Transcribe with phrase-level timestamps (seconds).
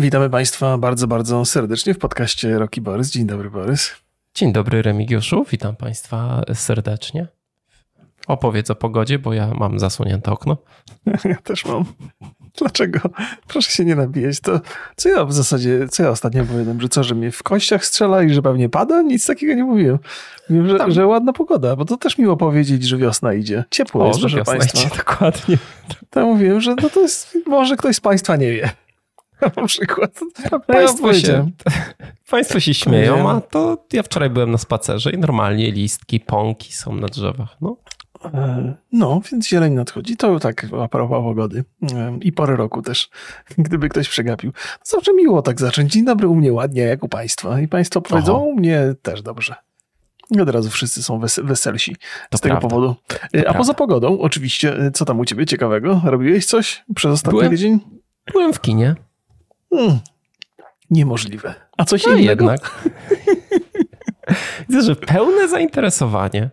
[0.00, 3.10] Witamy Państwa bardzo, bardzo serdecznie w podcaście Roki Borys.
[3.10, 3.92] Dzień dobry, Borys.
[4.34, 5.44] Dzień dobry, Remigiuszu.
[5.50, 7.26] Witam Państwa serdecznie.
[8.26, 10.56] Opowiedz o pogodzie, bo ja mam zasłonięte okno.
[11.24, 11.84] Ja też mam.
[12.58, 13.00] Dlaczego?
[13.48, 14.40] Proszę się nie nabijać.
[14.40, 14.60] To
[14.96, 18.22] co ja w zasadzie, co ja ostatnio powiedziałem, że co, że mnie w kościach strzela
[18.22, 19.02] i że pewnie pada?
[19.02, 19.98] Nic takiego nie mówiłem.
[20.50, 23.64] Mówiłem, że, że ładna pogoda, bo to też miło powiedzieć, że wiosna idzie.
[23.70, 24.80] Ciepło O, jest, że proszę wiosna Państwa.
[24.80, 25.58] idzie, dokładnie.
[26.10, 28.70] To mówiłem, że no to jest, może ktoś z Państwa nie wie.
[29.56, 30.20] Na przykład.
[30.20, 31.50] No ja Państwo się,
[32.30, 36.94] państwo się śmieją, a to ja wczoraj byłem na spacerze i normalnie listki, pąki są
[36.96, 37.56] na drzewach.
[37.60, 37.76] No,
[38.34, 40.16] E, No, więc zieleń nadchodzi.
[40.16, 41.64] To tak a propos pogody.
[41.94, 43.10] E, I pory roku też,
[43.58, 44.52] gdyby ktoś przegapił.
[44.82, 45.92] Zawsze miło tak zacząć.
[45.92, 47.60] Dzień dobry u mnie ładnie, jak u Państwa.
[47.60, 49.54] I Państwo powiedzą, u mnie też dobrze.
[50.30, 51.96] I od razu wszyscy są wes weselsi
[52.30, 52.68] To z tego prawda.
[52.68, 52.94] powodu.
[53.10, 53.58] E, A prawda.
[53.58, 56.00] poza pogodą, oczywiście, co tam u Ciebie ciekawego?
[56.04, 57.80] Robiłeś coś przez ostatni Byłem- tydzień?
[58.32, 58.94] byłem w kinie.
[59.76, 59.98] Hmm.
[60.90, 61.54] Niemożliwe.
[61.78, 62.28] A coś No innego?
[62.44, 62.88] jednak.
[64.68, 66.50] Widzę, że pełne zainteresowanie.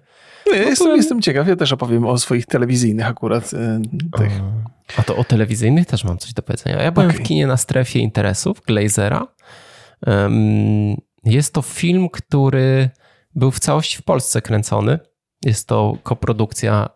[0.47, 1.47] No, ja jestem, jestem ciekaw.
[1.47, 3.81] Ja też opowiem o swoich telewizyjnych akurat e,
[4.17, 4.31] tych.
[4.97, 6.83] A to o telewizyjnych też mam coś do powiedzenia.
[6.83, 7.21] Ja byłem Okej.
[7.21, 9.27] w kinie na strefie interesów Glazera.
[11.23, 12.89] Jest to film, który
[13.35, 14.99] był w całości w Polsce kręcony.
[15.45, 16.89] Jest to koprodukcja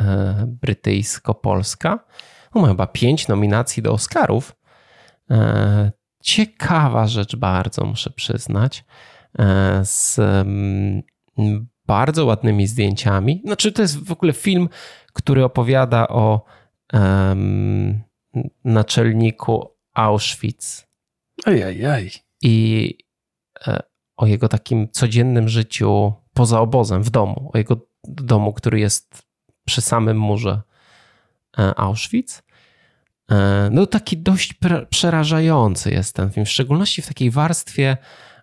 [0.00, 1.98] e, brytyjsko-polska.
[2.52, 4.52] On ma chyba pięć nominacji do Oscarów.
[5.30, 5.92] E,
[6.22, 8.84] Ciekawa rzecz bardzo, muszę przyznać.
[9.38, 11.02] E, Z mm,
[11.86, 13.42] bardzo ładnymi zdjęciami.
[13.44, 14.68] Znaczy, to jest w ogóle film,
[15.12, 16.44] który opowiada o
[16.92, 18.02] em,
[18.64, 20.86] naczelniku Auschwitz
[21.44, 22.10] Ajajaj.
[22.42, 22.98] i
[23.66, 23.82] e,
[24.16, 29.22] o jego takim codziennym życiu poza obozem, w domu, o jego domu, który jest
[29.64, 30.62] przy samym murze
[31.76, 32.42] Auschwitz.
[33.30, 34.54] E, No taki dość
[34.90, 37.96] przerażający jest ten film, w szczególności w takiej warstwie,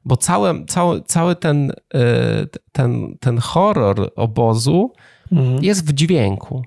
[0.05, 4.94] bo cały, cały, cały ten, e, ten, ten horror obozu
[5.31, 5.64] Mhm.
[5.64, 6.64] jest w dźwięku.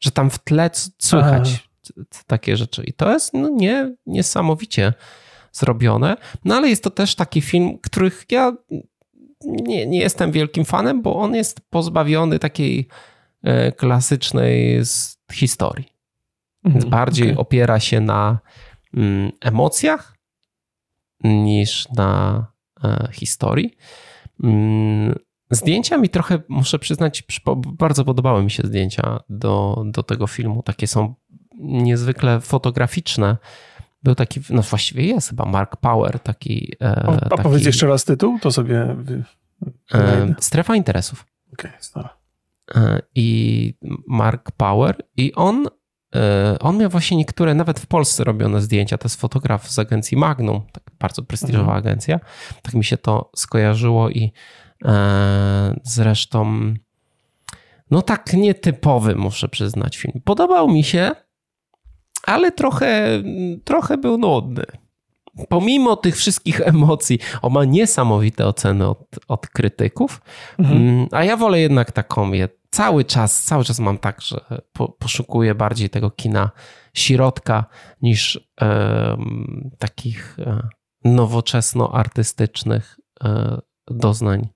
[0.00, 2.84] Że tam w tle słychać t- takie rzeczy.
[2.84, 4.92] I to jest no, nie, niesamowicie
[5.52, 6.16] zrobione.
[6.44, 8.52] No ale jest to też taki film, których ja
[9.44, 12.88] nie, nie jestem wielkim fanem, bo on jest pozbawiony takiej
[13.42, 14.80] e, klasycznej
[15.32, 15.93] historii.
[16.64, 16.90] Więc Mhm.
[16.90, 17.36] bardziej Okej.
[17.38, 18.38] opiera się na
[18.94, 20.16] mm, emocjach
[21.24, 22.46] niż na
[22.84, 23.76] e, historii.
[24.42, 25.14] Mm,
[25.50, 27.24] Zdjęcia mi trochę, muszę przyznać,
[27.56, 30.62] bardzo podobały mi się zdjęcia do, do tego filmu.
[30.62, 31.14] Takie są
[31.58, 33.36] niezwykle fotograficzne.
[34.02, 36.72] Był taki, no właściwie jest chyba Mark Power, taki.
[36.82, 38.96] e, O, A powiedz jeszcze raz tytuł, to sobie...
[39.94, 40.34] E.
[40.40, 41.26] Strefa interesów.
[41.52, 42.16] Okej, dobra.
[42.74, 43.74] E, i
[44.06, 45.66] Mark Power i on,
[46.60, 50.62] on miał właśnie niektóre, nawet w Polsce robione zdjęcia, to jest fotograf z agencji Magnum,
[50.72, 51.78] tak bardzo prestiżowa Mhm.
[51.78, 52.20] agencja,
[52.62, 54.32] tak mi się to skojarzyło i
[54.84, 56.74] e, zresztą
[57.90, 60.20] no tak nietypowy muszę przyznać film.
[60.24, 61.10] Podobał mi się,
[62.22, 63.08] ale trochę,
[63.64, 64.64] trochę był nudny.
[65.48, 68.98] Pomimo tych wszystkich emocji, on ma niesamowite oceny od,
[69.28, 70.20] od krytyków,
[70.58, 70.78] Mhm.
[70.78, 72.32] Mm, A ja wolę jednak taką.
[72.74, 74.40] Cały czas, cały czas mam tak, że
[74.72, 76.50] po, poszukuję bardziej tego kina
[76.94, 77.64] środka
[78.02, 80.68] niż em, takich e,
[81.04, 84.48] nowoczesno-artystycznych e, doznań.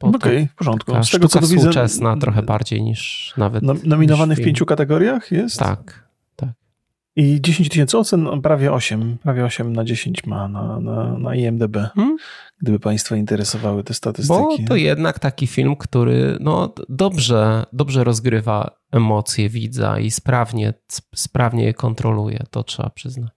[0.00, 1.04] Okej, w porządku.
[1.04, 3.62] Z tego co sztuka to widzę, współczesna trochę bardziej niż nawet.
[3.62, 5.58] no, nominowany niż w pięciu kategoriach jest?
[5.58, 6.07] Tak.
[7.18, 11.34] I 10 tysięcy ocen, no, prawie 8, prawie 8 na 10 ma na, na, na
[11.34, 12.16] IMDB, Hmm?
[12.62, 14.38] gdyby Państwa interesowały te statystyki.
[14.40, 20.74] Bo to jednak taki film, który no, dobrze, dobrze rozgrywa emocje widza i sprawnie,
[21.14, 23.32] sprawnie je kontroluje, to trzeba przyznać.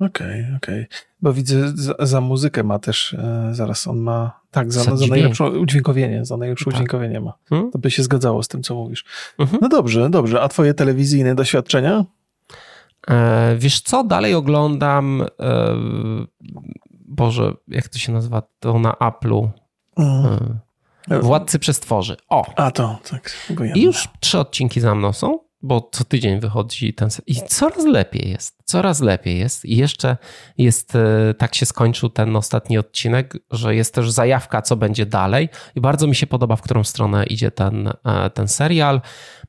[0.00, 0.86] Okej, okej.
[1.22, 5.06] Bo widzę, za, za muzykę ma też, e, zaraz on ma, tak, za, Za za
[5.06, 6.74] najlepsze udźwiękowienie, za najlepsze Tak.
[6.74, 7.32] udźwiękowienie ma.
[7.48, 7.70] Hmm?
[7.70, 9.04] To by się zgadzało z tym, co mówisz.
[9.38, 9.58] Mhm.
[9.62, 10.40] No dobrze, dobrze.
[10.42, 12.04] A twoje telewizyjne doświadczenia?
[13.10, 15.26] E, wiesz co, dalej oglądam, e,
[16.90, 19.48] Boże, jak to się nazywa, to na Apple'u,
[19.96, 20.58] Mm.
[21.10, 22.16] e, Władcy Przestworzy.
[22.28, 22.44] O!
[22.56, 23.32] A to, tak.
[23.74, 28.30] I już trzy odcinki za mną są, bo co tydzień wychodzi ten i coraz lepiej
[28.30, 29.64] jest, coraz lepiej jest.
[29.64, 30.16] I jeszcze
[30.58, 35.48] jest, e, tak się skończył ten ostatni odcinek, że jest też zajawka, co będzie dalej.
[35.74, 39.00] I bardzo mi się podoba, w którą stronę idzie ten, e, ten serial.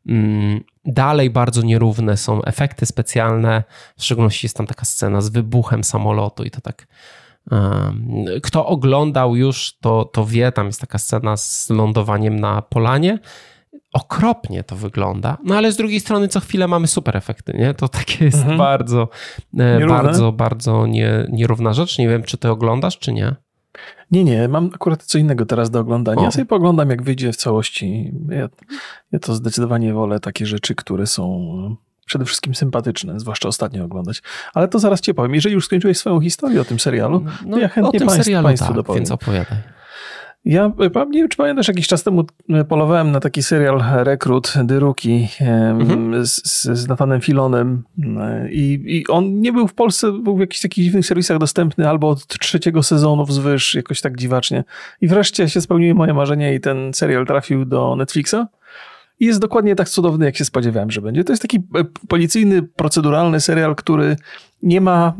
[0.07, 3.63] Mm, Dalej bardzo nierówne są efekty specjalne,
[3.97, 6.87] w szczególności jest tam taka scena z wybuchem samolotu i to tak
[7.51, 13.19] em, kto oglądał już, to, to wie, tam jest taka scena z lądowaniem na polanie
[13.93, 17.73] okropnie to wygląda, no ale z drugiej strony co chwilę mamy super efekty, nie?
[17.73, 18.57] To takie jest Mhm.
[18.57, 19.09] bardzo,
[19.59, 20.03] e, Nierówne.
[20.03, 21.97] bardzo, bardzo nie, nierówna rzecz.
[21.97, 23.35] Nie wiem, czy ty oglądasz, czy nie.
[24.11, 26.21] Nie, nie, mam akurat co innego teraz do oglądania.
[26.21, 26.23] O.
[26.23, 28.11] Ja sobie pooglądam, jak wyjdzie w całości.
[28.29, 28.49] Ja,
[29.11, 34.21] ja to zdecydowanie wolę takie rzeczy, które są przede wszystkim sympatyczne, zwłaszcza ostatnio oglądać.
[34.53, 35.35] Ale to zaraz cię powiem.
[35.35, 38.23] Jeżeli już skończyłeś swoją historię o tym serialu, to ja chętnie No, o tym państw,
[38.25, 38.99] serialu Państwu tak, dopowiem.
[38.99, 39.57] więc opowiadaj.
[40.45, 44.53] Ja e, nie wiem, czy pamiętasz, jakiś czas temu e, polowałem na taki serial Rekrut
[44.57, 46.25] em, Mhm.
[46.25, 47.83] z, z, Nathanem Filonem
[48.19, 51.89] e, I, i on nie był w Polsce, był w jakichś takich dziwnych serwisach dostępny
[51.89, 54.63] albo od trzeciego sezonu wzwyż, jakoś tak dziwacznie.
[55.01, 58.35] I wreszcie się spełniły moje marzenia i ten serial trafił do Netflixa.
[59.19, 61.23] I jest dokładnie tak cudowny, jak się spodziewałem, że będzie.
[61.23, 61.59] To jest taki
[62.07, 64.15] policyjny, proceduralny serial, który
[64.63, 65.13] nie ma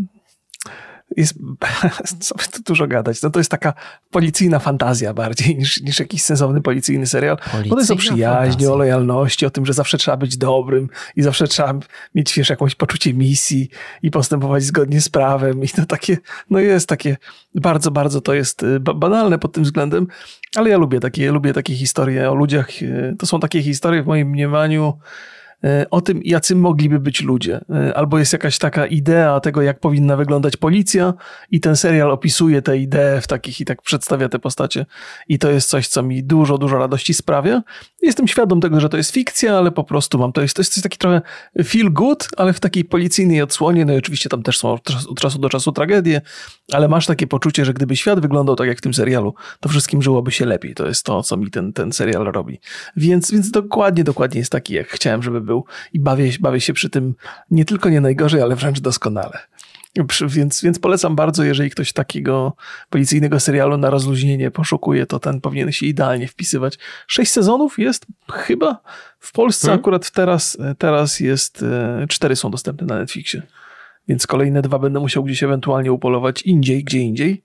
[1.17, 1.33] jest,
[2.19, 3.73] co by tu dużo gadać, no to jest taka
[4.11, 7.37] policyjna fantazja bardziej niż, niż jakiś sensowny policyjny serial.
[7.37, 8.71] Bo to jest o Policyjna przyjaźni, fantazja.
[8.73, 11.73] o lojalności, o tym, że zawsze trzeba być dobrym i zawsze trzeba
[12.15, 13.69] mieć, wiesz, jakieś poczucie misji
[14.03, 16.17] i postępować zgodnie z prawem i to takie,
[16.49, 17.17] no jest takie,
[17.55, 20.07] bardzo, bardzo to jest y, ba- banalne pod tym względem,
[20.55, 22.81] ale ja lubię takie, lubię takie historie o ludziach.
[22.81, 24.93] y, To są takie historie w moim mniemaniu
[25.91, 27.61] o tym, jacy mogliby być ludzie.
[27.89, 31.13] Y, Albo jest jakaś taka idea tego, jak powinna wyglądać policja
[31.51, 34.85] i ten serial opisuje tę ideę w takich i tak przedstawia te postacie.
[35.27, 37.61] I to jest coś, co mi dużo, dużo radości sprawia.
[38.01, 40.73] Jestem świadom tego, że to jest fikcja, ale po prostu mam, to jest, to jest
[40.73, 41.21] coś taki trochę
[41.63, 43.85] feel good, ale w takiej policyjnej odsłonie.
[43.85, 44.83] No i oczywiście tam też są od
[45.21, 46.21] czasu- do czasu tragedie,
[46.73, 50.01] ale masz takie poczucie, że gdyby świat wyglądał tak jak w tym serialu, to wszystkim
[50.01, 50.73] żyłoby się lepiej.
[50.75, 52.59] To jest to, co mi ten, ten serial robi.
[52.97, 55.50] Więc, więc dokładnie, dokładnie jest taki, jak chciałem, żeby.
[55.94, 57.15] I bawię, bawię się przy tym
[57.51, 59.39] nie tylko nie najgorzej, ale wręcz doskonale.
[60.27, 62.56] Więc, więc polecam bardzo, jeżeli ktoś takiego
[62.89, 66.77] policyjnego serialu na rozluźnienie poszukuje, to ten powinien się idealnie wpisywać.
[67.07, 68.81] Sześć sezonów jest chyba
[69.19, 69.80] w Polsce Hmm.
[69.80, 73.42] akurat teraz, teraz jest, e, cztery są dostępne na Netflixie.
[74.07, 77.44] Więc kolejne dwa będę musiał gdzieś ewentualnie upolować indziej, gdzie indziej,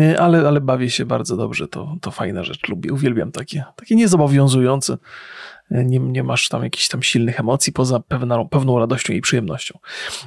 [0.00, 3.96] E, ale, ale bawię się bardzo dobrze, to, to fajna rzecz, lubię, uwielbiam takie, takie
[3.96, 4.98] niezobowiązujące.
[5.70, 9.78] Nie, nie masz tam jakichś tam silnych emocji poza pewną, pewną radością i przyjemnością.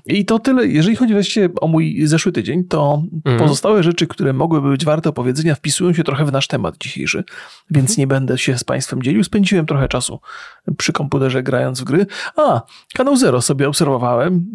[0.05, 3.39] I to tyle, jeżeli chodzi właściwie o mój zeszły tydzień, to Mhm.
[3.39, 7.23] pozostałe rzeczy, które mogłyby być warte opowiedzenia, wpisują się trochę w nasz temat dzisiejszy,
[7.71, 9.23] więc nie będę się z Państwem dzielił.
[9.23, 10.19] Spędziłem trochę czasu
[10.77, 12.05] przy komputerze grając w gry.
[12.38, 12.61] A,
[12.93, 14.45] kanał Zero sobie obserwowałem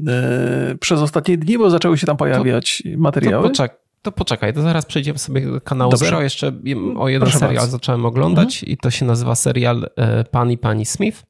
[0.73, 3.49] e, przez ostatnie dni, bo zaczęły się tam pojawiać To, materiały.
[3.49, 6.05] poczek- to poczekaj, to zaraz przejdziemy sobie do kanału Dobrze.
[6.07, 6.23] Zero.
[6.23, 6.53] Jeszcze
[6.99, 7.71] o jeden Proszę serial bardzo.
[7.71, 11.23] zacząłem oglądać i to się nazywa serial e, Pan i Pani Smith.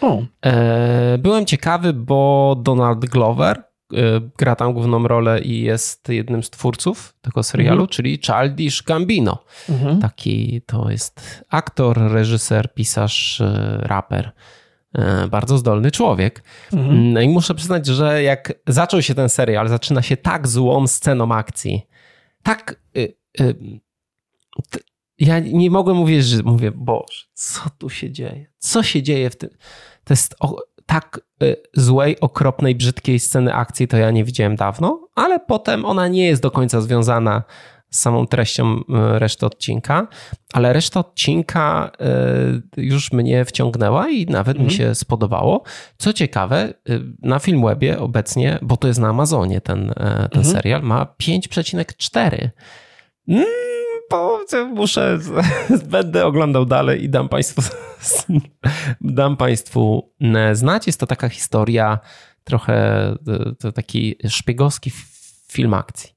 [0.00, 3.96] O, E, Byłem ciekawy, bo Donald Glover e,
[4.38, 7.88] gra tam główną rolę i jest jednym z twórców tego serialu, Mhm.
[7.88, 9.38] czyli Childish Gambino.
[9.68, 10.00] mhm.
[10.00, 13.42] Taki to jest aktor, reżyser, pisarz,
[13.80, 14.32] raper.
[14.98, 16.42] E, Bardzo zdolny człowiek.
[16.72, 17.12] Mhm.
[17.12, 21.34] No i muszę przyznać, że jak zaczął się ten serial, zaczyna się tak złą sceną
[21.34, 21.86] akcji.
[22.42, 22.80] Tak.
[22.96, 23.54] Y, y,
[24.70, 24.80] t-
[25.18, 28.46] ja nie mogłem mówić, że mówię, Boże, co tu się dzieje?
[28.58, 29.50] Co się dzieje w tym?
[30.04, 30.56] To jest o,
[30.86, 36.08] tak y, złej, okropnej, brzydkiej sceny akcji, to ja nie widziałem dawno, ale potem ona
[36.08, 37.42] nie jest do końca związana
[37.90, 38.82] z samą treścią y,
[39.18, 40.06] reszty odcinka,
[40.52, 41.90] ale reszta odcinka
[42.76, 44.78] y, już mnie wciągnęła i nawet mi Mhm.
[44.78, 45.62] się spodobało.
[45.98, 49.94] Co ciekawe, y, na Filmwebie obecnie, bo to jest na Amazonie ten, e,
[50.32, 50.44] ten Mhm.
[50.44, 52.50] serial, ma 5,4.
[53.28, 53.44] Mm,
[54.10, 54.40] bo
[54.74, 55.18] muszę,
[55.90, 57.62] będę oglądał dalej i dam Państwu,
[59.00, 60.86] dam Państwu e, znać.
[60.86, 61.98] Jest to taka historia,
[62.44, 62.74] trochę
[63.10, 63.16] e,
[63.58, 64.90] to taki szpiegowski
[65.52, 66.15] film akcji.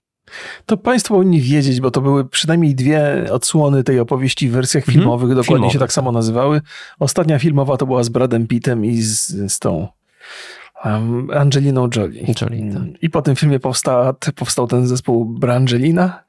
[0.65, 4.93] To Państwo powinni wiedzieć, bo to były przynajmniej dwie odsłony tej opowieści w wersjach Mhm.
[4.97, 6.61] filmowych, dokładnie Filmowych, się tak samo nazywały.
[6.99, 9.87] Ostatnia filmowa to była z Bradem Pittem i z, z tą
[10.85, 12.21] um, Angeliną Jolie.
[12.41, 12.83] Jolie, tak.
[13.01, 16.23] I po tym filmie powsta, powstał ten zespół Brangelina,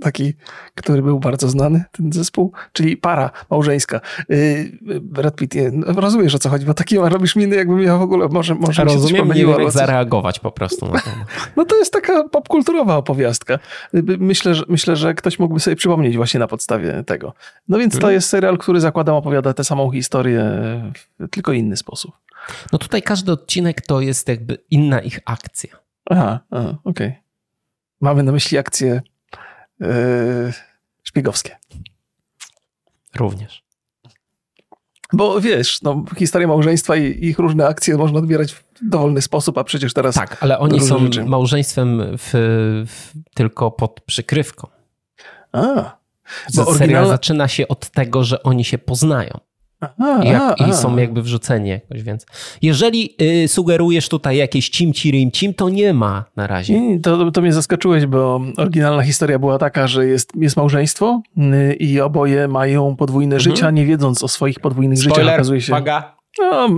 [0.00, 0.34] taki,
[0.74, 4.00] który był bardzo znany, ten zespół, czyli para małżeńska.
[4.28, 8.02] Yy, Brad Pitt, no, rozumiesz o co chodzi, bo takie robisz miny, jakbym ja w
[8.02, 9.72] ogóle, może, może mi się Rozumiem, pomyliło, coś.
[9.72, 11.10] zareagować po prostu na to.
[11.56, 13.58] No to jest taka popkulturowa opowiastka.
[14.18, 17.34] Myślę że, myślę, że ktoś mógłby sobie przypomnieć właśnie na podstawie tego.
[17.68, 18.14] No więc to Mhm.
[18.14, 20.42] jest serial, który zakładam opowiada tę samą historię
[21.20, 22.12] w tylko inny sposób.
[22.72, 25.76] No tutaj każdy odcinek to jest jakby inna ich akcja.
[26.10, 27.14] Aha, aha okej.
[28.00, 29.02] Mamy na myśli akcje
[29.80, 29.88] yy,
[31.02, 31.56] szpiegowskie.
[33.14, 33.66] Również.
[35.12, 39.64] Bo wiesz, no, historia małżeństwa i ich różne akcje można odbierać w dowolny sposób, a
[39.64, 40.14] przecież teraz...
[40.14, 41.24] Tak, ale oni są rzeczy.
[41.24, 42.30] małżeństwem w,
[42.86, 44.68] w, tylko pod przykrywką.
[45.52, 45.96] A,
[46.54, 49.40] Bo oryginalna- zaczyna się od tego, że oni się poznają.
[49.98, 52.26] A, jak, a, I są jakby wrzuceni jakoś, więc
[52.62, 53.14] jeżeli
[53.44, 56.80] y, sugerujesz tutaj jakieś cimci rimcim, to nie ma na razie.
[56.80, 61.74] Nie, to, to mnie zaskoczyłeś, bo oryginalna historia była taka, że jest, jest małżeństwo y,
[61.74, 63.56] i oboje mają podwójne mhm.
[63.56, 65.34] życia, nie wiedząc o swoich podwójnych Spoiler, życiach.
[65.34, 65.72] Okazuje się.
[65.72, 66.16] Paga.
[66.38, 66.68] No,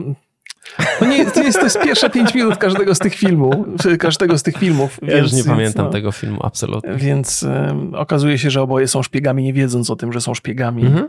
[0.99, 3.55] to, nie, to, jest, to jest pierwsze pięć minut każdego z tych filmów.
[3.99, 4.99] Każdego z tych filmów.
[5.03, 6.95] Ja więc, już nie pamiętam no, tego filmu, absolutnie.
[6.95, 10.87] Więc um, okazuje się, że oboje są szpiegami, nie wiedząc o tym, że są szpiegami.
[10.87, 11.09] Mhm.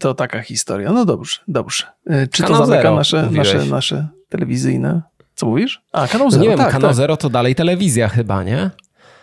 [0.00, 0.92] To taka historia.
[0.92, 1.84] No dobrze, dobrze.
[2.06, 5.02] E, czy kanał to zamyka nasze, nasze, nasze telewizyjne?
[5.34, 5.82] Co mówisz?
[5.92, 6.38] A, kanał Zero.
[6.38, 6.96] No nie wiem, tak, kanał tak.
[6.96, 8.70] Zero to dalej telewizja chyba, nie?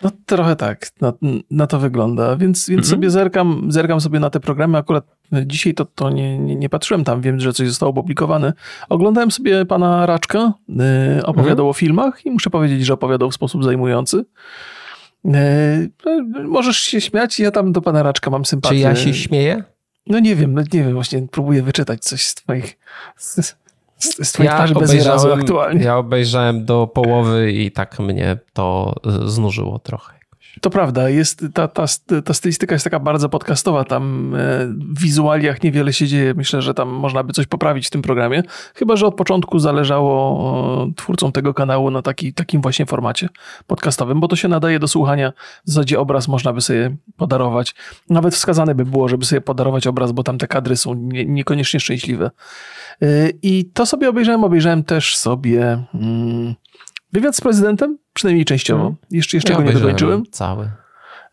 [0.02, 1.14] No trochę tak, na,
[1.52, 2.90] na to wygląda, więc, więc mm-hmm.
[2.90, 4.78] sobie zerkam, zerkam sobie na te programy.
[4.78, 5.06] Akurat
[5.46, 8.54] dzisiaj to, to nie, nie, nie, patrzyłem tam, wiem, że coś zostało opublikowane.
[8.90, 11.70] Oglądałem sobie pana Raczka, yy, opowiadał mm-hmm.
[11.70, 14.26] o filmach i muszę powiedzieć, że opowiadał w sposób zajmujący.
[15.24, 15.34] Yy,
[16.44, 18.76] możesz się śmiać, ja tam do pana Raczka mam sympatię.
[18.76, 19.64] Czy ja się śmieję?
[20.08, 22.78] No nie wiem, no nie wiem, właśnie próbuję wyczytać coś z twoich...
[23.18, 23.56] Z,
[24.00, 25.84] z twojej ja twarzy bez aktualnie.
[25.84, 28.96] Ja obejrzałem do połowy i tak mnie to
[29.26, 30.15] znużyło trochę.
[30.62, 31.86] To prawda, jest, ta, ta,
[32.26, 36.74] ta stylistyka jest taka bardzo podcastowa, tam e, w wizualiach niewiele się dzieje, myślę, że
[36.74, 38.44] tam można by coś poprawić w tym programie,
[38.76, 43.30] chyba, że od początku zależało twórcom tego kanału na taki, takim właśnie formacie
[43.68, 45.34] podcastowym, bo to się nadaje do słuchania,
[45.66, 47.76] w zasadzie obraz można by sobie podarować,
[48.10, 51.80] nawet wskazane by było, żeby sobie podarować obraz, bo tam te kadry są nie, niekoniecznie
[51.80, 52.32] szczęśliwe.
[53.02, 55.84] E, I to sobie obejrzałem, obejrzałem też sobie...
[55.92, 56.56] Hmm,
[57.16, 57.98] Wywiad z prezydentem?
[58.14, 58.84] Przynajmniej częściowo.
[58.84, 58.98] Hmm.
[59.12, 60.24] Jeszcze, jeszcze ja go nie dokończyłem.
[60.32, 60.70] Cały.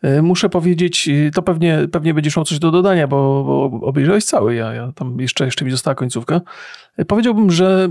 [0.01, 4.25] E, muszę powiedzieć, e, to pewnie, pewnie będziesz miał coś do dodania, bo, bo obejrzałeś
[4.25, 4.55] cały.
[4.55, 6.41] Ja, ja tam jeszcze, jeszcze mi została końcówka.
[6.97, 7.89] E, powiedziałbym, że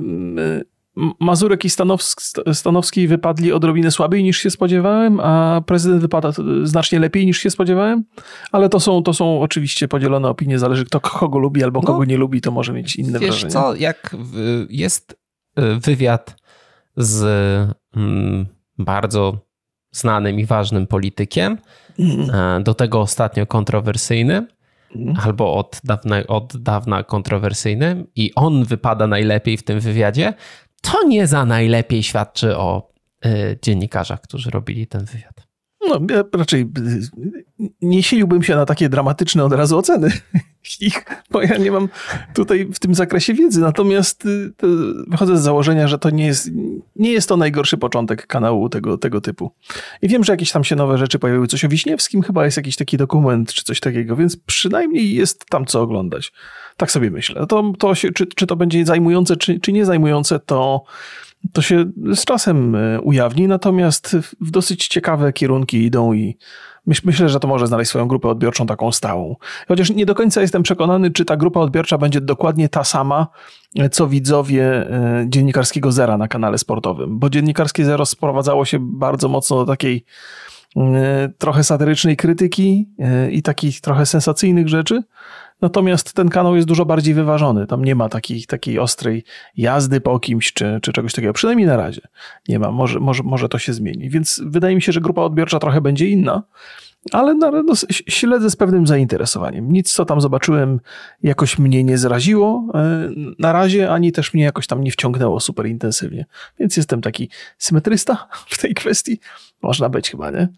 [1.21, 2.23] Mazurek i Stanowski,
[2.53, 6.33] Stanowski wypadli odrobinę słabiej niż się spodziewałem, a prezydent wypada
[6.63, 8.05] znacznie lepiej niż się spodziewałem,
[8.53, 12.05] ale to są, to są oczywiście podzielone opinie, zależy kto kogo lubi albo kogo no,
[12.05, 13.53] nie lubi, to może mieć inne wiesz wrażenie.
[13.53, 14.17] co, jak
[14.69, 15.17] jest
[15.81, 16.37] wywiad
[16.97, 17.82] z mm,
[18.79, 19.39] bardzo
[19.93, 21.59] znanym i ważnym politykiem,
[21.99, 22.63] mm.
[22.63, 24.49] do tego ostatnio kontrowersyjnym,
[24.97, 25.17] mm.
[25.23, 30.35] albo od dawna, od dawna kontrowersyjnym, i on wypada najlepiej w tym wywiadzie,
[30.81, 32.93] to nie za najlepiej świadczy o
[33.27, 35.47] y, dziennikarzach, którzy robili ten wywiad.
[35.89, 36.67] No, ja raczej
[37.83, 40.13] nie siliłbym się na takie dramatyczne od razu oceny
[40.81, 41.89] ich, bo ja nie mam
[42.35, 43.61] tutaj w tym zakresie wiedzy.
[43.61, 44.53] Natomiast y,
[45.09, 46.51] wychodzę z założenia, że to nie jest,
[46.97, 49.51] nie jest to najgorszy początek kanału tego, tego typu.
[50.03, 51.47] I wiem, że jakieś tam się nowe rzeczy pojawiły.
[51.47, 55.67] Coś o Wiśniewskim chyba jest jakiś taki dokument czy coś takiego, więc przynajmniej jest tam
[55.67, 56.33] co oglądać.
[56.77, 57.47] Tak sobie myślę.
[57.47, 60.85] To, to się, czy, czy to będzie zajmujące, czy, czy nie zajmujące, to
[61.53, 66.37] to się z czasem e, ujawni, natomiast w dosyć ciekawe kierunki idą i
[66.87, 69.37] myślę, że to może znaleźć swoją grupę odbiorczą taką stałą.
[69.69, 73.27] Chociaż nie do końca jestem przekonany, czy ta grupa odbiorcza będzie dokładnie ta sama,
[73.79, 79.29] e, co widzowie e, dziennikarskiego Zera na kanale sportowym, bo dziennikarskie Zero sprowadzało się bardzo
[79.29, 80.05] mocno do takiej
[81.39, 82.89] trochę satyrycznej krytyki
[83.31, 85.03] i takich trochę sensacyjnych rzeczy.
[85.63, 87.67] Natomiast ten kanał jest dużo bardziej wyważony.
[87.67, 89.25] Tam nie ma takiej, takiej ostrej
[89.57, 91.33] jazdy po kimś czy, czy czegoś takiego.
[91.33, 92.01] Przynajmniej na razie
[92.49, 92.71] nie ma.
[92.71, 94.11] Może, może, może to się zmieni.
[94.11, 96.43] Więc wydaje mi się, że grupa odbiorcza trochę będzie inna.
[97.13, 99.73] Ale na, no, śledzę z pewnym zainteresowaniem.
[99.73, 100.81] Nic, co tam zobaczyłem,
[101.23, 105.67] jakoś mnie nie zraziło e, na razie, ani też mnie jakoś tam nie wciągnęło super
[105.67, 106.27] intensywnie.
[106.59, 109.21] Więc jestem taki symetrysta w tej kwestii.
[109.63, 110.49] Można być chyba, nie?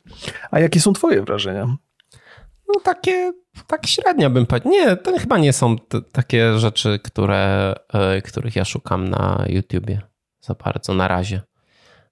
[0.50, 1.76] A jakie są Twoje wrażenia?
[2.68, 3.32] No takie
[3.66, 4.72] tak średnio bym powiedział.
[4.72, 5.76] Nie, to chyba nie są
[6.12, 10.00] takie rzeczy, które, e, których ja szukam na YouTubie
[10.40, 11.40] za bardzo na razie.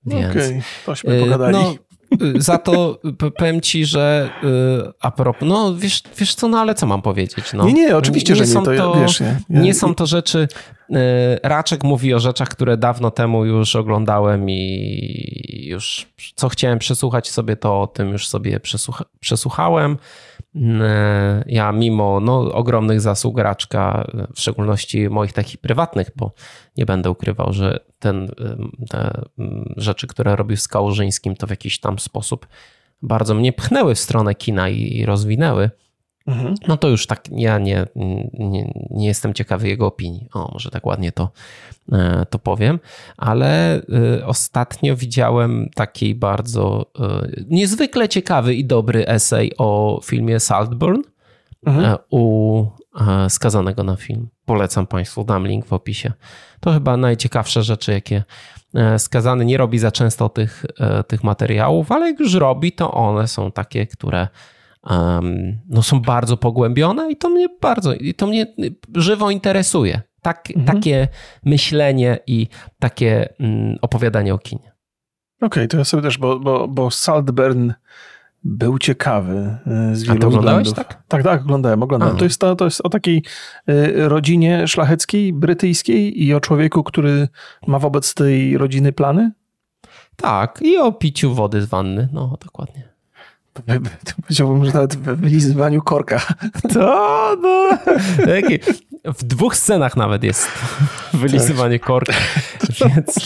[0.07, 1.53] Więc, Okej, okay, tośmy pogadali.
[1.53, 1.75] No,
[2.27, 3.01] y, za to
[3.39, 4.31] powiem ci, że
[5.01, 7.53] a propos, no wiesz, wiesz co, no ale co mam powiedzieć?
[7.53, 10.07] No, nie, nie, oczywiście, nie, nie że nie, to, to wiesz, nie, nie są to
[10.07, 10.49] rzeczy,
[11.43, 17.57] Raczek mówi o rzeczach, które dawno temu już oglądałem i już co chciałem przesłuchać sobie,
[17.57, 19.97] to o tym już sobie przesłucha przesłuchałem.
[20.57, 26.33] E, ja mimo no, ogromnych zasług Raczka, w szczególności moich takich prywatnych, bo
[26.77, 28.29] nie będę ukrywał, że ten,
[28.91, 29.25] te
[29.77, 32.47] rzeczy, które robił z Kałużyńskim, to w jakiś tam sposób
[33.03, 35.71] bardzo mnie pchnęły w stronę kina i rozwinęły.
[36.27, 36.55] Mhm.
[36.69, 37.87] No to już tak ja nie,
[38.35, 40.29] nie, nie, jestem ciekawy jego opinii.
[40.35, 41.31] O, może tak ładnie to,
[41.93, 42.79] e, to powiem,
[43.17, 51.03] ale e, ostatnio widziałem taki bardzo e, niezwykle ciekawy i dobry esej o filmie Saltburn
[51.67, 51.97] mhm.
[52.11, 52.67] u
[53.29, 54.29] skazanego na film.
[54.45, 56.13] Polecam Państwu, dam link w opisie.
[56.61, 58.25] To chyba najciekawsze rzeczy, jakie
[58.99, 60.67] skazany nie robi za często tych,
[61.07, 64.29] tych materiałów, ale jak już robi, to one są takie, które
[64.91, 68.47] um, no są bardzo pogłębione i to mnie bardzo, i to mnie
[68.95, 70.01] żywo interesuje.
[70.23, 70.67] Tak, mhm.
[70.67, 71.09] Takie
[71.45, 72.49] myślenie i
[72.79, 74.73] takie mm, opowiadanie o kinie.
[75.37, 77.73] Okej, okay, to ja sobie też, bo, bo, bo Saltburn
[78.45, 80.95] był ciekawy e, z wielu A to oglądałeś, względów.
[80.95, 81.03] tak?
[81.09, 82.17] Tak, tak, oglądałem, oglądałem.
[82.17, 83.23] To jest, to, to jest o takiej
[83.67, 87.29] e, rodzinie szlacheckiej, brytyjskiej i o człowieku, który
[87.67, 89.33] ma wobec tej rodziny plany?
[90.17, 92.92] Tak, i o piciu wody z wanny, no dokładnie.
[94.23, 96.21] Powiedziałbym, że nawet w wylizywaniu korka.
[96.75, 97.79] To, no.
[99.05, 100.49] W dwóch scenach nawet jest
[101.15, 102.13] wylizywanie korka.
[102.81, 103.15] Więc...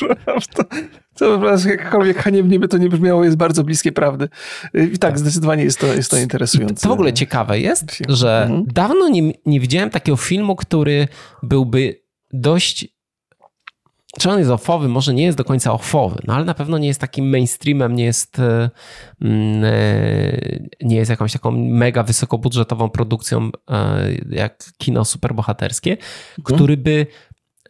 [1.18, 4.28] To, to, to jakkolwiek haniebnie by to nie brzmiało, jest bardzo bliskie prawdy.
[4.74, 5.18] I tak, tak.
[5.18, 6.82] zdecydowanie jest to, jest to interesujące.
[6.82, 8.64] To w ogóle ciekawe jest, że mhm.
[8.66, 11.08] dawno nie, nie widziałem takiego filmu, który
[11.42, 12.00] byłby
[12.32, 12.95] dość
[14.18, 14.88] czy on jest ofowy?
[14.88, 18.04] Może nie jest do końca ofowy, no ale na pewno nie jest takim mainstreamem, nie
[18.04, 18.70] jest, e,
[19.20, 19.72] mm, e,
[20.82, 26.56] nie jest jakąś taką mega wysokobudżetową produkcją e, jak kino superbohaterskie, mhm.
[26.56, 27.06] który by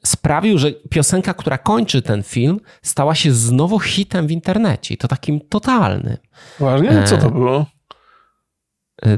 [0.04, 5.08] sprawił, że piosenka, która kończy ten film, stała się znowu hitem w internecie i to
[5.08, 6.16] takim totalnym.
[6.60, 7.02] Ważnie?
[7.04, 7.66] Co to było?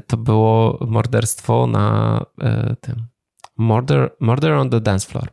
[0.06, 2.20] To było morderstwo na
[2.80, 3.06] tym.
[3.56, 5.28] Murder, murder on the Dance Floor.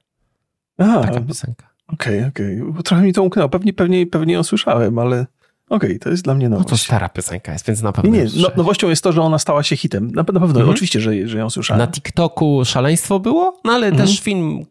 [0.77, 1.74] Aha, Taka piosenka.
[1.87, 2.61] Okej, okay, okej.
[2.61, 2.83] Okay.
[2.83, 3.49] Trochę mi to umknęło.
[3.49, 5.25] Pewnie, pewnie, pewnie ją słyszałem, ale
[5.69, 6.69] okej, okay, to jest dla mnie nowość.
[6.69, 8.11] No to stara piosenka jest, więc na pewno...
[8.11, 8.25] Nie.
[8.41, 10.11] No, nowością jest to, że ona stała się hitem.
[10.11, 10.69] Na, na pewno, mhm.
[10.69, 11.79] oczywiście, że, że ją słyszałem.
[11.79, 14.07] Na TikToku szaleństwo było, no ale mhm.
[14.07, 14.65] też film,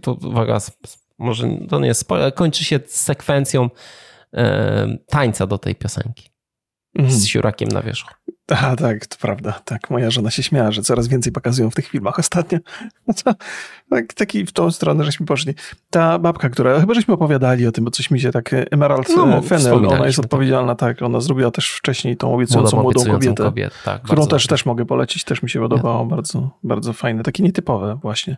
[0.00, 0.58] to uwaga,
[1.18, 3.70] może to nie jest spoiler, kończy się sekwencją
[4.34, 6.30] e, tańca do tej piosenki.
[6.98, 7.18] Mhm.
[7.20, 8.14] Z siurakiem na wierzchu.
[8.52, 9.60] Aha, tak, to prawda.
[9.64, 12.58] Tak, moja żona się śmiała, że coraz więcej pokazują w tych filmach ostatnio.
[13.06, 13.34] No to,
[13.90, 15.54] tak, taki w tą stronę żeśmy poszli.
[15.90, 19.42] Ta babka, która, chyba żeśmy opowiadali o tym, bo coś mi się tak, Emerald no,
[19.42, 23.74] Fennel, ona jest odpowiedzialna, tak, ona zrobiła też wcześniej tą obiecującą młodą, młodą kobietę, kobiet,
[23.84, 26.06] tak, którą też, też mogę polecić, też mi się podobało, ja.
[26.06, 28.36] bardzo, bardzo fajne, takie nietypowe właśnie.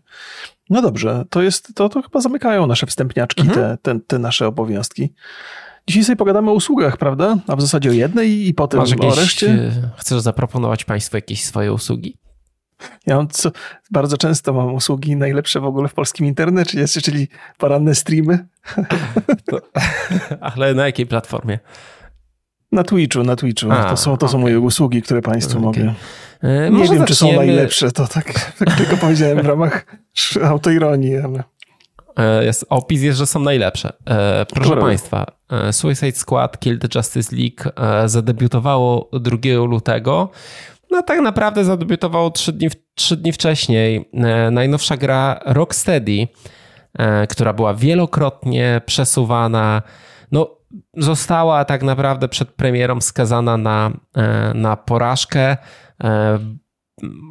[0.70, 3.60] No dobrze, to jest, to, to chyba zamykają nasze wstępniaczki, mhm.
[3.60, 5.12] te, te, te nasze obowiązki.
[5.86, 7.36] Dzisiaj sobie pogadamy o usługach, prawda?
[7.46, 9.50] A w zasadzie o jednej i potem Masz jakieś, o reszcie.
[9.50, 12.16] E, chcesz zaproponować Państwu jakieś swoje usługi?
[13.06, 13.50] Ja mam co,
[13.90, 18.38] bardzo często mam usługi najlepsze w ogóle w polskim internecie, czyli poranne streamy.
[19.50, 19.60] To,
[20.40, 21.58] ale na jakiej platformie?
[22.72, 23.72] Na Twitchu, na Twitchu.
[23.72, 24.28] A, to są, to okay.
[24.28, 25.84] są moje usługi, które Państwu okay.
[25.84, 25.94] mogę.
[26.42, 27.06] E, Nie wiem, zaczniemy...
[27.06, 29.86] czy są najlepsze, to tak, tak tylko powiedziałem w ramach
[30.50, 31.44] autoironii, ale...
[32.16, 33.92] E, jest, opis jest, że są najlepsze.
[34.06, 37.72] E, proszę Państwa, e, Suicide Squad Kill the Justice League
[38.08, 40.30] zadebiutowało 2 lutego.
[40.90, 44.10] No tak naprawdę zadebiutowało 3 dni, 3 dni wcześniej.
[44.50, 46.28] Najnowsza gra Rocksteady,
[47.28, 49.82] która była wielokrotnie przesuwana,
[50.32, 50.56] no
[50.96, 53.90] została tak naprawdę przed premierą skazana na,
[54.54, 55.56] na porażkę.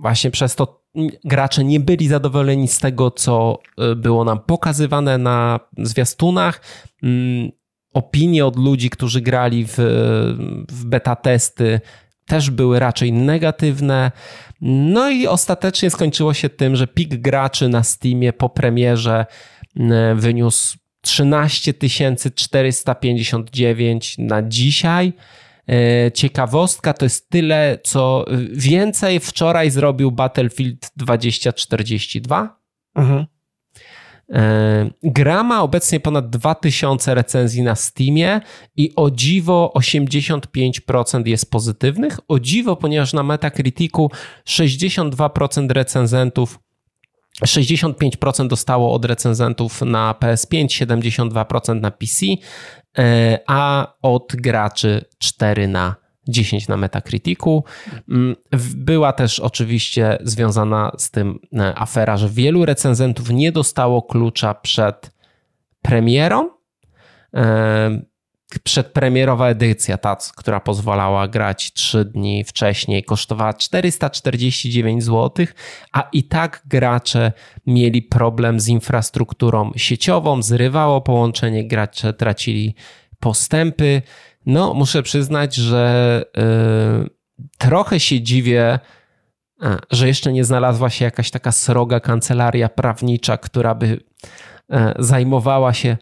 [0.01, 0.80] Właśnie przez to
[1.23, 6.61] gracze nie byli zadowoleni z tego, co e, było nam pokazywane na zwiastunach.
[7.03, 7.51] Mm,
[7.93, 9.75] opinie od ludzi, którzy grali w,
[10.69, 11.81] w beta testy,
[12.25, 14.11] też były raczej negatywne.
[14.61, 19.25] No i ostatecznie skończyło się tym, że pik graczy na Steamie po premierze
[20.15, 21.73] wyniósł 13
[22.35, 25.13] 459 na dzisiaj.
[25.67, 32.59] E, ciekawostka to jest tyle, co więcej wczoraj zrobił Battlefield 2042.
[32.95, 33.25] Mhm.
[34.33, 38.41] E, gra ma obecnie ponad 2000 recenzji na Steamie
[38.75, 42.19] i o dziwo 85% jest pozytywnych.
[42.27, 44.09] O dziwo, ponieważ na Metacriticu
[44.45, 46.59] 62% recenzentów
[47.45, 52.25] 65% dostało od recenzentów na PS5, 72% na PC,
[52.97, 55.95] e, a od graczy 4 na
[56.27, 57.63] 10 na Metacriticu.
[58.09, 58.35] Mm,
[58.75, 65.11] była też oczywiście związana z tym e, afera, że wielu recenzentów nie dostało klucza przed
[65.81, 66.49] premierą.
[68.55, 75.45] E, przedpremierowa edycja TAC, która pozwalała grać 3 dni wcześniej, kosztowała 449 zł,
[75.91, 77.31] a i tak gracze
[77.67, 82.75] mieli problem z infrastrukturą sieciową, zrywało połączenie, gracze tracili
[83.19, 84.01] postępy.
[84.45, 87.09] No, muszę przyznać, że yy,
[87.57, 88.79] trochę się dziwię,
[89.91, 93.99] że jeszcze nie znalazła się jakaś taka sroga kancelaria prawnicza, która by
[94.99, 95.97] zajmowała się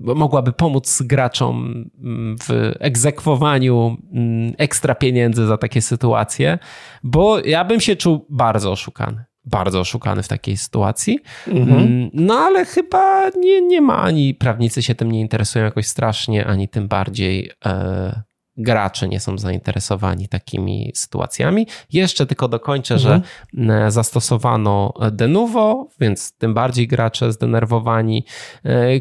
[0.00, 6.58] mogłaby pomóc graczom mm, w egzekwowaniu mm, ekstra pieniędzy za takie sytuacje,
[7.02, 9.24] bo ja bym się czuł bardzo oszukany.
[9.46, 11.18] Bardzo oszukany w takiej sytuacji.
[11.48, 11.78] Mhm.
[11.78, 16.46] Mm, no ale chyba nie, nie ma ani prawnicy się tym nie interesują jakoś strasznie,
[16.46, 18.22] ani tym bardziej e,
[18.56, 21.66] gracze nie są zainteresowani takimi sytuacjami.
[21.92, 23.22] Jeszcze tylko dokończę, mhm.
[23.54, 28.24] że zastosowano Denuvo, więc tym bardziej gracze zdenerwowani.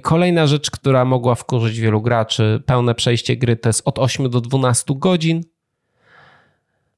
[0.01, 4.41] Kolejna rzecz, która mogła wkurzyć wielu graczy, pełne przejście gry to jest od 8 do
[4.41, 5.43] 12 godzin.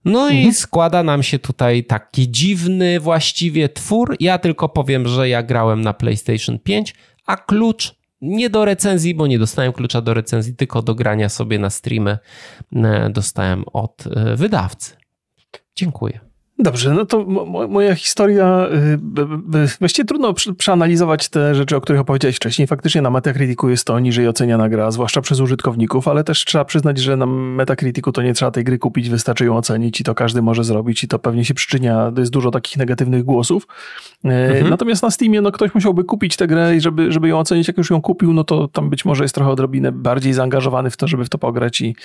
[0.06, 0.42] No mhm.
[0.42, 4.16] i składa nam się tutaj taki dziwny właściwie twór.
[4.20, 9.28] Ja tylko powiem, że ja grałem na PlayStation 5, a klucz nie do recenzji, bo
[9.28, 12.18] nie dostałem klucza do recenzji, tylko do grania sobie na streamy
[12.76, 14.96] e, dostałem od e, wydawcy.
[15.76, 16.25] Dziękuję.
[16.60, 17.26] Dobrze, no to
[17.70, 18.68] moja historia,
[19.64, 22.68] y, właściwie trudno przeanalizować te rzeczy, o których opowiedziałeś wcześniej.
[22.68, 26.98] Faktycznie na Metacriticu jest to niżej oceniana gra, zwłaszcza przez użytkowników, ale też trzeba przyznać,
[26.98, 30.42] że na Metacriticu to nie trzeba tej gry kupić, wystarczy ją ocenić i to każdy
[30.42, 33.68] może zrobić i to pewnie się przyczynia, jest dużo takich negatywnych głosów.
[34.26, 34.70] Y, mhm.
[34.70, 37.78] Natomiast na Steamie, no ktoś musiałby kupić tę grę i żeby, żeby ją ocenić, jak
[37.78, 41.08] już ją kupił, no to tam być może jest trochę odrobinę bardziej zaangażowany w to,
[41.08, 41.96] żeby w to pograć i,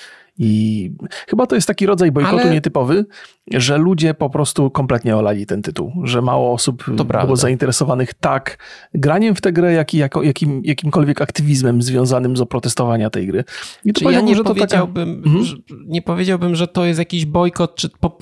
[0.43, 0.91] i
[1.29, 2.51] chyba to jest taki rodzaj bojkotu Ale...
[2.51, 3.07] nietypowy,
[3.53, 7.37] że ludzie po prostu kompletnie olali ten tytuł, że mało osób to było prawda.
[7.37, 8.59] zainteresowanych tak
[8.95, 13.45] graniem w tę grę, jak i jako, jakim, jakimkolwiek aktywizmem związanym z oprotestowania tej gry.
[13.85, 15.29] I to ja nie że powiedziałbym, taka...
[15.29, 15.45] Mhm.
[15.45, 18.19] że, nie powiedziałbym, że to jest jakiś bojkot, czy po...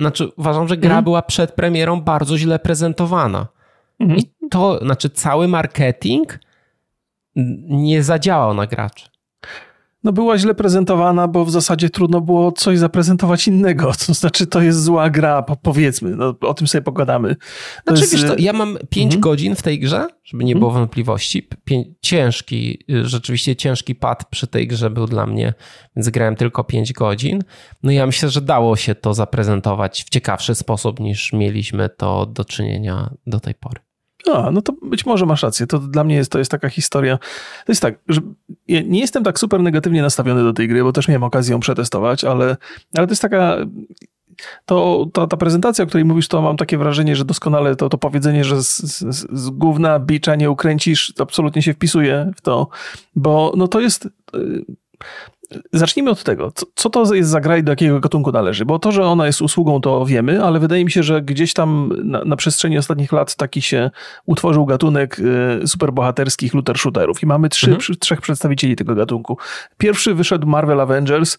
[0.00, 1.04] znaczy uważam, że gra mhm.
[1.04, 3.48] była przed premierą bardzo źle prezentowana.
[4.00, 4.20] Mhm.
[4.20, 6.38] I to, znaczy cały marketing
[7.68, 9.17] nie zadziałał na graczy
[10.04, 13.92] no była źle prezentowana, bo w zasadzie trudno było coś zaprezentować innego.
[14.06, 17.36] To znaczy, to jest zła gra, powiedzmy, no, o tym sobie pogadamy.
[17.36, 17.42] To
[17.96, 18.28] znaczy, jest...
[18.28, 19.20] wiesz ja mam 5 mhm.
[19.20, 20.82] godzin w tej grze, żeby nie było mhm.
[20.82, 21.48] wątpliwości.
[21.64, 25.54] Pię ciężki, rzeczywiście ciężki pad przy tej grze był dla mnie,
[25.96, 27.42] więc grałem tylko 5 godzin.
[27.82, 32.44] No ja myślę, że dało się to zaprezentować w ciekawszy sposób niż mieliśmy to do
[32.44, 33.87] czynienia do tej pory.
[34.26, 35.66] A, no to być może masz rację.
[35.66, 37.18] To dla mnie jest, to jest taka historia.
[37.66, 38.20] To jest tak, że
[38.68, 41.60] ja nie jestem tak super negatywnie nastawiony do tej gry, bo też miałem okazję ją
[41.60, 42.56] przetestować, ale,
[42.94, 43.56] ale to jest taka
[44.64, 47.98] to, to, ta prezentacja, o której mówisz, to mam takie wrażenie, że doskonale to, to
[47.98, 52.68] powiedzenie, że z, z, z gówna bicza nie ukręcisz, absolutnie się wpisuje w to,
[53.16, 54.08] bo no to jest
[55.72, 58.78] Zacznijmy od tego, co, co, to jest za gra i do jakiego gatunku należy, bo
[58.78, 62.24] to, że ona jest usługą, to wiemy, ale wydaje mi się, że gdzieś tam na,
[62.24, 63.90] na przestrzeni ostatnich lat taki się
[64.26, 65.18] utworzył gatunek
[65.62, 67.80] y, superbohaterskich looter shooterów i mamy trzy, mhm.
[67.80, 69.38] przy, trzech przedstawicieli tego gatunku.
[69.78, 71.38] Pierwszy wyszedł Marvel Avengers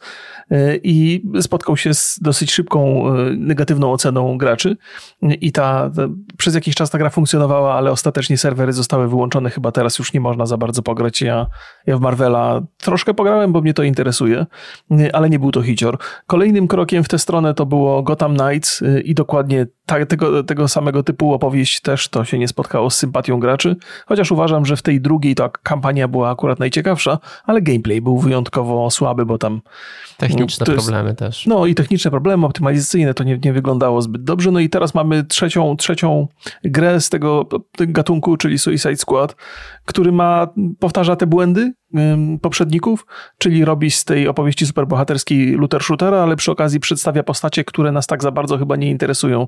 [0.52, 4.78] y, i spotkał się z dosyć szybką y, negatywną oceną graczy
[5.22, 6.02] i ta, ta,
[6.38, 10.22] przez jakiś czas ta gra funkcjonowała, ale ostatecznie serwery zostały wyłączone, chyba teraz już nie
[10.22, 11.22] można za bardzo pograć.
[11.22, 11.48] Ja,
[11.88, 14.46] ja w Marvela troszkę pograłem, bo mnie to interesuje interesuje,
[15.14, 15.98] ale nie był to hicior.
[16.28, 20.68] Kolejnym krokiem w tę stronę to było Gotham Knights y, i dokładnie ta, tego, tego
[20.68, 24.82] samego typu opowieść też to się nie spotkało z sympatią graczy, chociaż uważam, że w
[24.82, 29.62] tej drugiej ta kampania była akurat najciekawsza, ale gameplay był wyjątkowo słaby, bo tam...
[30.18, 31.46] Techniczne jest, problemy też.
[31.48, 34.52] No i techniczne problemy optymalizacyjne, to nie, nie wyglądało zbyt dobrze.
[34.52, 36.28] No i teraz mamy trzecią, trzecią
[36.64, 37.46] grę z tego
[37.80, 39.36] gatunku, czyli Suicide Squad,
[39.90, 40.48] który ma,
[40.80, 41.74] powtarza te błędy
[42.42, 43.06] poprzedników,
[43.38, 48.08] czyli robi z tej opowieści superbohaterskiej looter shootera, ale przy okazji przedstawia postacie, które nas
[48.08, 49.48] tak za bardzo chyba nie interesują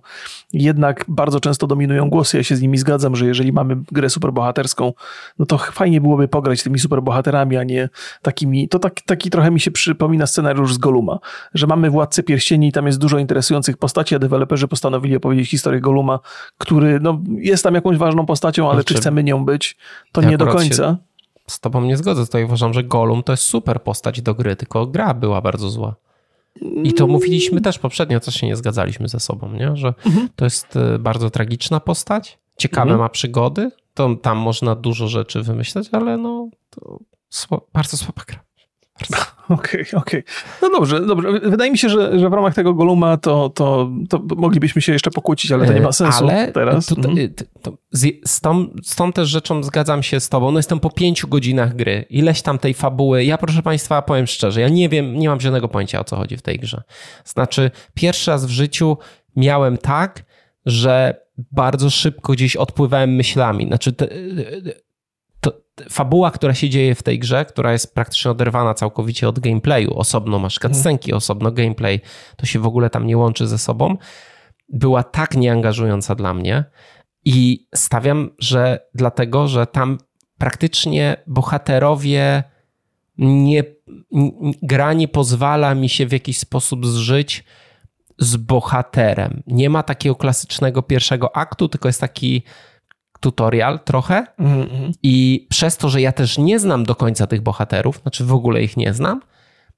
[0.54, 2.38] jednak bardzo często dominują głosy.
[2.38, 4.94] Ja się z nimi zgadzam, że jeżeli mamy grę superbohaterską,
[5.40, 7.90] no to fajnie byłoby pograć tymi superbohaterami, a nie
[8.22, 8.70] takimi.
[8.70, 11.20] To tak, taki trochę mi się przypomina scenariusz z Goluma,
[11.54, 15.82] że mamy Władcę Pierścieni i tam jest dużo interesujących postaci, a deweloperzy postanowili opowiedzieć historię
[15.82, 16.20] Goluma,
[16.58, 19.78] który no, jest tam jakąś ważną postacią, ale znaczy, czy chcemy nią być,
[20.12, 20.98] to ja nie do końca.
[21.48, 24.88] z tobą nie zgodzę, tutaj uważam, że Golum to jest super postać do gry, tylko
[24.88, 25.96] gra była bardzo zła.
[26.84, 29.76] I to mówiliśmy też poprzednio, też się nie zgadzaliśmy ze sobą, nie?
[29.76, 30.30] że mhm.
[30.36, 33.00] to jest e, bardzo tragiczna postać, ciekawe mhm.
[33.00, 37.00] ma przygody, to tam można dużo rzeczy wymyśleć, ale no to
[37.74, 38.40] bardzo słaba gra.
[39.50, 39.82] Okej, okej.
[39.94, 40.24] Okay, okay.
[40.62, 41.32] No dobrze, dobrze.
[41.32, 45.12] Wydaje mi się, że, że w ramach tego Goluma to, to, to moglibyśmy się jeszcze
[45.12, 46.86] pokłócić, ale to nie ma sensu ale teraz.
[46.86, 47.34] To, mhm.
[47.62, 47.74] to,
[48.26, 50.52] z, tą, z tą też rzeczą zgadzam się z tobą.
[50.52, 52.06] No jestem po pięciu godzinach gry.
[52.10, 53.26] Ileś tam tej fabuły.
[53.26, 56.38] Ja proszę państwa, powiem szczerze, ja nie wiem, nie mam żadnego pojęcia o co chodzi
[56.38, 56.84] w tej grze.
[57.26, 58.98] Znaczy, pierwszy raz w życiu
[59.36, 60.24] miałem tak,
[60.66, 63.68] że bardzo szybko gdzieś odpływałem myślami.
[63.68, 64.08] Znaczy, te,
[65.90, 70.40] fabuła, która się dzieje w tej grze, która jest praktycznie oderwana całkowicie od gameplayu, osobno
[70.40, 70.74] masz mhm.
[70.74, 72.00] cutscenki, osobno gameplay,
[72.38, 73.98] to się w ogóle tam nie łączy ze sobą,
[74.70, 76.64] była tak nieangażująca dla mnie
[77.26, 79.98] i stawiam, że dlatego, że tam
[80.38, 82.44] praktycznie bohaterowie
[83.18, 83.64] nie,
[84.62, 87.44] gra nie pozwala mi się w jakiś sposób zżyć
[88.20, 89.44] z bohaterem.
[89.48, 92.44] Nie ma takiego klasycznego pierwszego aktu, tylko jest taki
[93.22, 94.92] tutorial trochę mm-hmm.
[95.04, 98.64] i przez to, że ja też nie znam do końca tych bohaterów, znaczy w ogóle
[98.64, 99.22] ich nie znam,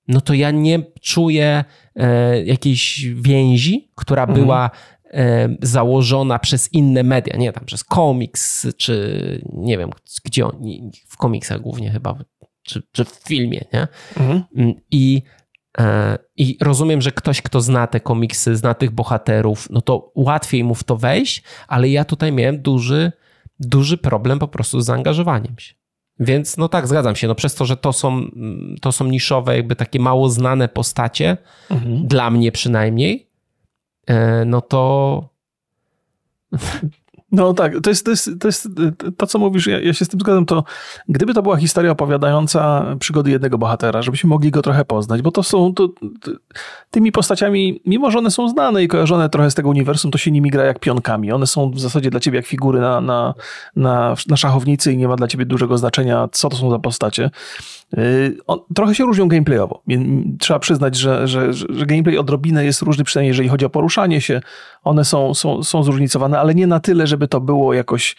[0.07, 4.39] no to ja nie czuję e, jakiejś więzi, która mhm.
[4.41, 4.69] była
[5.13, 9.89] e, założona przez inne media, nie tam przez komiks, czy nie wiem,
[10.25, 10.61] gdzie on,
[11.07, 12.15] w komiksach głównie chyba,
[12.63, 13.87] czy, czy w filmie, nie?
[14.17, 14.43] Mhm.
[14.55, 15.21] Mm, I
[15.77, 20.63] e, i rozumiem, że ktoś, kto zna te komiksy, zna tych bohaterów, no to łatwiej
[20.63, 23.11] mu w to wejść, ale ja tutaj miałem duży,
[23.59, 25.75] duży problem po prostu z zaangażowaniem się.
[26.19, 27.27] Więc no tak, zgadzam się.
[27.27, 28.31] No przez to, że to są,
[28.81, 31.37] to są niszowe, jakby takie mało znane postacie,
[31.69, 32.07] mhm.
[32.07, 33.29] dla mnie przynajmniej,
[34.07, 35.29] e, no to
[37.33, 38.67] no tak, to jest, to jest, to, jest
[39.17, 40.63] to, co mówisz, ja, ja, się z tym zgadzam, to
[41.09, 45.43] gdyby to była historia opowiadająca przygody jednego bohatera, żebyśmy mogli go trochę poznać, bo to
[45.43, 45.89] są to,
[46.91, 50.31] tymi postaciami, mimo że one są znane i kojarzone trochę z tego uniwersum, to się
[50.31, 51.31] nimi gra jak pionkami.
[51.31, 53.33] One są w zasadzie dla ciebie jak figury na, na,
[53.75, 57.29] na, na szachownicy i nie ma dla ciebie dużego znaczenia, co to są za postacie.
[57.97, 59.83] Yy, on, trochę się różnią gameplayowo.
[60.39, 64.41] Trzeba przyznać, że, że, że gameplay odrobinę jest różny, przynajmniej jeżeli chodzi o poruszanie się.
[64.83, 68.15] One są, są, są zróżnicowane, ale nie na tyle, żeby to było jakoś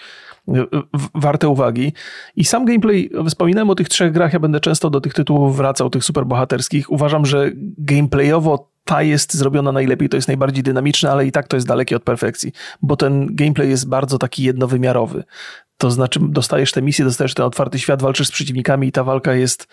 [0.49, 0.67] yy,
[1.15, 1.93] warte uwagi.
[2.37, 5.91] I sam gameplay, wspominałem o tych trzech grach, ja będę często do tych tytułów wracał,
[5.91, 6.93] tych superbohaterskich.
[6.93, 11.57] Uważam, że gameplayowo ta jest zrobiona najlepiej, to jest najbardziej dynamiczne, ale i tak to
[11.57, 15.25] jest dalekie od perfekcji, bo ten gameplay jest bardzo taki jednowymiarowy.
[15.79, 19.35] To znaczy, dostajesz te misje, dostajesz ten otwarty świat, walczysz z przeciwnikami i ta walka
[19.35, 19.69] jest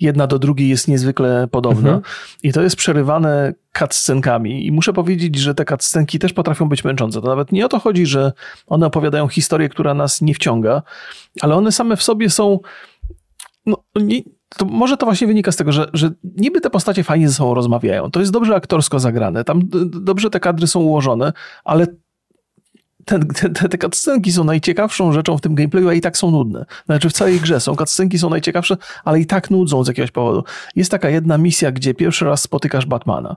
[0.00, 1.90] jedna do drugiej, jest niezwykle podobna.
[1.90, 2.02] Mhm.
[2.42, 4.66] I to jest przerywane cutscenkami.
[4.66, 7.20] I muszę powiedzieć, że te cutscenki też potrafią być męczące.
[7.20, 8.32] To nawet nie o to chodzi, że
[8.66, 10.82] one opowiadają historię, która nas nie wciąga,
[11.40, 12.58] ale one same w sobie są.
[13.66, 14.22] No, nie,
[14.56, 17.54] to może to właśnie wynika z tego, że, że niby te postacie fajnie ze sobą
[17.54, 18.10] rozmawiają.
[18.10, 21.32] To jest dobrze aktorsko zagrane, tam dobrze te kadry są ułożone,
[21.64, 21.86] ale
[23.06, 23.18] te,
[23.50, 26.64] te, te cutscenki są najciekawszą rzeczą w tym gameplayu, a i tak są nudne.
[26.86, 30.44] Znaczy w całej grze są cutscenki są najciekawsze, ale i tak nudzą z jakiegoś powodu.
[30.76, 33.36] Jest taka jedna misja, gdzie pierwszy raz spotykasz Batmana.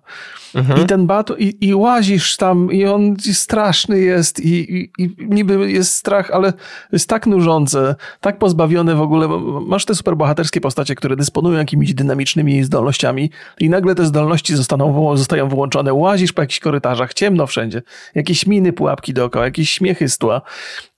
[0.56, 0.82] Mhm.
[0.82, 5.72] I ten Bat i, i łazisz tam i on straszny jest i, i, i niby
[5.72, 6.54] jest strach, ale
[6.92, 9.28] jest tak nużące, tak pozbawione w ogóle.
[9.68, 15.50] Masz te superbohaterskie postacie, które dysponują jakimiś dynamicznymi zdolnościami i nagle te zdolności zostaną, zostają
[15.50, 15.94] wyłączone.
[15.94, 17.82] Łazisz po jakichś korytarzach, ciemno wszędzie.
[18.16, 20.42] Jakieś miny, pułapki dookoła, jakieś jakieś śmiechy z tła.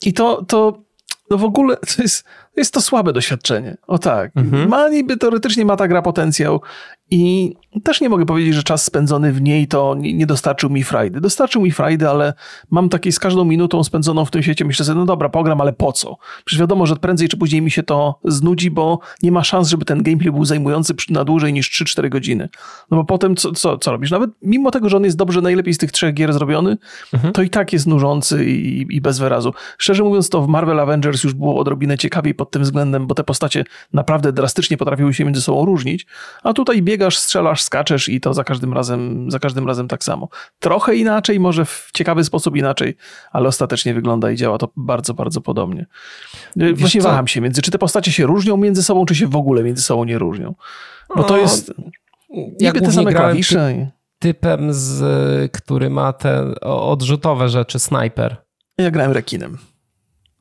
[0.06, 0.82] I to, to
[1.30, 2.24] no w ogóle to jest,
[2.58, 3.78] jest to słabe doświadczenie.
[3.88, 4.32] O tak.
[4.36, 4.70] Mhm.
[4.70, 6.62] Ma niby teoretycznie ma ta gra potencjał
[7.12, 11.22] i też nie mogę powiedzieć, że czas spędzony w niej to nie, dostarczył mi frajdy.
[11.22, 12.34] Dostarczył mi frajdy, ale
[12.70, 15.74] mam takiej z każdą minutą spędzoną w tym świecie, myślę sobie, no dobra, program, ale
[15.74, 16.18] po co?
[16.46, 19.86] Przecież wiadomo, że prędzej czy później mi się to znudzi, bo nie ma szans, żeby
[19.86, 22.50] ten gameplay był zajmujący na dłużej niż 3-4 godziny.
[22.92, 24.12] No bo potem co, co, co robisz?
[24.12, 26.78] Nawet mimo tego, że on jest dobrze najlepiej z tych trzech gier zrobiony,
[27.14, 27.34] mhm.
[27.34, 29.54] to i tak jest nużący i, i bez wyrazu.
[29.78, 33.24] Szczerze mówiąc, to w Marvel Avengers już było odrobinę ciekawiej pod tym względem, bo te
[33.24, 36.08] postacie naprawdę drastycznie potrafiły się między sobą różnić,
[36.44, 40.30] a tutaj biegasz, strzelasz, skaczesz i to za każdym razem, za każdym razem tak samo.
[40.60, 42.96] Trochę inaczej, może w ciekawy sposób inaczej,
[43.32, 45.86] ale ostatecznie wygląda i działa to bardzo, bardzo podobnie.
[46.56, 47.08] Wiesz Właśnie co?
[47.08, 49.84] waham się między, czy te postacie się różnią między sobą, czy się w ogóle między
[49.84, 50.56] sobą nie różnią.
[51.16, 51.74] Bo to jest
[52.62, 53.92] niby te same klawisze.
[54.20, 58.36] Typem, z, który ma te odrzutowe rzeczy, snajper.
[58.78, 59.58] Ja grałem rekinem.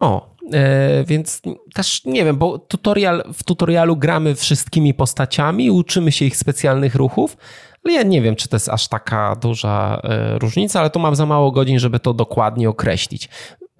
[0.00, 0.29] O,
[1.06, 1.42] więc
[1.74, 7.36] też nie wiem, bo tutorial, w tutorialu gramy wszystkimi postaciami, uczymy się ich specjalnych ruchów,
[7.84, 11.16] ale ja nie wiem, czy to jest aż taka duża e, różnica, ale tu mam
[11.16, 13.28] za mało godzin, żeby to dokładnie określić.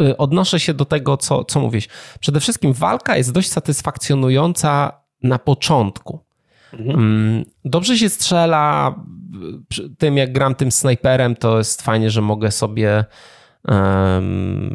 [0.03, 1.89] E, odnoszę się do tego, co, co mówisz.
[2.21, 4.93] Przede wszystkim walka jest dość satysfakcjonująca
[5.23, 6.21] na początku.
[6.73, 6.99] Mhm.
[6.99, 8.95] Mm, dobrze się strzela.
[9.99, 13.05] Tym, jak gram tym snajperem, to jest fajnie, że mogę sobie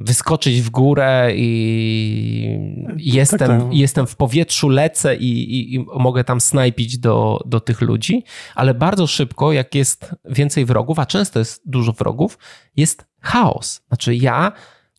[0.01, 3.73] wyskoczyć w górę i jestem, tak, tak.
[3.73, 8.23] jestem w powietrzu, lecę i, i, i, mogę tam snajpić do, do tych ludzi,
[8.55, 12.37] ale bardzo szybko, jak jest więcej wrogów, a często jest dużo wrogów,
[12.75, 13.81] jest chaos.
[13.87, 14.51] Znaczy ja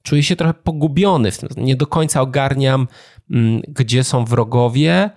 [0.02, 2.88] czuję się trochę pogubiony w tym, nie do końca ogarniam,
[3.30, 5.10] mm, gdzie są wrogowie,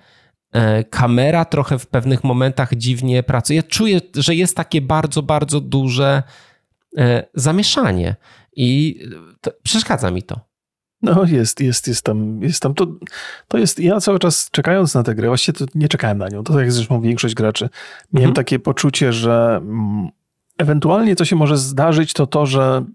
[0.51, 3.57] e, kamera trochę w pewnych momentach dziwnie pracuje.
[3.57, 6.23] Ja czuję, że jest takie bardzo, bardzo duże
[6.97, 8.15] e, zamieszanie.
[8.55, 8.99] I
[9.41, 10.49] to, przeszkadza mi to.
[11.01, 12.73] No jest, jest, jest tam, jest tam.
[12.73, 12.87] To,
[13.47, 16.43] to jest, ja cały czas czekając na tę grę, właściwie to nie czekałem na nią,
[16.43, 17.69] to tak jak zresztą większość graczy,
[18.13, 18.35] miałem mhm.
[18.35, 19.61] takie poczucie, że,
[20.59, 22.85] ewentualnie co się może zdarzyć, to to, że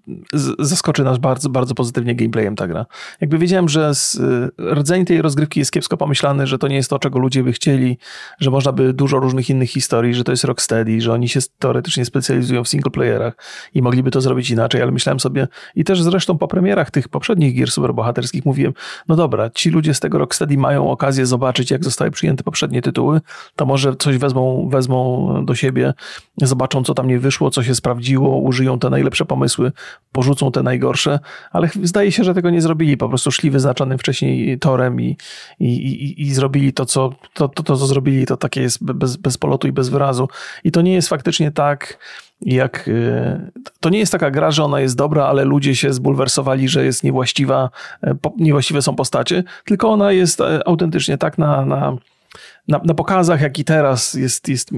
[0.58, 2.86] zaskoczy nas bardzo, bardzo pozytywnie gameplayem ta gra.
[3.20, 6.90] Jakby wiedziałem, że z, y, rdzeń tej rozgrywki jest kiepsko pomyślany, że to nie jest
[6.90, 7.98] to, czego ludzie by chcieli,
[8.40, 12.04] że można by dużo różnych innych historii, że to jest Rocksteady, że oni się teoretycznie
[12.04, 13.36] specjalizują w singleplayerach
[13.74, 17.54] i mogliby to zrobić inaczej, ale myślałem sobie i też zresztą po premierach tych poprzednich
[17.54, 18.72] gier superbohaterskich mówiłem,
[19.08, 23.20] no dobra, ci ludzie z tego Rocksteady mają okazję zobaczyć, jak zostały przyjęte poprzednie tytuły,
[23.56, 25.94] to może coś wezmą, wezmą do siebie,
[26.42, 29.72] zobaczą, co tam nie wyszło, co się sprawdziło, użyją te najlepsze pomysły,
[30.12, 31.18] porzucą te najgorsze,
[31.52, 32.96] ale zdaje się, że tego nie zrobili.
[32.96, 35.16] Po prostu szli wyznaczonym wcześniej torem i,
[35.60, 39.16] i, i, i zrobili to co, to, to, to, co zrobili, to takie jest bez,
[39.16, 40.28] bez polotu i bez wyrazu.
[40.64, 41.98] I to nie jest faktycznie tak,
[42.40, 46.68] jak y, to nie jest taka gra, że ona jest dobra, ale ludzie się zbulwersowali,
[46.68, 47.70] że jest niewłaściwa,
[48.02, 51.96] e, niewłaściwe są postacie, tylko ona jest e, autentycznie tak na, na
[52.68, 54.70] na, na pokazach, jak i teraz, jest, jest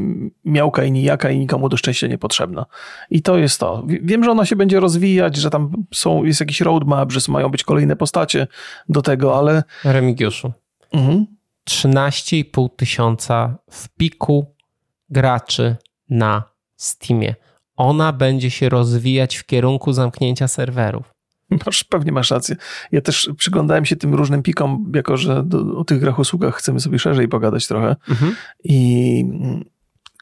[0.45, 2.67] miałka i nijaka i nikomu do szczęścia niepotrzebna.
[3.11, 3.83] I to jest to.
[3.87, 7.65] Wiem, że ona się będzie rozwijać, że tam są, jest jakiś roadmap, że mają być
[7.65, 8.47] kolejne postacie
[8.89, 9.63] do tego, ale...
[9.85, 10.53] Remigiuszu,
[10.93, 11.27] mhm.
[11.71, 14.55] 13,5 tysiąca w piku
[15.11, 15.77] graczy
[16.11, 16.43] na
[16.77, 17.35] Steamie.
[17.77, 21.16] Ona będzie się rozwijać w kierunku zamknięcia serwerów.
[21.67, 22.57] Masz, pewnie masz rację.
[22.93, 26.81] Ja też przyglądałem się tym różnym pikom, jako że do, o tych grach usługach chcemy
[26.81, 27.97] sobie szerzej pogadać trochę.
[28.09, 28.35] Mhm.
[28.65, 29.25] I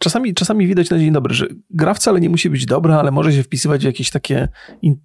[0.01, 3.33] czasami, czasami widać na dzień dobry, że gra wcale nie musi być dobra, ale może
[3.33, 4.49] się wpisywać w jakieś takie
[4.83, 4.97] in,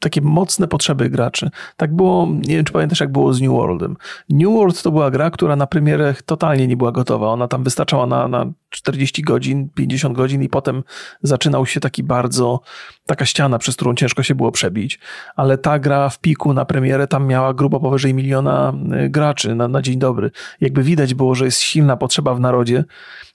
[0.00, 1.50] takie mocne potrzeby graczy.
[1.76, 3.96] Tak było, nie wiem czy pamiętasz jak było z New Worldem.
[4.28, 7.28] New World to była gra, która na premierę totalnie nie była gotowa.
[7.28, 10.82] Ona tam wystarczała na, na 40 godzin, 50 godzin i potem
[11.22, 12.60] zaczynał się taki bardzo,
[13.06, 14.98] taka ściana, przez którą ciężko się było przebić.
[15.36, 18.72] Ale ta gra w piku na premierę tam miała grubo powyżej miliona
[19.04, 20.30] y, graczy na, na dzień dobry.
[20.60, 22.84] Jakby widać było, że jest silna potrzeba w narodzie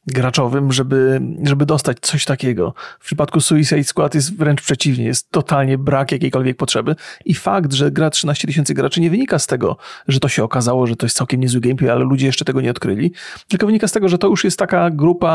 [0.08, 2.73] graczowym, żeby, żeby dostać coś takiego.
[3.00, 6.95] W przypadku Suicide Squad jest wręcz przeciwnie, jest totalnie brak jakiejkolwiek potrzeby
[7.26, 10.88] i fakt, że gra 13 tysięcy graczy nie wynika z tego, że to się okazało,
[10.88, 13.12] że to jest całkiem niezły gameplay, ale ludzie jeszcze tego nie odkryli,
[13.47, 15.26] tylko wynika z tego, że to już jest taka grupa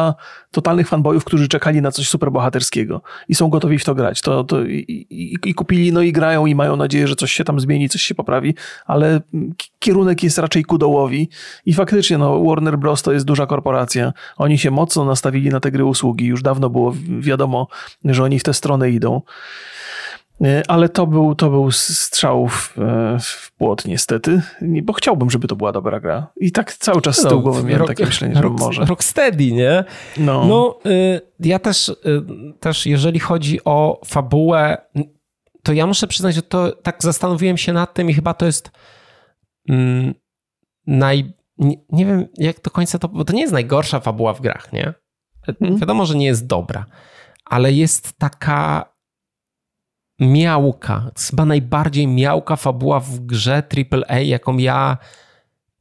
[0.50, 4.20] totalnych fanboyów, którzy czekali na coś superbohaterskiego i są gotowi w to grać.
[4.20, 7.44] To, to i, i, i kupili, no i grają i mają nadzieję, że coś się
[7.44, 8.54] tam zmieni, coś się poprawi,
[8.86, 9.20] ale
[9.78, 11.28] kierunek jest raczej ku dołowi
[11.66, 13.02] i faktycznie no, Warner Bros.
[13.02, 14.12] to jest duża korporacja.
[14.36, 16.26] Oni się mocno nastawili na te gry usługi.
[16.26, 17.68] Już dawno było wiadomo,
[18.04, 19.22] że oni w tę stronę idą.
[20.40, 24.42] E, ale to był, to był strzał w, e, w płot niestety,
[24.82, 26.32] bo chciałbym, żeby to była dobra gra.
[26.36, 28.84] I tak cały czas z tyłu no, głowy miałem rock, takie myślenie, że rock, może.
[28.84, 29.84] Rocksteady, nie?
[30.16, 31.94] No, no y, ja też, y,
[32.60, 34.76] też jeżeli chodzi o fabułę,
[35.62, 38.70] to ja muszę przyznać, że to tak zastanowiłem się nad tym i chyba to jest
[39.68, 40.14] mm,
[40.86, 44.40] naj, nie, nie, wiem jak do końca to, bo to nie jest najgorsza fabuła w
[44.40, 44.94] grach, nie?
[45.46, 45.78] Hmm.
[45.78, 46.86] Wiadomo, że nie jest dobra,
[47.44, 48.91] ale jest taka
[50.20, 54.98] miałka, chyba najbardziej miałka fabuła w grze AAA, jaką ja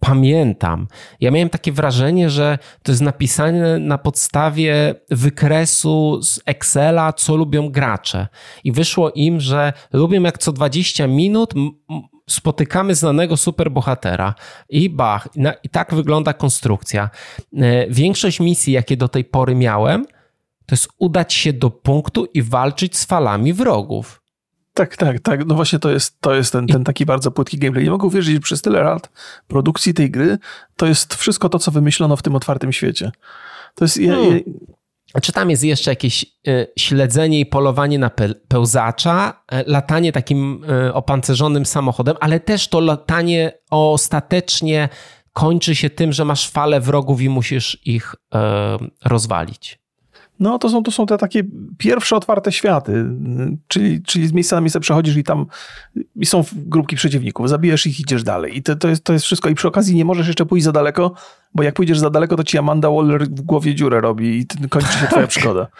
[0.02, 0.88] pamiętam.
[1.20, 7.70] Ja miałem takie wrażenie, że to jest napisane na podstawie wykresu z Excela, co lubią
[7.70, 8.28] gracze.
[8.64, 11.54] I wyszło im, że lubią jak co 20 minut
[12.30, 14.36] spotykamy znanego superbohatera
[14.70, 15.28] i bach,
[15.64, 17.10] i tak wygląda konstrukcja.
[17.58, 20.06] E, większość misji, jakie do tej pory miałem,
[20.66, 24.21] to jest udać się do punktu i walczyć z falami wrogów.
[24.74, 25.46] Tak, tak, tak.
[25.46, 27.84] No właśnie to jest, to jest ten, ten taki bardzo płytki gameplay.
[27.84, 29.10] Nie mogę uwierzyć, że przez tyle lat
[29.48, 30.38] produkcji tej gry
[30.76, 33.12] to jest wszystko to, co wymyślono w tym otwartym świecie.
[33.76, 33.98] To jest...
[33.98, 34.40] Hmm.
[35.16, 38.12] Ja, czy tam jest jeszcze jakieś e, śledzenie i polowanie na
[38.48, 44.90] pełzacza, e, latanie takim e, opancerzonym samochodem, ale też to latanie ostatecznie
[45.34, 48.16] kończy się tym, że masz falę wrogów i musisz ich
[49.06, 49.81] rozwalić.
[50.42, 51.44] No, to są, to są te takie
[51.78, 53.06] pierwsze otwarte światy,
[53.68, 55.46] czyli, czyli z miejsca na miejsce przechodzisz i tam
[56.16, 58.58] i są grupki przeciwników, zabijesz ich idziesz dalej.
[58.58, 59.50] I to, to, jest, to jest wszystko.
[59.50, 61.14] I przy okazji nie możesz jeszcze pójść za daleko,
[61.56, 64.92] bo jak pójdziesz za daleko, to ci Amanda Waller w głowie dziurę robi i kończy
[64.92, 65.30] się twoja tak.
[65.30, 65.68] przygoda.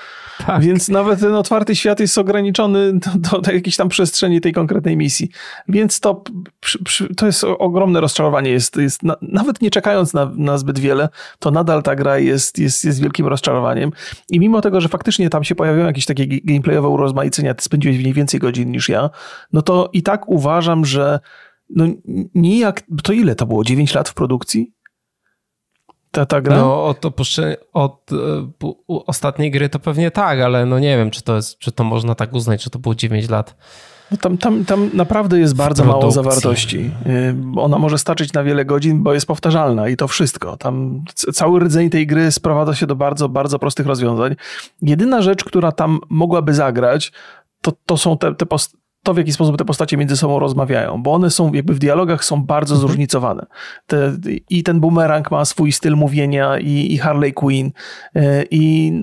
[0.48, 0.62] Tak.
[0.62, 5.30] Więc nawet ten otwarty świat jest ograniczony do, do, jakiejś tam przestrzeni tej konkretnej misji.
[5.68, 6.24] Więc to,
[7.18, 8.52] to jest ogromne rozczarowanie.
[8.52, 12.60] Jest, jest na, nawet nie czekając na, na zbyt wiele, to nadal ta gra jest,
[12.60, 13.92] jest, jest wielkim rozczarowaniem.
[14.30, 18.04] I mimo tego, że faktycznie tam się pojawiają jakieś takie gameplayowe urozmaicenia, ty spędziłeś w
[18.04, 19.10] niej więcej godzin niż ja,
[19.54, 21.20] no to i tak uważam, że
[21.70, 21.86] no
[22.36, 23.64] nijak, to ile to było?
[23.64, 24.74] 9 lat w produkcji?
[26.12, 26.58] Ta, ta gra?
[26.58, 27.16] No od, od,
[27.74, 28.12] od
[28.88, 32.16] ostatniej gry to pewnie tak, ale no nie wiem, czy to, jest, czy to można
[32.16, 33.56] tak uznać, że to było 9 lat.
[34.12, 36.92] No tam, tam, tam naprawdę jest bardzo mało zawartości.
[37.06, 40.58] Y, ona może starczyć na wiele godzin, bo jest powtarzalna i to wszystko.
[40.58, 41.04] Tam
[41.34, 44.36] cały rdzeń tej gry sprowadza się do bardzo, bardzo prostych rozwiązań.
[44.82, 47.12] Jedyna rzecz, która tam mogłaby zagrać,
[47.62, 51.04] to, to są te, te post to, w jaki sposób te postacie między sobą rozmawiają,
[51.04, 52.88] bo one są jakby w dialogach są bardzo mhm.
[52.88, 53.46] zróżnicowane.
[53.88, 54.18] Te,
[54.50, 57.72] I ten boomerang ma swój styl mówienia i, i Harley Quinn
[58.16, 58.94] e, i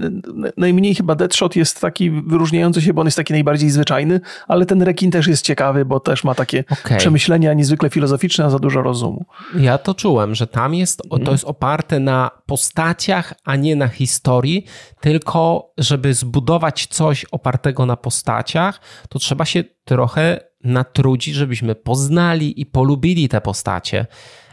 [0.57, 4.82] najmniej chyba Deadshot jest taki wyróżniający się, bo on jest taki najbardziej zwyczajny, ale ten
[4.82, 6.99] rekin też jest ciekawy, bo też ma takie okay.
[6.99, 9.24] przemyślenia niezwykle filozoficzne, a za dużo rozumu.
[9.57, 11.32] Ja to czułem, że tam jest, to mhm.
[11.32, 14.64] jest oparte na postaciach, a nie na historii,
[15.01, 22.66] tylko żeby zbudować coś opartego na postaciach, to trzeba się trochę natrudzić, żebyśmy poznali i
[22.66, 24.07] polubili te postacie.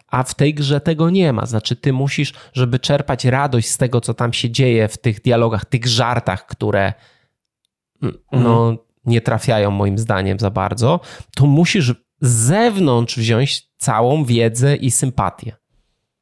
[0.07, 1.45] A w tej grze tego nie ma.
[1.45, 5.65] Znaczy, ty musisz, żeby czerpać radość z tego, co tam się dzieje w tych dialogach,
[5.65, 6.93] tych żartach, które
[8.01, 8.77] mm, no, mhm.
[9.05, 10.99] nie trafiają moim zdaniem za bardzo,
[11.35, 15.55] to musisz z zewnątrz wziąć całą wiedzę i sympatię.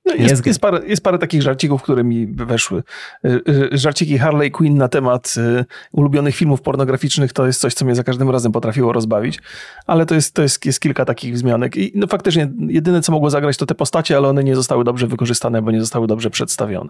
[0.06, 2.84] No jest, jest, parę, jest parę takich żarcików, które mi weszły.
[3.26, 3.42] Y,
[3.74, 7.96] y, żarciki Harley Quinn na temat y, ulubionych filmów pornograficznych to jest coś, co mnie
[7.96, 9.40] za każdym razem potrafiło rozbawić,
[9.88, 11.78] ale to jest, to jest, jest kilka takich wzmianek.
[11.78, 15.08] I no faktycznie jedyne, co mogło zagrać, to te postacie, ale one nie zostały dobrze
[15.08, 16.90] wykorzystane, bo nie zostały dobrze przedstawione.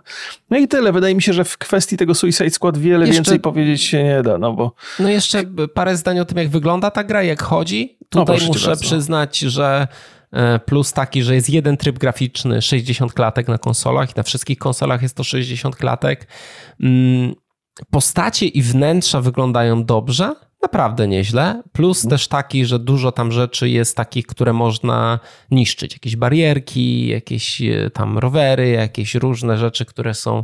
[0.49, 0.91] No i tyle.
[0.91, 4.21] Wydaje mi się, że w kwestii tego Suicide Squad wiele jeszcze, więcej powiedzieć się nie
[4.21, 4.75] da, no bo...
[4.99, 5.43] No jeszcze
[5.73, 7.97] parę zdań o tym, jak wygląda ta gra, jak chodzi.
[8.09, 9.87] Tutaj no, muszę przyznać, że
[10.65, 15.01] plus taki, że jest jeden tryb graficzny 60 klatek na konsolach i na wszystkich konsolach
[15.01, 16.27] jest to 60 klatek.
[16.79, 17.33] Mm,
[17.91, 21.63] postacie i wnętrza wyglądają dobrze, naprawdę nieźle.
[21.71, 25.19] Plus też taki, że dużo tam rzeczy jest takich, które można
[25.51, 25.93] niszczyć.
[25.93, 30.43] Jakieś barierki, jakieś e, tam rowery, jakieś różne rzeczy, które są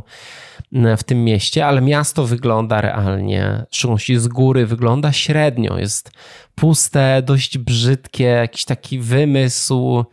[0.72, 5.78] e, w tym mieście, ale miasto wygląda realnie, w szczególności z góry wygląda średnio.
[5.78, 6.12] Jest
[6.54, 10.04] puste, dość brzydkie, jakiś taki wymysł.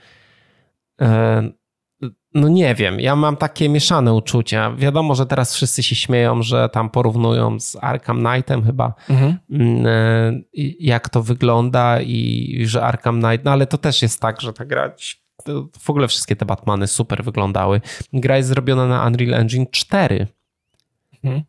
[2.37, 4.75] No nie wiem, ja mam takie mieszane uczucia.
[4.75, 9.37] Wiadomo, że teraz wszyscy się śmieją, że tam porównują z Arkham Knightem chyba, mhm.
[9.51, 10.33] Mm, e,
[10.79, 14.65] jak to wygląda i że Arkham Knight, no ale to też jest tak, że ta
[14.65, 14.93] gra,
[15.79, 17.81] w ogóle wszystkie te Batmany super wyglądały.
[18.13, 20.27] Gra jest zrobiona na Unreal Engine 4.
[21.23, 21.43] Mhm.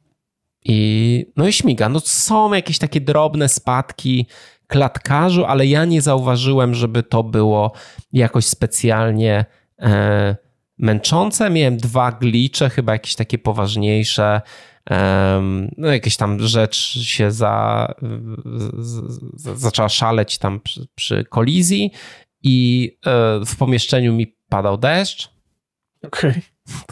[0.64, 1.88] I no i śmiga.
[1.88, 4.26] No są jakieś takie drobne spadki,
[4.66, 7.72] klatkarzu, ale ja nie zauważyłem, żeby to było
[8.12, 9.44] jakoś specjalnie
[9.78, 10.36] e,
[10.78, 11.50] męczące.
[11.50, 14.40] Miałem dwa glicze, chyba jakieś takie poważniejsze.
[15.76, 17.94] No, jakieś tam rzecz się za,
[18.78, 21.92] z, z, zaczęła szaleć tam przy, przy kolizji
[22.42, 23.10] i e,
[23.46, 25.30] w pomieszczeniu mi padał deszcz.
[26.02, 26.30] Okej.
[26.30, 26.42] Okay.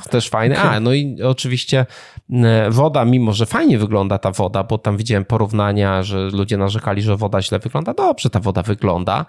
[0.04, 0.58] To też fajne.
[0.58, 1.86] A, no i oczywiście
[2.32, 7.02] e, woda, mimo że fajnie wygląda ta woda, bo tam widziałem porównania, że ludzie narzekali,
[7.02, 7.94] że woda źle wygląda.
[7.94, 9.26] Dobrze ta woda wygląda,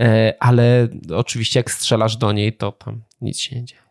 [0.00, 3.87] e, ale oczywiście jak strzelasz do niej, to tam nic się nie dzieje.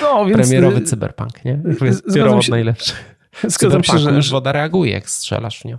[0.00, 0.38] No, więc...
[0.38, 1.62] Premierowy y, cyberpunk, nie?
[2.14, 2.50] Pierwotny się...
[2.50, 2.92] najlepszy.
[3.44, 4.10] Zgadzam się, że...
[4.10, 5.78] już woda reaguje, jak strzelasz w nią.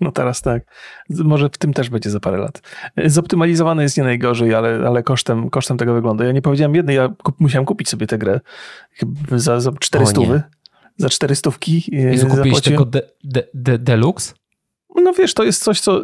[0.00, 0.62] No teraz tak.
[1.10, 2.62] Może w tym też będzie za parę lat.
[3.06, 6.24] Zoptymalizowane jest nie najgorzej, ale, ale kosztem, kosztem tego wygląda.
[6.24, 8.40] Ja nie powiedziałem jednej, ja kup, musiałem kupić sobie tę grę
[9.32, 10.20] za, za 400.
[10.96, 11.50] Za 400.
[11.66, 11.82] I
[12.30, 14.34] kupiłeś tego de, de, de, Deluxe?
[14.94, 16.02] No wiesz, to jest coś, co.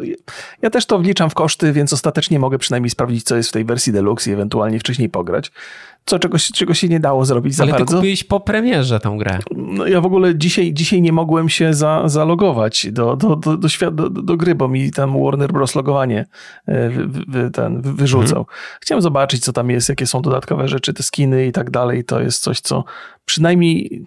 [0.61, 3.65] Ja też to wliczam w koszty, więc ostatecznie mogę przynajmniej sprawdzić, co jest w tej
[3.65, 5.51] wersji Deluxe i ewentualnie wcześniej pograć
[6.05, 7.91] co czegoś, czego się nie dało zrobić za Ale bardzo.
[7.91, 9.39] Ale kupiłeś po premierze tą grę.
[9.55, 13.69] No, ja w ogóle dzisiaj, dzisiaj nie mogłem się za, zalogować do, do, do, do,
[13.69, 15.75] świat, do, do gry, bo mi tam Warner Bros.
[15.75, 16.25] logowanie
[16.65, 18.45] e, wy, wy, ten, wyrzucał.
[18.45, 18.79] Hmm.
[18.81, 22.03] Chciałem zobaczyć, co tam jest, jakie są dodatkowe rzeczy, te skiny i tak dalej.
[22.03, 22.83] To jest coś, co
[23.25, 24.05] przynajmniej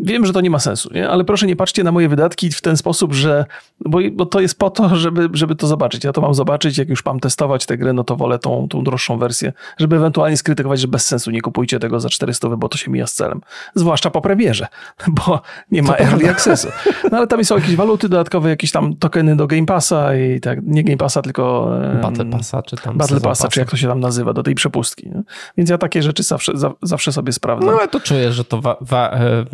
[0.00, 1.08] wiem, że to nie ma sensu, nie?
[1.08, 3.44] ale proszę nie patrzcie na moje wydatki w ten sposób, że
[3.80, 6.04] bo, bo to jest po to, żeby, żeby to zobaczyć.
[6.04, 8.84] Ja to mam zobaczyć, jak już mam testować tę grę, no to wolę tą, tą
[8.84, 12.78] droższą wersję, żeby ewentualnie skrytykować, że bez sensu nie kupujcie tego za 400, bo to
[12.78, 13.40] się mija z celem.
[13.74, 14.66] Zwłaszcza po premierze,
[15.26, 16.68] bo nie ma early accessu.
[17.10, 20.58] No ale tam są jakieś waluty dodatkowe, jakieś tam tokeny do Game Passa i tak,
[20.62, 21.70] nie Game Passa, tylko
[22.02, 25.08] Battle Passa, czy tam Battle Passa, czy jak to się tam nazywa, do tej przepustki.
[25.08, 25.22] Nie?
[25.56, 26.52] Więc ja takie rzeczy zawsze,
[26.82, 27.70] zawsze sobie sprawdzam.
[27.70, 29.44] No ale to czuję, że to e,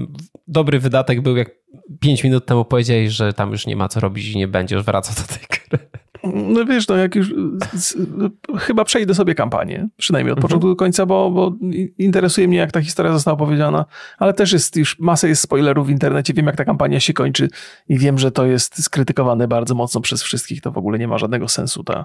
[0.48, 1.50] dobry wydatek był, jak
[2.00, 5.14] 5 minut temu powiedziałeś, że tam już nie ma co robić i nie będziesz wracał
[5.14, 5.88] do tej gry.
[6.32, 7.34] No wiesz, no jak już
[7.72, 7.96] z,
[8.58, 10.48] chyba przejdę sobie kampanię, przynajmniej od mhm.
[10.48, 11.52] początku do końca, bo, bo
[11.98, 13.84] interesuje mnie, jak ta historia została opowiedziana,
[14.18, 17.48] ale też jest już masa jest spoilerów w internecie, wiem jak ta kampania się kończy
[17.88, 21.18] i wiem, że to jest skrytykowane bardzo mocno przez wszystkich, to w ogóle nie ma
[21.18, 22.04] żadnego sensu ta,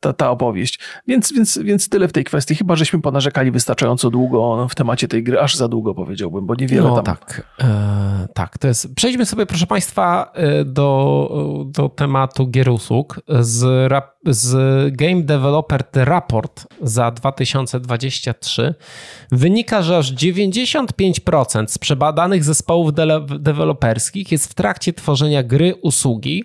[0.00, 0.80] ta, ta opowieść.
[1.06, 2.54] Więc, więc, więc tyle w tej kwestii.
[2.54, 6.88] Chyba, żeśmy ponarzekali wystarczająco długo w temacie tej gry, aż za długo powiedziałbym, bo niewiele
[6.88, 7.04] no, tam...
[7.04, 8.94] tak, e, tak, to jest...
[8.94, 13.92] Przejdźmy sobie, proszę Państwa, e, do, do tematu gier usług z
[14.26, 18.74] z, Game Developer Report za 2023
[19.32, 26.44] wynika, że aż 95% z przebadanych zespołów de deweloperskich jest w trakcie tworzenia gry usługi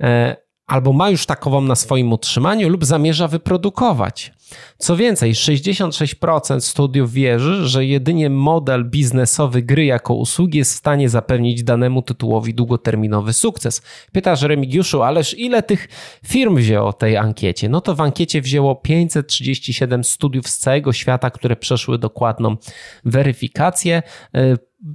[0.00, 4.32] e, albo ma już takową na swoim utrzymaniu lub zamierza wyprodukować.
[4.78, 11.08] Co więcej, 66% studiów wierzy, że jedynie model biznesowy gry jako usługi jest w stanie
[11.08, 13.82] zapewnić danemu tytułowi długoterminowy sukces.
[14.12, 15.88] Pytasz Remigiuszu, ależ ile tych
[16.26, 17.68] firm wzięło tej ankiecie?
[17.68, 22.56] No to w ankiecie wzięło 537 studiów z całego świata, które przeszły dokładną
[23.04, 24.02] weryfikację.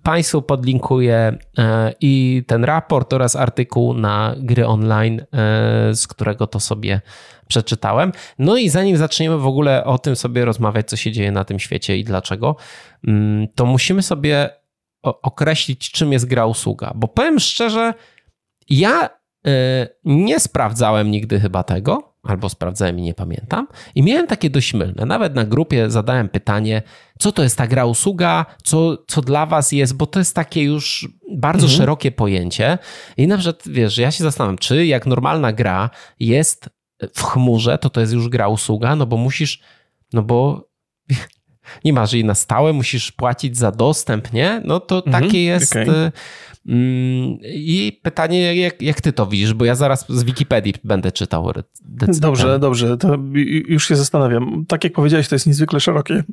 [0.03, 5.25] Państwu podlinkuję e, i ten raport oraz artykuł na gry online, e,
[5.95, 7.01] z którego to sobie
[7.47, 8.11] przeczytałem.
[8.39, 11.59] No i zanim zaczniemy w ogóle o tym sobie rozmawiać, co się dzieje na tym
[11.59, 12.55] świecie i dlaczego,
[13.07, 14.49] mm, to musimy sobie
[15.03, 16.91] określić, czym jest gra usługa.
[16.95, 17.93] Bo powiem szczerze,
[18.69, 19.09] ja
[19.47, 23.67] e, nie sprawdzałem nigdy chyba tego, albo sprawdzałem i nie pamiętam.
[23.95, 25.05] I miałem takie dość mylne.
[25.05, 26.81] Nawet na grupie zadałem pytanie,
[27.19, 30.63] co to jest ta gra usługa, co, co dla was jest, bo to jest takie
[30.63, 31.77] już bardzo mhm.
[31.77, 32.77] szerokie pojęcie.
[33.17, 35.89] I na przykład, wiesz, ja się zastanawiam, czy jak normalna gra
[36.19, 36.69] jest
[37.15, 39.61] w chmurze, to to jest już gra usługa, no bo musisz,
[40.13, 40.69] no bo
[41.85, 44.61] nie masz jej na stałe, musisz płacić za dostęp, nie?
[44.65, 45.71] No to mhm, takie jest.
[45.71, 46.11] Okay.
[46.69, 51.51] Mm, I pytanie, jak, jak ty to widzisz, bo ja zaraz z Wikipedii będę czytał.
[52.19, 53.17] Dobrze, dobrze, to
[53.67, 54.65] już się zastanawiam.
[54.67, 56.23] Tak jak powiedziałeś, to jest niezwykle szerokie,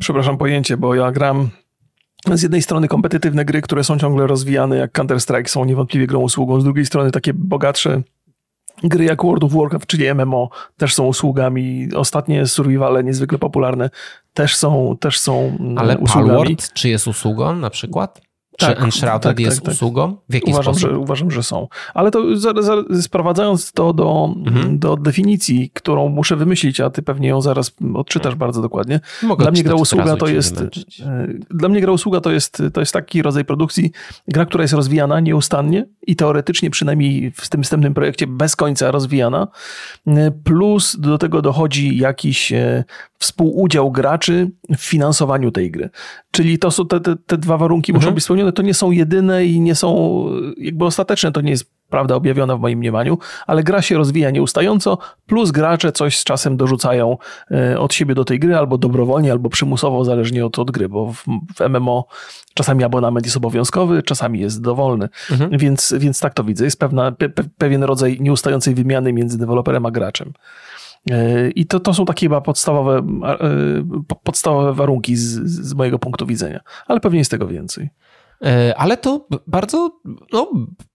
[0.00, 1.48] przepraszam, pojęcie, bo ja gram
[2.34, 6.60] z jednej strony kompetytywne gry, które są ciągle rozwijane, jak Counter-Strike, są niewątpliwie grą usługą,
[6.60, 8.02] z drugiej strony takie bogatsze
[8.82, 11.88] Gry jak World of Warcraft, czyli MMO, też są usługami.
[11.94, 13.90] Ostatnie survivale niezwykle popularne
[14.34, 16.28] też są, też są Ale usługami.
[16.28, 18.20] Palworld, czy jest usługą na przykład?
[18.58, 19.74] Tak, Czy Enshrouded tak, jest tak, tak.
[19.74, 20.16] usługą?
[20.28, 20.90] W jaki uważam, sposób?
[20.90, 21.68] Że, uważam, że są.
[21.94, 24.78] Ale to za, za, sprowadzając to do, mhm.
[24.78, 29.00] do definicji, którą muszę wymyślić, a ty pewnie ją zaraz odczytasz bardzo dokładnie.
[29.22, 30.60] Mogę dla mnie gra usługa to jest.
[30.60, 30.66] E,
[31.50, 33.92] dla mnie gra usługa to jest, to jest taki rodzaj produkcji,
[34.28, 39.48] gra, która jest rozwijana nieustannie i teoretycznie przynajmniej w tym wstępnym projekcie bez końca rozwijana.
[40.06, 42.84] E, plus do tego dochodzi jakiś e,
[43.18, 45.90] współudział graczy w finansowaniu tej gry.
[46.30, 48.02] Czyli to są te, te, te dwa warunki mhm.
[48.02, 48.43] muszą być spełnione.
[48.52, 50.24] To nie są jedyne i nie są
[50.56, 51.32] jakby ostateczne.
[51.32, 55.92] To nie jest prawda objawiona w moim mniemaniu, ale gra się rozwija nieustająco, plus gracze
[55.92, 57.16] coś z czasem dorzucają
[57.50, 61.12] e, od siebie do tej gry, albo dobrowolnie, albo przymusowo, zależnie od, od gry, bo
[61.12, 61.24] w,
[61.56, 62.06] w MMO
[62.54, 65.58] czasami abonament jest obowiązkowy, czasami jest dowolny, mhm.
[65.58, 66.64] więc, więc tak to widzę.
[66.64, 67.28] Jest pewna, pe,
[67.58, 70.32] pewien rodzaj nieustającej wymiany między deweloperem a graczem.
[71.10, 76.26] E, I to, to są takie chyba podstawowe, e, podstawowe warunki z, z mojego punktu
[76.26, 77.90] widzenia, ale pewnie jest tego więcej.
[78.44, 80.00] E, ale to bardzo,
[80.32, 80.50] no,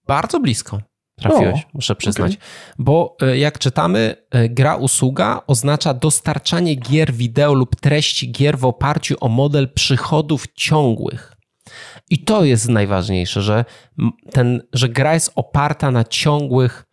[0.06, 0.80] bardzo blisko
[1.16, 2.32] trafiłeś, o, muszę przyznać.
[2.32, 2.46] Okay.
[2.78, 4.16] Bo jak czytamy,
[4.50, 11.36] gra usługa oznacza dostarczanie gier wideo lub treści gier w oparciu o model przychodów ciągłych.
[12.10, 13.64] I to jest najważniejsze, że,
[14.32, 16.86] ten, że gra jest oparta na ciągłych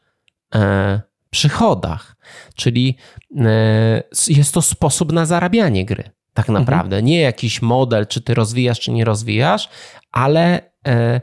[0.55, 2.15] e, przychodach.
[2.55, 2.97] Czyli
[3.37, 6.03] e, jest to sposób na zarabianie gry,
[6.33, 6.63] tak mhm.
[6.63, 6.95] naprawdę.
[6.95, 7.05] Mhm.
[7.05, 9.69] Nie jakiś model, czy ty rozwijasz, czy nie rozwijasz,
[10.17, 11.21] ale, e,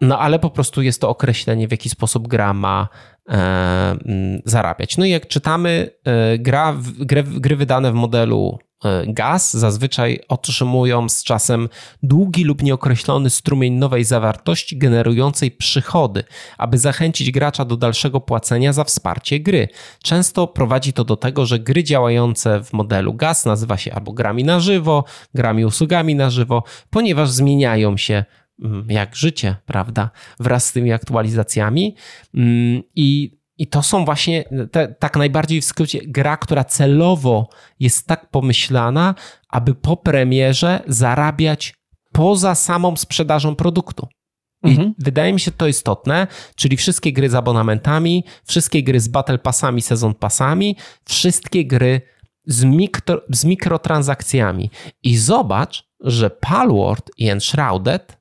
[0.00, 2.88] no, ale po prostu jest to określenie, w jaki sposób gra ma
[3.28, 3.96] e,
[4.44, 4.96] zarabiać.
[4.96, 5.90] No i jak czytamy,
[6.38, 8.67] gra, gry, gry wydane w modelu E,
[9.06, 11.68] gaz zazwyczaj otrzymują z czasem
[12.02, 16.24] długi lub nieokreślony strumień nowej zawartości generującej przychody,
[16.58, 19.68] aby zachęcić gracza do dalszego płacenia za wsparcie gry.
[20.02, 24.44] Często prowadzi to do tego, że gry działające w modelu gaz nazywa się albo grami
[24.44, 25.04] na żywo,
[25.34, 28.24] grami usługami na żywo, ponieważ zmieniają się
[28.62, 30.10] mm, jak życie, prawda,
[30.40, 31.96] wraz z tymi aktualizacjami
[32.34, 37.48] mm, i i to są właśnie te, tak najbardziej w skrócie gra, która celowo
[37.80, 39.14] jest tak pomyślana,
[39.48, 41.74] aby po premierze zarabiać
[42.12, 44.08] poza samą sprzedażą produktu.
[44.64, 44.94] I mhm.
[44.98, 49.82] wydaje mi się to istotne, czyli wszystkie gry z abonamentami, wszystkie gry z battle passami,
[49.82, 52.00] sezon passami, wszystkie gry
[52.46, 54.70] z, mikro, z mikrotransakcjami.
[55.02, 58.18] I zobacz, że Palworld i Enshrouded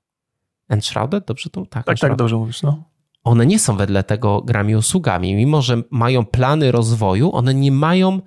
[0.69, 1.25] Enshrouded?
[1.25, 1.65] Dobrze to?
[1.65, 2.83] Tak, tak, tak dobrze mówisz, no
[3.27, 5.35] one nie są wedle tego grami usługami.
[5.35, 8.21] Mimo, że mają plany rozwoju, one nie mają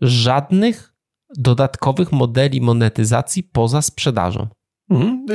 [0.00, 0.94] żadnych
[1.36, 4.46] dodatkowych modeli monetyzacji poza sprzedażą.
[4.90, 5.26] Mhm,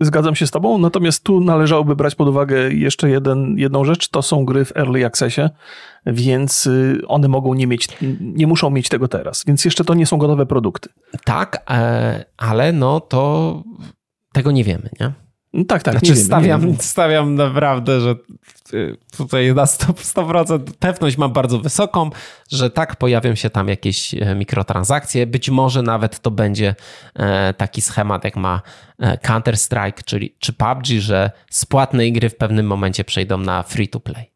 [0.00, 4.08] zgadzam się z Tobą, natomiast tu należałoby brać pod uwagę jeszcze jeden, jedną rzecz.
[4.08, 5.42] To są gry w Early Accessie,
[6.06, 7.88] więc y, one mogą nie mieć,
[8.20, 10.88] nie muszą mieć tego teraz, więc jeszcze to nie są gotowe produkty.
[11.24, 13.62] Tak, e, ale no to
[14.32, 15.25] tego nie wiemy, nie?
[15.56, 15.94] No tak, tak.
[15.94, 18.14] Znaczy, nie stawiam, nie stawiam naprawdę, że
[18.74, 22.10] y, tutaj na 100%, 100% pewność mam bardzo wysoką,
[22.50, 25.26] że tak pojawią się tam jakieś e, mikrotransakcje.
[25.26, 26.74] Być może nawet to będzie
[27.14, 28.62] e, taki schemat, jak ma
[28.98, 34.00] e, Counter-Strike czyli, czy PUBG, że spłatne gry w pewnym momencie przejdą na free to
[34.00, 34.35] play.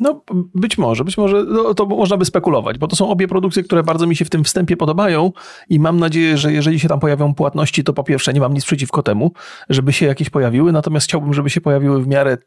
[0.00, 0.22] No,
[0.54, 3.82] być może, być może no, to można by spekulować, bo to są obie produkcje, które
[3.82, 5.32] bardzo mi się w tym wstępie podobają
[5.68, 8.64] i mam nadzieję, że jeżeli się tam pojawią płatności, to po pierwsze nie mam nic
[8.64, 9.32] przeciwko temu,
[9.68, 12.38] żeby się jakieś pojawiły, natomiast chciałbym, żeby się pojawiły w miarę,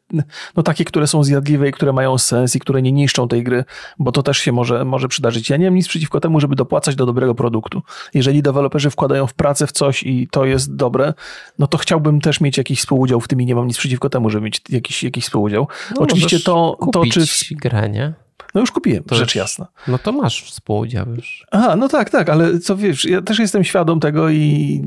[0.56, 3.64] no takie, które są zjadliwe i które mają sens i które nie niszczą tej gry,
[3.98, 5.50] bo to też się może, może przydarzyć.
[5.50, 7.82] Ja nie mam nic przeciwko temu, żeby dopłacać do dobrego produktu.
[8.14, 11.14] Jeżeli deweloperzy wkładają w pracę w coś i to jest dobre,
[11.58, 14.30] no to chciałbym też mieć jakiś współudział w tym i nie mam nic przeciwko temu,
[14.30, 15.68] żeby mieć jakiś, jakiś współudział.
[15.90, 18.12] No, Oczywiście to, to, czy grę, nie?
[18.54, 19.66] No już kupiłem, to rzecz jasna.
[19.88, 21.46] No to masz współudział już.
[21.50, 24.82] Aha, no tak, tak, ale co wiesz, ja też jestem świadom tego i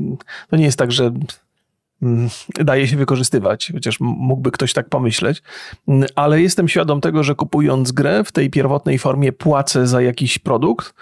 [0.50, 1.12] to nie jest tak, że
[2.02, 5.42] mm, daje się wykorzystywać, chociaż mógłby ktoś tak pomyśleć,
[5.88, 10.38] mm, ale jestem świadom tego, że kupując grę w tej pierwotnej formie płacę za jakiś
[10.38, 10.94] produkt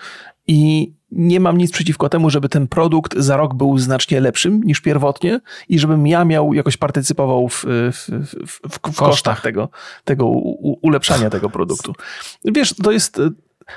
[0.47, 4.81] i nie mam nic przeciwko temu, żeby ten produkt za rok był znacznie lepszym niż
[4.81, 9.69] pierwotnie i żebym ja miał jakoś partycypował w, w, w, w, w kosztach tego,
[10.05, 10.27] tego
[10.83, 11.93] ulepszania tego produktu.
[12.45, 13.21] Wiesz, to jest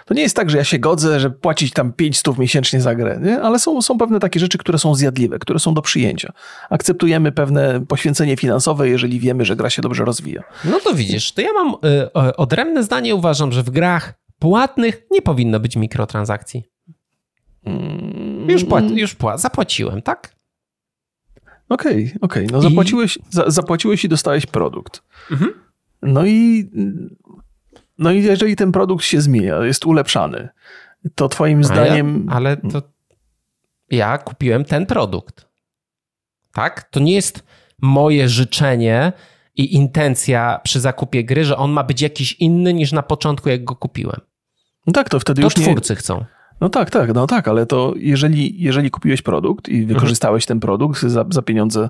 [0.06, 3.20] to nie jest tak, że ja się godzę, że płacić tam 500 miesięcznie za grę,
[3.24, 3.42] nie?
[3.42, 6.34] ale są, są pewne takie rzeczy, które są zjadliwe, które są do przyjęcia.
[6.70, 10.44] Akceptujemy pewne poświęcenie finansowe, jeżeli wiemy, że gra się dobrze rozwija.
[10.66, 13.16] No to widzisz, to ja mam y, odrębne zdanie.
[13.16, 16.64] Uważam, że w grach płatnych nie powinno być mikrotransakcji.
[17.70, 18.50] Mm.
[18.50, 20.36] Już, pła- już pła- zapłaciłem, tak?
[21.70, 22.46] Okej, okay, okej.
[22.46, 22.48] Okay.
[22.52, 23.22] No zapłaciłeś, I...
[23.30, 25.04] za, zapłaciłeś i dostałeś produkt.
[25.32, 25.54] Mhm.
[26.02, 26.70] No i
[27.98, 30.50] no i jeżeli ten produkt się zmienia, jest ulepszany,
[31.16, 32.26] to twoim zdaniem...
[32.28, 32.82] Ja, ale to
[33.92, 35.50] ja kupiłem ten produkt.
[36.54, 36.84] Tak?
[36.84, 37.44] To nie jest
[37.82, 39.14] moje życzenie
[39.56, 43.64] i intencja przy zakupie gry, że on ma być jakiś inny niż na początku, jak
[43.64, 44.22] go kupiłem.
[44.88, 45.98] No tak, to wtedy to już twórcy nie...
[45.98, 46.26] chcą.
[46.62, 51.02] No tak, tak, no tak, ale to jeżeli, jeżeli kupiłeś produkt i wykorzystałeś ten produkt
[51.02, 51.90] za, za pieniądze,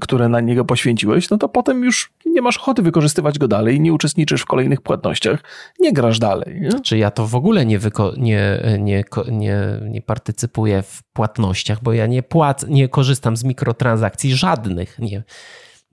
[0.00, 3.92] które na niego poświęciłeś, no to potem już nie masz ochoty wykorzystywać go dalej, nie
[3.92, 5.42] uczestniczysz w kolejnych płatnościach,
[5.80, 6.60] nie grasz dalej.
[6.60, 6.80] Nie?
[6.80, 11.92] Czy ja to w ogóle nie, wyko- nie, nie, nie, nie partycypuję w płatnościach, bo
[11.92, 14.98] ja nie płacę, nie korzystam z mikrotransakcji żadnych.
[14.98, 15.22] Nie, nie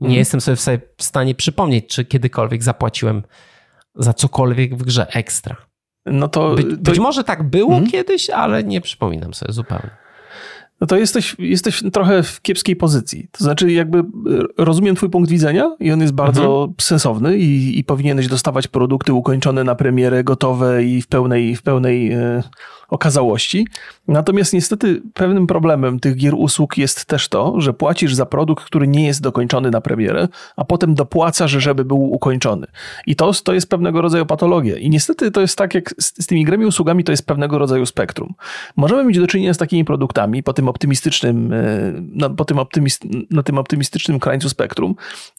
[0.02, 0.20] mhm.
[0.20, 0.58] jestem sobie
[0.98, 3.24] w stanie przypomnieć, czy kiedykolwiek zapłaciłem
[3.96, 5.56] za cokolwiek w grze ekstra.
[6.06, 6.92] No to, By, to...
[6.92, 7.92] Być może tak było hmm?
[7.92, 9.90] kiedyś, ale nie przypominam sobie zupełnie.
[10.82, 13.28] No to jesteś, jesteś trochę w kiepskiej pozycji.
[13.32, 14.04] To znaczy, jakby
[14.58, 16.74] rozumiem Twój punkt widzenia i on jest bardzo mhm.
[16.82, 22.12] sensowny i, i powinieneś dostawać produkty ukończone na premierę, gotowe i w pełnej, w pełnej
[22.12, 22.44] e,
[22.94, 23.68] okazałości.
[24.08, 28.88] Natomiast niestety pewnym problemem tych gier usług jest też to, że płacisz za produkt, który
[28.88, 32.68] nie jest dokończony na premierę, a potem dopłacasz, żeby był ukończony.
[33.08, 34.78] I to, to jest pewnego rodzaju patologia.
[34.78, 37.86] I niestety to jest tak, jak z, z tymi grami usługami, to jest pewnego rodzaju
[37.86, 38.34] spektrum.
[38.76, 41.58] Możemy mieć do czynienia z takimi produktami po tym optymistycznym, e,
[42.14, 44.96] na, po tym optymist, na tym optymistycznym krańcu spektrum,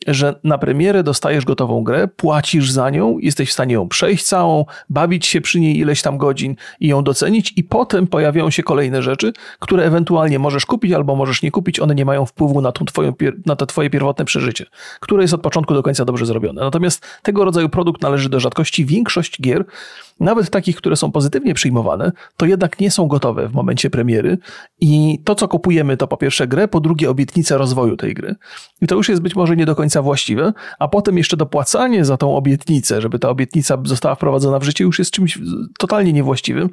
[0.06, 4.64] że na premierę dostajesz gotową grę, płacisz za nią, jesteś w stanie ją przejść całą,
[4.88, 9.02] bawić się przy niej ileś tam godzin i ją docenić i potem pojawiają się kolejne
[9.02, 12.84] rzeczy, które ewentualnie możesz kupić albo możesz nie kupić, one nie mają wpływu na, tą
[12.84, 13.12] twoją,
[13.46, 14.66] na to twoje pierwotne przeżycie,
[15.00, 16.62] które jest od początku do końca dobrze zrobione.
[16.62, 18.84] Natomiast tego rodzaju produkt należy do rzadkości.
[18.84, 19.64] Większość gier
[20.20, 24.38] nawet takich, które są pozytywnie przyjmowane, to jednak nie są gotowe w momencie premiery
[24.80, 28.34] i to, co kupujemy, to po pierwsze grę, po drugie obietnicę rozwoju tej gry.
[28.80, 32.16] I to już jest być może nie do końca właściwe, a potem jeszcze dopłacanie za
[32.16, 35.38] tą obietnicę, żeby ta obietnica została wprowadzona w życie, już jest czymś
[35.78, 36.70] totalnie niewłaściwym,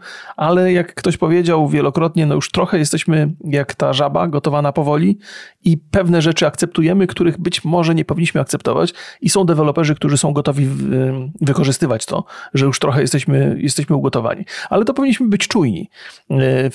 [0.52, 5.18] ale jak ktoś powiedział wielokrotnie, no już trochę jesteśmy jak ta żaba, gotowana powoli
[5.64, 10.34] i pewne rzeczy akceptujemy, których być może nie powinniśmy akceptować i są deweloperzy, którzy są
[10.34, 10.68] gotowi
[11.42, 12.24] wykorzystywać to,
[12.54, 14.46] że już trochę jesteśmy jesteśmy, ugotowani.
[14.70, 15.90] Ale to powinniśmy być czujni,
[16.32, 16.70] e,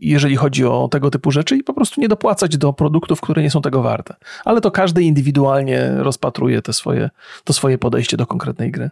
[0.00, 3.50] jeżeli chodzi o tego typu rzeczy i po prostu nie dopłacać do produktów, które nie
[3.50, 4.14] są tego warte.
[4.44, 7.10] Ale to każdy indywidualnie rozpatruje te swoje,
[7.44, 8.90] to swoje podejście do konkretnej gry.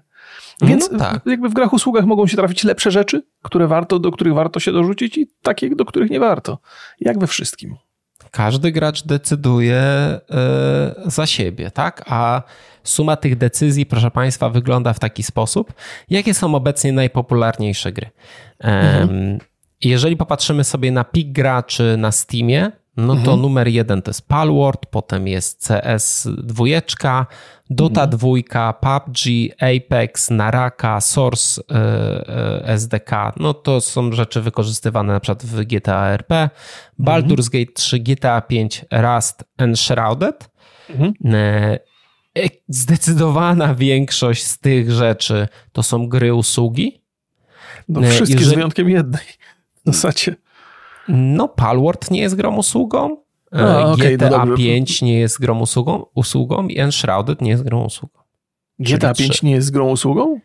[0.60, 1.26] No Więc no tak.
[1.26, 4.72] jakby w grach usługach mogą się trafić lepsze rzeczy, które warto, do których warto się
[4.72, 6.58] dorzucić i takie, do których nie warto.
[7.00, 7.76] Jak we wszystkim.
[8.30, 9.82] Każdy gracz decyduje
[11.04, 12.04] yy, za siebie, tak?
[12.06, 12.42] A
[12.84, 15.72] Suma tych decyzji, proszę Państwa, wygląda w taki sposób.
[16.10, 18.10] Jakie są obecnie najpopularniejsze gry?
[18.58, 19.38] Mhm.
[19.80, 23.40] Jeżeli popatrzymy sobie na pik graczy na Steamie, no to mhm.
[23.40, 26.64] numer jeden to jest Palworld, potem jest CS 2,
[27.70, 28.18] Dota mhm.
[28.18, 29.18] 2, PUBG,
[29.60, 33.32] Apex, Naraka, Source e, e, SDK.
[33.36, 36.50] No to są rzeczy wykorzystywane na przykład w GTA RP,
[37.00, 40.50] Baldur's Gate 3, GTA 5, Rust, Enshrouded.
[40.90, 41.14] Mhm.
[41.34, 41.78] E,
[42.68, 47.00] zdecydowana większość z tych rzeczy to są gry usługi.
[47.88, 48.50] No wszystkie Jeżeli...
[48.50, 49.24] z wyjątkiem jednej
[49.84, 50.36] w zasadzie.
[51.08, 53.16] No, Palworld nie jest grą usługą.
[53.52, 57.84] A, okay, GTA no 5 nie jest grą usługą, usługą i Enshrouded nie jest grą
[57.84, 58.18] usługą.
[58.78, 60.40] GTA 5 nie jest grą usługą?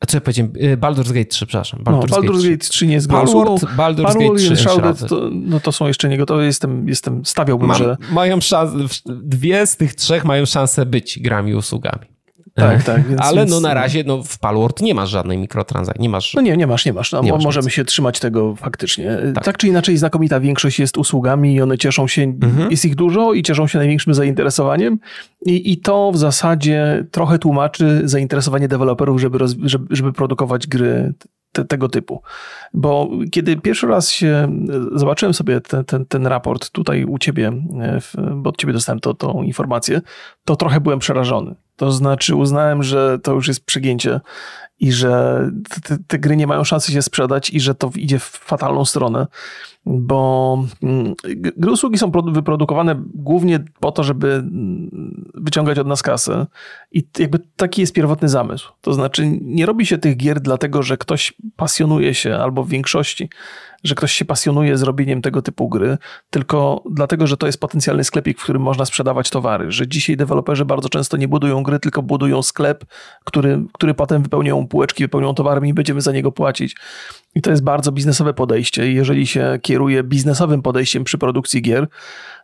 [0.00, 0.52] A co ja powiedziałem?
[0.56, 1.80] Y, Baldur's Gate 3, przepraszam.
[1.84, 2.70] Baldur's, no, Baldur's Gate, 3.
[2.70, 3.56] 3 nie jest grą usługą.
[3.56, 6.46] Baldur's Gate 3 Enshrouded, to, no to są jeszcze niegotowe.
[6.46, 7.96] Jestem, jestem stawiałbym, Mam, że...
[8.10, 8.76] Mają szansę,
[9.06, 12.13] dwie z tych trzech mają szansę być grami usługami.
[12.54, 13.08] Tak, tak.
[13.08, 16.02] Więc, Ale no na razie no, w Palworld nie masz żadnej mikrotransakcji.
[16.02, 16.34] Nie masz...
[16.34, 17.12] No nie, nie masz, nie masz.
[17.12, 19.18] No, nie możemy masz się trzymać tego faktycznie.
[19.34, 19.44] Tak.
[19.44, 19.58] tak.
[19.58, 22.70] czy inaczej znakomita większość jest usługami i one cieszą się, mhm.
[22.70, 24.98] jest ich dużo i cieszą się największym zainteresowaniem
[25.46, 31.14] i, i to w zasadzie trochę tłumaczy zainteresowanie deweloperów, żeby, roz, żeby, żeby produkować gry
[31.54, 32.22] te, tego typu.
[32.74, 34.48] Bo kiedy pierwszy raz się
[34.94, 38.00] zobaczyłem sobie ten, ten, ten raport tutaj u ciebie, e,
[38.34, 40.00] bo od ciebie dostałem to, tą informację,
[40.44, 41.54] to trochę byłem przerażony.
[41.76, 44.20] To znaczy uznałem, że to już jest przegięcie
[44.80, 45.44] i że
[45.82, 49.26] te, te, gry nie mają szansy się sprzedać i że to idzie w fatalną stronę,
[49.86, 51.14] bo mm,
[51.56, 56.46] gry usługi są wyprodukowane głównie po to, żeby mm, wyciągać od nas kasę
[56.92, 58.72] i jakby taki jest pierwotny zamysł.
[58.80, 63.28] To znaczy nie robi się tych gier dlatego, że ktoś pasjonuje się albo w większości
[63.84, 65.98] że ktoś się pasjonuje zrobieniem tego typu gry,
[66.30, 69.72] tylko dlatego, że to jest potencjalny sklepik, w którym można sprzedawać towary.
[69.72, 72.84] Że dzisiaj deweloperzy bardzo często nie budują gry, tylko budują sklep,
[73.24, 76.76] który, który potem wypełnią półeczki, wypełnią towarem i będziemy za niego płacić.
[77.34, 78.92] I to jest bardzo biznesowe podejście.
[78.92, 81.88] Jeżeli się kieruje biznesowym podejściem przy produkcji gier,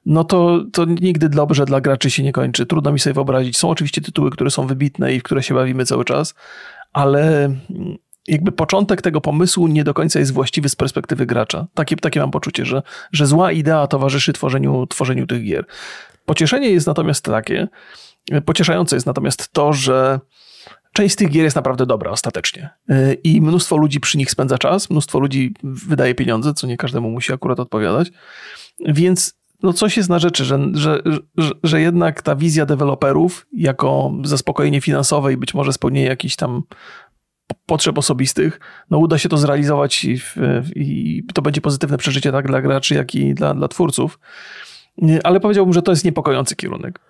[0.07, 2.66] no to, to nigdy dobrze dla graczy się nie kończy.
[2.66, 3.59] Trudno mi sobie wyobrazić.
[3.59, 6.34] Są oczywiście tytuły, które są wybitne i w które się bawimy cały czas,
[6.93, 7.55] ale
[8.28, 11.66] jakby początek tego pomysłu nie do końca jest właściwy z perspektywy gracza.
[11.74, 12.82] Takie, takie mam poczucie, że,
[13.12, 15.64] że zła idea towarzyszy tworzeniu, tworzeniu tych gier.
[16.24, 17.68] Pocieszenie jest natomiast takie,
[18.45, 20.20] pocieszające jest natomiast to, że
[20.93, 22.70] część z tych gier jest naprawdę dobra ostatecznie.
[23.24, 27.32] I mnóstwo ludzi przy nich spędza czas, mnóstwo ludzi wydaje pieniądze, co nie każdemu musi
[27.32, 28.11] akurat odpowiadać.
[28.86, 31.03] Więc no coś jest na rzeczy, że, że,
[31.36, 36.62] że, że jednak ta wizja deweloperów jako zaspokojenie finansowe i być może spełnienie jakichś tam
[37.66, 38.61] potrzeb osobistych,
[38.91, 40.18] no uda się to zrealizować i,
[40.76, 44.18] i, to będzie pozytywne przeżycie tak dla graczy, jak i dla, dla twórców.
[45.24, 47.01] Ale powiedziałbym, że to jest niepokojący kierunek.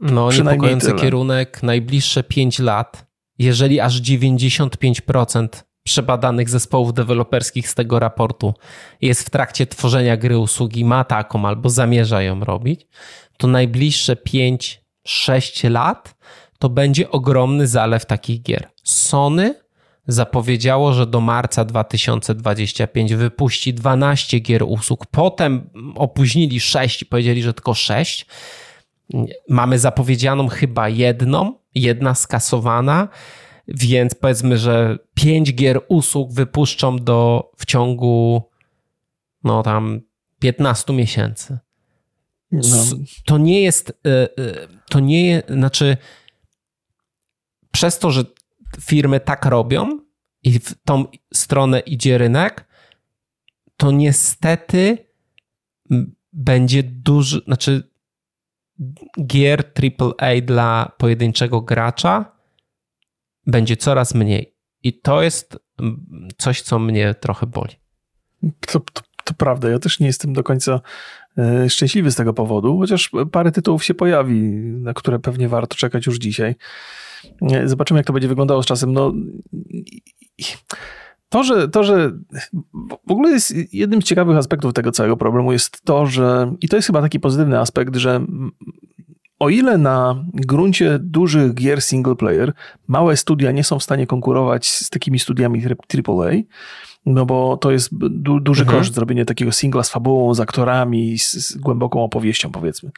[0.00, 0.98] No, niepokojący tyle.
[0.98, 1.62] kierunek.
[1.62, 3.06] Najbliższe 5 lat,
[3.40, 5.48] jeżeli aż 95%
[5.82, 8.54] przebadanych zespołów deweloperskich z tego raportu
[9.00, 12.86] jest w trakcie tworzenia gry usługi, ma taką albo zamierza ją robić,
[13.36, 14.16] to najbliższe
[15.08, 16.14] 5-6 lat
[16.58, 18.68] to będzie ogromny zalew takich gier.
[18.84, 19.54] Sony
[20.06, 25.06] zapowiedziało, że do marca 2025 wypuści 12 gier usług.
[25.06, 28.26] Potem opóźnili 6 i powiedzieli, że tylko 6.
[29.48, 33.08] Mamy zapowiedzianą chyba jedną, jedna skasowana,
[33.68, 38.42] więc powiedzmy, że 5 gier usług wypuszczą do w ciągu
[39.44, 40.00] no tam
[40.38, 41.58] 15 miesięcy.
[42.52, 42.84] No.
[43.24, 44.28] To nie jest, e, e,
[44.88, 45.96] to nie, znaczy
[47.72, 48.24] przez to, że
[48.80, 50.00] firmy tak robią
[50.42, 51.04] i w tą
[51.34, 52.68] stronę idzie rynek,
[53.76, 54.98] to niestety
[56.32, 57.89] będzie duży, znaczy
[59.26, 59.64] gier
[59.98, 62.32] AAA dla pojedynczego gracza
[63.46, 64.54] będzie coraz mniej.
[64.82, 65.58] I to jest
[66.38, 67.74] coś, co mnie trochę boli.
[68.60, 69.70] To, to, to prawda.
[69.70, 70.80] Ja też nie jestem do końca
[71.38, 76.06] e, szczęśliwy z tego powodu, chociaż parę tytułów się pojawi, na które pewnie warto czekać
[76.06, 76.54] już dzisiaj.
[77.64, 78.92] Zobaczymy, jak to będzie wyglądało z czasem.
[78.92, 79.12] No,
[81.30, 82.12] to, że, to, że
[83.06, 86.76] w ogóle jest jednym z ciekawych aspektów tego całego problemu jest to, że i to
[86.76, 88.26] jest chyba taki pozytywny aspekt, że
[89.38, 92.52] o ile na gruncie dużych gier single player
[92.88, 96.30] małe studia nie są w stanie konkurować z takimi studiami AAA,
[97.06, 98.78] no bo to jest du duży mhm.
[98.78, 102.90] koszt zrobienie takiego singla z fabułą, z aktorami, z, z, głęboką opowieścią powiedzmy.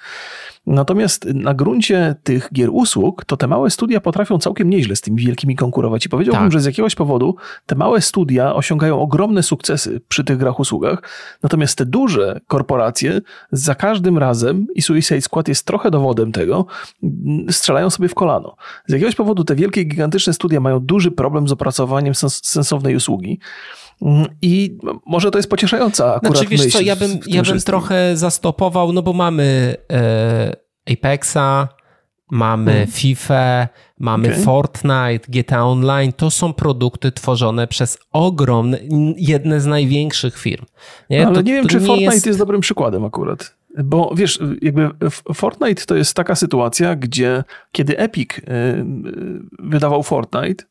[0.66, 5.22] Natomiast na gruncie tych gier usług, to te małe studia potrafią całkiem nieźle z tymi
[5.22, 6.52] wielkimi konkurować i powiedziałbym, tak.
[6.52, 7.36] że z jakiegoś powodu
[7.66, 11.02] te małe studia osiągają ogromne sukcesy przy tych grach usługach,
[11.42, 13.20] natomiast te duże korporacje
[13.52, 16.66] za każdym razem, i Suicide Squad jest trochę dowodem tego,
[17.50, 18.56] strzelają sobie w kolano.
[18.86, 23.38] Z jakiegoś powodu te wielkie, gigantyczne studia mają duży problem z opracowaniem sens sensownej usługi.
[24.42, 28.92] I może to jest pocieszająca akurat znaczy, wiesz co, ja bym, ja bym trochę zastopował,
[28.92, 30.51] no bo mamy e,
[30.90, 31.68] Apexa,
[32.30, 32.86] mamy hmm.
[32.86, 33.68] FIFA,
[33.98, 34.42] mamy okay.
[34.42, 36.12] Fortnite, GTA Online.
[36.12, 38.78] To są produkty tworzone przez ogromne,
[39.16, 40.64] jedne z największych firm.
[41.10, 41.20] Nie?
[41.20, 42.26] No, ale to, nie wiem, czy nie Fortnite jest...
[42.26, 42.38] jest...
[42.38, 43.54] dobrym przykładem akurat.
[43.84, 44.90] Bo wiesz, jakby
[45.34, 48.84] Fortnite to jest taka sytuacja, gdzie kiedy Epic y, y,
[49.58, 50.64] wydawał Fortnite,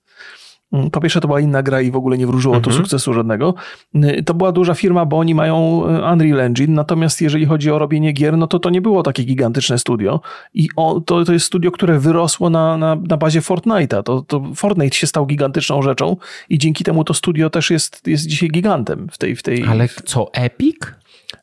[0.91, 2.77] po pierwsze, to była inna gra i w ogóle nie wróżyło to mhm.
[2.77, 3.55] sukcesu żadnego.
[3.95, 8.11] Y, to była duża firma, bo oni mają Unreal Engine, natomiast jeżeli chodzi o robienie
[8.11, 10.21] gier, no to to nie było takie gigantyczne studio.
[10.53, 14.03] I o, to, to jest studio, które wyrosło na, na, na bazie Fortnite'a.
[14.03, 16.17] To, to Fortnite się stał gigantyczną rzeczą
[16.49, 19.35] i dzięki temu to studio też jest, jest dzisiaj gigantem w tej...
[19.35, 20.77] W tej Ale co, Epic?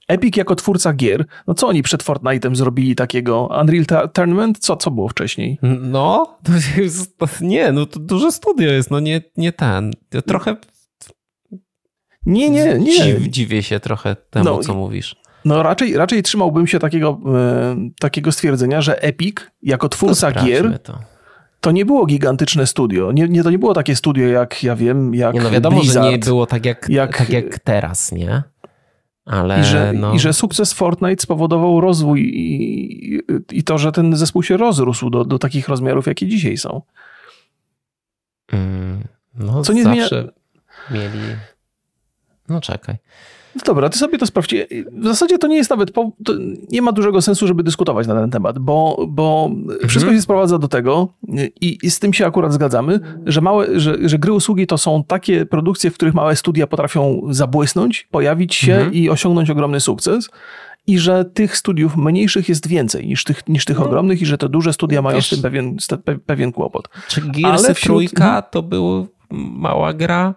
[0.08, 3.48] Epic jako twórca gier, no co oni przed Fortnite'em zrobili takiego?
[3.60, 4.58] Unreal Tournament?
[4.58, 5.58] Co, co było wcześniej?
[5.80, 6.52] No, to
[6.82, 9.92] jest, nie, no to duże studio jest, no nie, nie ten.
[10.26, 10.56] Trochę...
[12.26, 13.04] Nie, nie, nie.
[13.04, 15.16] Dziw, dziwię się trochę temu, no, co mówisz.
[15.44, 20.78] No raczej, raczej trzymałbym się takiego, e, takiego stwierdzenia, że Epic jako twórca gier...
[20.78, 20.98] To
[21.60, 23.12] to nie było gigantyczne studio.
[23.12, 26.06] Nie, nie, to nie było takie studio jak, ja wiem, jak nie, No wiadomo, Blizzard,
[26.06, 28.42] że nie było tak jak, jak, tak jak teraz, nie?
[29.28, 30.14] Ale I, że, no...
[30.14, 33.20] I że sukces Fortnite spowodował rozwój i,
[33.52, 36.82] i to, że ten zespół się rozrósł do, do takich rozmiarów, jakie dzisiaj są.
[38.52, 39.04] Mm,
[39.34, 40.32] no, Co nie zawsze
[40.90, 41.10] zmienia...
[41.10, 41.36] mieli...
[42.48, 42.96] No czekaj.
[43.58, 44.54] No dobra, ty sobie to sprawdź.
[44.92, 46.12] W zasadzie to nie jest nawet, po,
[46.70, 49.88] nie ma dużego sensu, żeby dyskutować na ten temat, bo, bo mhm.
[49.88, 51.08] wszystko się sprowadza do tego
[51.60, 55.04] i, i, z tym się akurat zgadzamy, że, małe, że, że gry usługi to są
[55.04, 58.94] takie produkcje, w których małe studia potrafią zabłysnąć, pojawić się mhm.
[58.94, 60.30] i osiągnąć ogromny sukces
[60.86, 63.86] i że tych studiów mniejszych jest więcej niż tych, niż tych no.
[63.86, 65.76] ogromnych i że te duże studia mają z tym pewien,
[66.26, 66.88] pewien kłopot.
[67.08, 67.80] Czy Ale wśród...
[67.80, 70.34] trójka to była mała gra?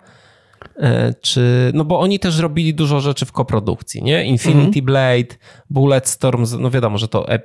[0.78, 4.26] E, czy, no bo oni też robili dużo rzeczy w koprodukcji, nie?
[4.26, 4.86] Infinity mhm.
[4.86, 5.36] Blade,
[5.70, 7.40] Bulletstorm, no wiadomo, że to, e,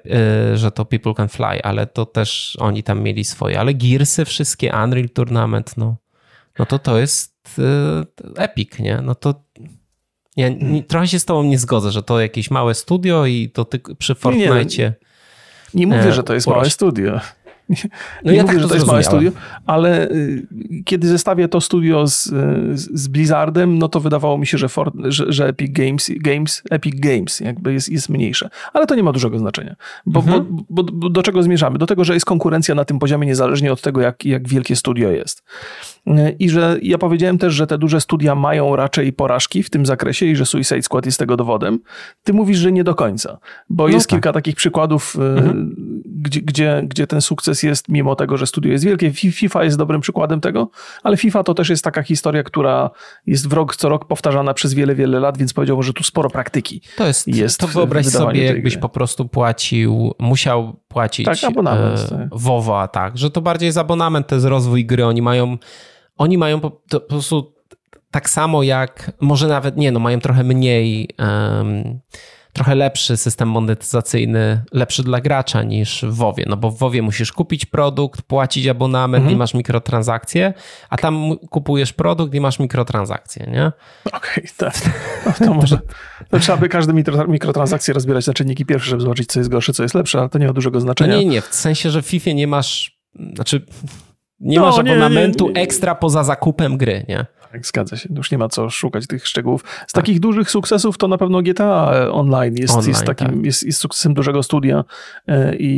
[0.54, 4.72] że to People Can Fly, ale to też oni tam mieli swoje, ale Gearsy wszystkie,
[4.84, 5.96] Unreal Tournament, no,
[6.58, 9.00] no to to jest e, epic, nie?
[9.02, 9.34] No to
[10.36, 13.64] ja nie, trochę się z tobą nie zgodzę, że to jakieś małe studio i to
[13.64, 14.64] ty, przy Fortnite.
[14.64, 14.94] Nie, nie,
[15.74, 17.20] nie mówię, że to jest małe studio.
[18.24, 19.30] No nie ja mówię, tak że to jest małe studio,
[19.66, 20.46] ale y,
[20.84, 22.24] kiedy zestawię to studio z,
[22.74, 26.94] z Blizzardem, no to wydawało mi się, że, Fort, że, że, Epic Games, Games, Epic
[27.00, 28.48] Games jakby jest, jest mniejsze.
[28.72, 29.76] Ale to nie ma dużego znaczenia.
[30.06, 30.46] Bo, mhm.
[30.50, 31.78] bo, bo, bo do czego zmierzamy?
[31.78, 35.10] Do tego, że jest konkurencja na tym poziomie niezależnie od tego, jak, jak wielkie studio
[35.10, 35.42] jest.
[36.38, 40.26] I że ja powiedziałem też, że te duże studia mają raczej porażki w tym zakresie
[40.26, 41.78] i że Suicide Squad jest tego dowodem.
[42.24, 43.38] Ty mówisz, że nie do końca,
[43.68, 44.16] bo no jest tak.
[44.16, 45.76] kilka takich przykładów, y, mhm.
[46.26, 49.12] Gdzie, gdzie, gdzie ten sukces jest, mimo tego, że studio jest wielkie.
[49.12, 50.70] FIFA jest dobrym przykładem tego,
[51.02, 52.90] ale FIFA to też jest taka historia, która
[53.26, 56.30] jest w rok co rok powtarzana przez wiele, wiele lat, więc powiedziałbym, że tu sporo
[56.30, 57.28] praktyki to jest.
[57.28, 58.82] jest to wyobraź sobie, jakbyś gry.
[58.82, 62.28] po prostu płacił, musiał płacić tak, abonament, e, tak.
[62.32, 65.58] WoWa, tak, że to bardziej jest abonament, to jest rozwój gry, oni mają
[66.16, 67.56] oni mają po, po prostu
[68.10, 72.00] tak samo jak, może nawet nie, no mają trochę mniej, um,
[72.56, 77.32] trochę lepszy system monetyzacyjny, lepszy dla gracza niż w WoWie, no bo w WoWie musisz
[77.32, 79.34] kupić produkt, płacić abonament mhm.
[79.34, 80.54] i masz mikrotransakcje,
[80.90, 83.72] a tam kupujesz produkt i masz mikrotransakcje, nie?
[84.04, 84.74] Okej, okay, tak.
[85.26, 85.78] No to może,
[86.30, 86.92] to trzeba by każde
[87.28, 90.38] mikrotransakcje rozbierać na czynniki pierwsze, żeby zobaczyć, co jest gorsze, co jest lepsze, ale to
[90.38, 91.14] nie ma dużego znaczenia.
[91.14, 93.00] No nie, nie, w sensie, że w FIFA nie masz,
[93.34, 93.66] znaczy
[94.40, 95.62] nie no, masz abonamentu nie, nie, nie.
[95.62, 97.26] ekstra poza zakupem gry, nie?
[97.56, 98.08] Tak, zgadza się.
[98.16, 99.64] Już nie ma co szukać tych szczegółów.
[99.86, 100.04] Z tak.
[100.04, 103.44] takich dużych sukcesów to na pewno GTA Online jest, Online, jest, takim, tak.
[103.44, 104.84] jest, jest sukcesem dużego studia
[105.28, 105.68] e, i,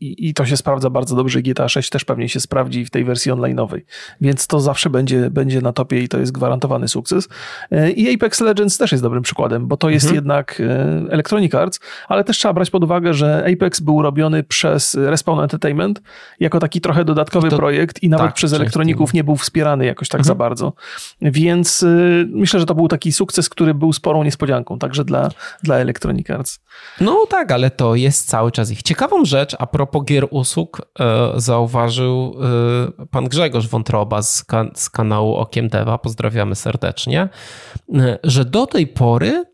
[0.00, 1.42] i, i, to się sprawdza bardzo dobrze.
[1.42, 3.80] GTA 6 też pewnie się sprawdzi w tej wersji online'owej,
[4.20, 7.28] więc to zawsze będzie, będzie na topie i to jest gwarantowany sukces.
[7.70, 10.16] E, I Apex Legends też jest dobrym przykładem, bo to jest mhm.
[10.16, 10.64] jednak e,
[11.10, 16.02] Electronic Arts, ale też trzeba brać pod uwagę, że Apex był robiony przez Respawn Entertainment
[16.40, 20.08] jako taki trochę dodatkowy to, projekt i nawet tak, przez elektroników nie był wspierany jakoś
[20.08, 20.26] tak mhm.
[20.26, 20.72] za bardzo.
[21.20, 25.30] Więc y, myślę, że to był taki sukces, który był sporą niespodzianką, także dla,
[25.62, 26.60] dla Electronic Arts.
[27.00, 28.82] No tak, ale to jest cały czas ich.
[28.82, 32.36] Ciekawą rzecz, a propos gier usług, e, zauważył
[33.00, 34.44] e, pan Grzegorz Wątroba z,
[34.74, 37.28] z kanału Okiem Deva, pozdrawiamy serdecznie,
[37.94, 39.44] e, że do tej pory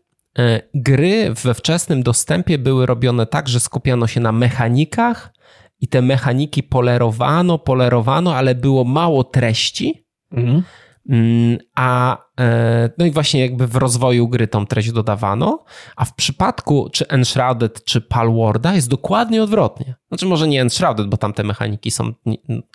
[0.73, 5.33] gry we wczesnym dostępie były robione tak, że skupiano się na mechanikach
[5.81, 10.05] i te mechaniki polerowano, polerowano, ale było mało treści.
[10.31, 10.63] Mhm.
[11.09, 15.63] Mm, a e, no i właśnie jakby w rozwoju gry tą treść dodawano,
[15.95, 19.95] a w przypadku czy Enshrouded, czy Palwarda jest dokładnie odwrotnie.
[20.07, 22.13] Znaczy może nie Enshrouded, bo tam te mechaniki są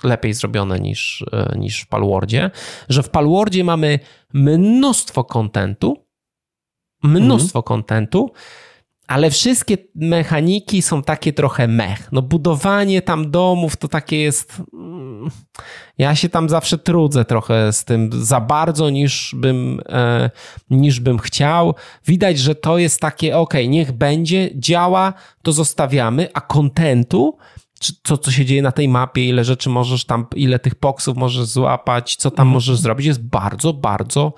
[0.04, 2.50] lepiej zrobione niż, e, niż w Palwardzie,
[2.88, 3.98] że w Palwardzie mamy
[4.32, 6.06] mnóstwo kontentu,
[7.02, 7.62] mnóstwo mhm.
[7.62, 8.32] kontentu,
[9.06, 12.12] ale wszystkie mechaniki są takie trochę mech.
[12.12, 14.62] No budowanie tam domów to takie jest
[15.98, 20.30] ja się tam zawsze trudzę trochę z tym za bardzo niż bym, e,
[20.70, 21.74] niż bym chciał.
[22.06, 25.12] Widać, że to jest takie, ok, niech będzie, działa,
[25.42, 27.38] to zostawiamy, a kontentu
[28.02, 31.46] co, co się dzieje na tej mapie, ile rzeczy możesz tam, ile tych poksów możesz
[31.46, 32.54] złapać, co tam mhm.
[32.54, 34.32] możesz zrobić, jest bardzo, bardzo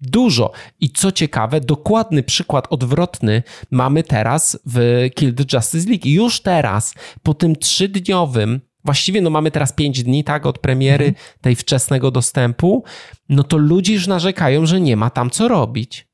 [0.00, 0.52] dużo.
[0.80, 6.08] I co ciekawe, dokładny przykład odwrotny mamy teraz w Kill the Justice League.
[6.08, 11.26] już teraz, po tym trzydniowym, właściwie no mamy teraz pięć dni, tak, od premiery mhm.
[11.40, 12.84] tej wczesnego dostępu,
[13.28, 16.05] no to ludzie już narzekają, że nie ma tam co robić.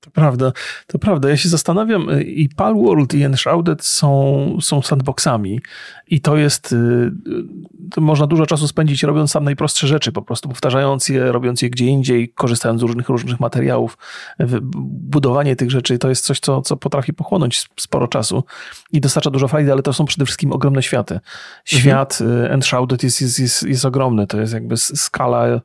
[0.00, 0.52] To prawda,
[0.86, 1.28] to prawda.
[1.28, 5.60] Ja się zastanawiam, y, i Palworld i Enshrouded są, są sandboxami
[6.06, 7.10] i to jest, y,
[7.90, 11.70] to można dużo czasu spędzić robiąc sam najprostsze rzeczy, po prostu powtarzając je, robiąc je
[11.70, 13.98] gdzie indziej, korzystając z różnych, różnych materiałów.
[14.72, 18.44] Budowanie tych rzeczy to jest coś, co, co potrafi pochłonąć sporo czasu
[18.92, 21.20] i dostarcza dużo frajdy, ale to są przede wszystkim ogromne światy.
[21.64, 22.52] Świat mhm.
[22.52, 25.60] Enshrouded jest, jest, jest, jest ogromny, to jest jakby skala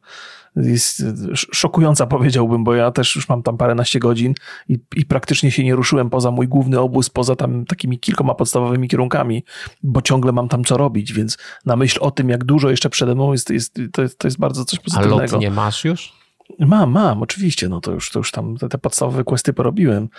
[0.55, 1.03] jest
[1.35, 4.33] szokująca, powiedziałbym, bo ja też już mam tam paręnaście godzin
[4.69, 8.87] i, i praktycznie się nie ruszyłem poza mój główny obóz, poza tam takimi kilkoma podstawowymi
[8.87, 9.43] kierunkami,
[9.83, 13.15] bo ciągle mam tam co robić, więc na myśl o tym, jak dużo jeszcze przede
[13.15, 15.23] mną jest, jest to, jest, to jest bardzo coś pozytywnego.
[15.23, 16.24] A lot nie masz już?
[16.59, 20.09] Mam, mam, oczywiście, no to już, to już tam te, te podstawowe questy porobiłem.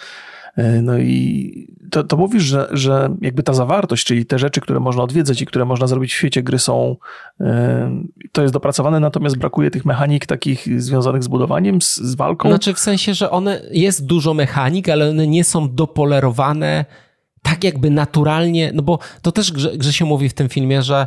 [0.56, 4.80] E, no i to, to mówisz, że, że jakby ta zawartość, czyli te rzeczy, które
[4.80, 6.96] można odwiedzać i które można zrobić w świecie gry są,
[7.40, 12.48] e, to jest dopracowane, natomiast brakuje tych mechanik takich związanych z budowaniem, z, z walką.
[12.48, 16.84] Znaczy w sensie, że one, jest dużo mechanik, ale one nie są dopolerowane
[17.42, 21.06] tak jakby naturalnie, no bo to też że się mówi w tym filmie, że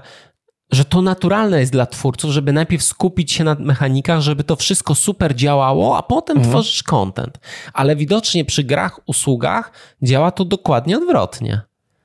[0.71, 4.95] że to naturalne jest dla twórców, żeby najpierw skupić się na mechanikach, żeby to wszystko
[4.95, 6.53] super działało, a potem mhm.
[6.53, 7.39] tworzysz content.
[7.73, 11.61] Ale widocznie przy grach, usługach działa to dokładnie odwrotnie.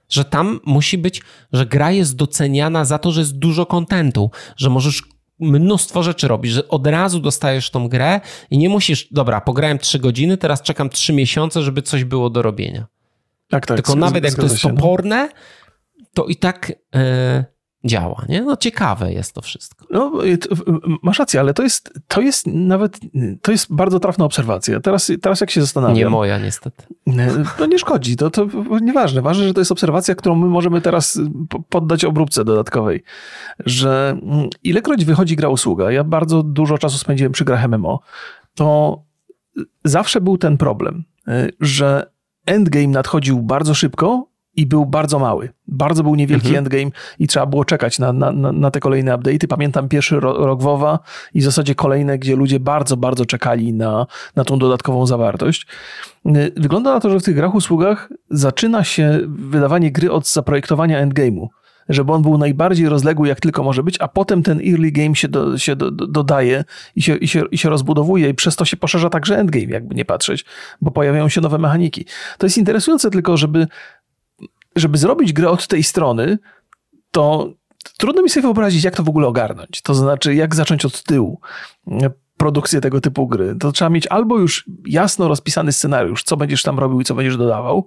[0.09, 4.71] Że tam musi być, że gra jest doceniana za to, że jest dużo kontentu, że
[4.71, 5.03] możesz
[5.41, 9.99] mnóstwo rzeczy robić, że od razu dostajesz tą grę i nie musisz, dobra, pograłem 3
[9.99, 12.87] godziny, teraz czekam 3 miesiące, żeby coś było do robienia.
[13.49, 13.77] Tak, tak.
[13.77, 14.71] Tylko nawet jak to jest no.
[14.71, 15.29] toporne,
[16.15, 16.73] to i tak...
[16.95, 17.54] Yy,
[17.85, 18.43] działa, nie?
[18.43, 19.87] No ciekawe jest to wszystko.
[19.91, 20.13] No,
[21.03, 23.01] masz rację, ale to jest, to jest nawet,
[23.43, 24.81] to jest bardzo trafna obserwacja.
[24.81, 25.97] Teraz, teraz jak się zastanawiam...
[25.97, 26.85] Nie moja niestety.
[27.61, 28.47] No nie szkodzi, to, to
[28.83, 29.23] nieważne.
[29.23, 31.21] Ważne, że to jest obserwacja, którą my możemy teraz
[31.69, 33.03] poddać obróbce dodatkowej.
[33.67, 38.01] Że mm, ilekroć wychodzi gra usługa, ja bardzo dużo czasu spędziłem przy grach MMO,
[38.55, 38.99] to
[39.85, 42.11] zawsze był ten problem, y, że
[42.47, 45.49] endgame nadchodził bardzo szybko, i był bardzo mały.
[45.69, 46.65] Bardzo był niewielki mhm.
[46.65, 49.47] endgame i trzeba było czekać na, na, na te kolejne update'y.
[49.47, 50.99] Pamiętam pierwszy rok WoWa
[51.35, 55.67] i w zasadzie kolejne, gdzie ludzie bardzo, bardzo czekali na, na tą dodatkową zawartość.
[56.27, 61.07] Y, wygląda na to, że w tych grach usługach zaczyna się wydawanie gry od zaprojektowania
[61.07, 61.49] endgame'u
[61.89, 65.29] żeby on był najbardziej rozległy, jak tylko może być, a potem ten early game się,
[65.29, 66.65] do, się do, do, dodaje
[66.97, 69.95] i się, i, się, i się rozbudowuje i przez to się poszerza także endgame, jakby
[69.95, 70.45] nie patrzeć,
[70.81, 72.07] bo pojawiają się nowe mechaniki.
[72.39, 73.67] To jest interesujące tylko, żeby
[74.77, 76.39] żeby zrobić grę od tej strony,
[77.11, 77.53] to
[77.99, 79.83] trudno mi sobie wyobrazić, jak to w ogóle ogarnąć.
[79.83, 81.41] To znaczy, jak zacząć od tyłu
[82.37, 83.57] produkcję tego typu gry.
[83.61, 87.37] To trzeba mieć albo już jasno rozpisany scenariusz, co będziesz tam robił i co będziesz
[87.37, 87.87] dodawał,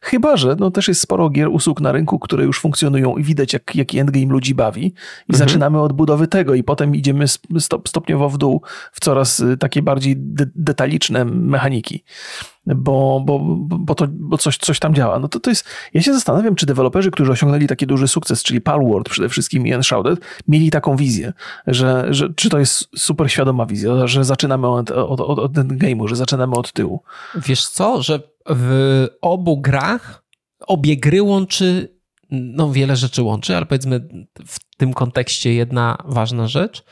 [0.00, 3.52] chyba że no, też jest sporo gier, usług na rynku, które już funkcjonują i widać,
[3.52, 5.48] jak, jaki endgame ludzi bawi i mhm.
[5.48, 7.24] zaczynamy od budowy tego i potem idziemy
[7.58, 8.62] stop, stopniowo w dół
[8.92, 12.04] w coraz y, takie bardziej de detaliczne mechaniki
[12.76, 15.18] bo, bo, bo, to, bo coś, coś tam działa.
[15.18, 15.64] No to, to jest,
[15.94, 19.72] ja się zastanawiam, czy deweloperzy, którzy osiągnęli taki duży sukces, czyli Palworld przede wszystkim i
[19.72, 21.32] Enshrouded, mieli taką wizję,
[21.66, 26.08] że, że czy to jest super świadoma wizja, że zaczynamy od, od, od, od game'u,
[26.08, 27.02] że zaczynamy od tyłu.
[27.34, 30.24] Wiesz co, że w obu grach
[30.66, 31.98] obie gry łączy,
[32.30, 34.08] no wiele rzeczy łączy, ale powiedzmy
[34.46, 36.84] w tym kontekście jedna ważna rzecz,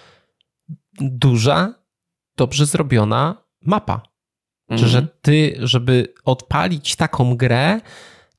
[1.00, 1.74] duża,
[2.36, 4.15] dobrze zrobiona mapa
[4.68, 4.88] Mhm.
[4.90, 7.80] Że ty, żeby odpalić taką grę,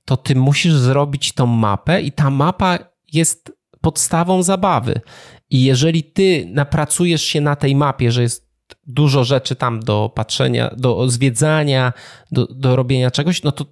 [0.06, 2.80] to ty musisz zrobić tą mapę i ta mapa
[3.14, 3.52] jest
[3.82, 5.02] podstawą zabawy.
[5.50, 8.48] I jeżeli ty napracujesz się na tej mapie, że jest
[8.88, 11.94] dużo rzeczy tam do patrzenia, do zwiedzania,
[12.32, 13.66] do, do robienia czegoś, no to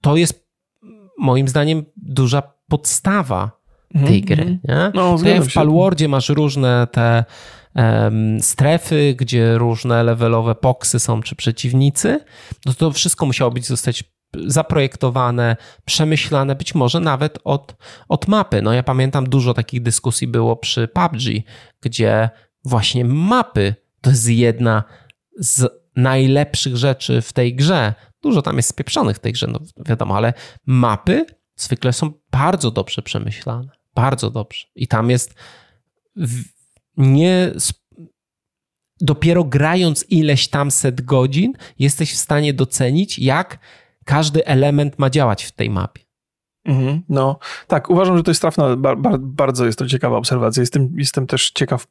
[0.00, 0.48] to jest
[1.18, 3.50] moim zdaniem duża podstawa
[4.06, 4.26] tej -hmm.
[4.26, 4.42] gry.
[4.42, 4.60] Mhm.
[4.64, 4.90] Nie?
[4.94, 7.24] No, w Palwordzie masz różne te
[8.40, 12.20] strefy, gdzie różne levelowe poksy są, czy przeciwnicy,
[12.66, 14.04] no to wszystko musiało być zostać
[14.46, 17.76] zaprojektowane, przemyślane, być może nawet od,
[18.08, 18.62] od mapy.
[18.62, 21.44] No ja pamiętam dużo takich dyskusji było przy PUBG,
[21.80, 22.30] gdzie
[22.64, 24.84] właśnie mapy to jest jedna
[25.38, 27.94] z najlepszych rzeczy w tej grze.
[28.22, 30.32] Dużo tam jest spieprzonych w tej grze, no wiadomo, ale
[30.66, 33.68] mapy zwykle są bardzo dobrze przemyślane.
[33.94, 34.66] Bardzo dobrze.
[34.74, 35.34] I tam jest
[36.96, 37.52] nie
[39.00, 43.58] dopiero grając ileś tam set godzin, jesteś w stanie docenić, jak
[44.04, 46.02] każdy element ma działać w tej mapie.
[46.64, 50.60] Mhm, no, tak, uważam, że to jest trafna, bar, bar, bardzo jest to ciekawa obserwacja.
[50.60, 51.86] Jestem, jestem też ciekaw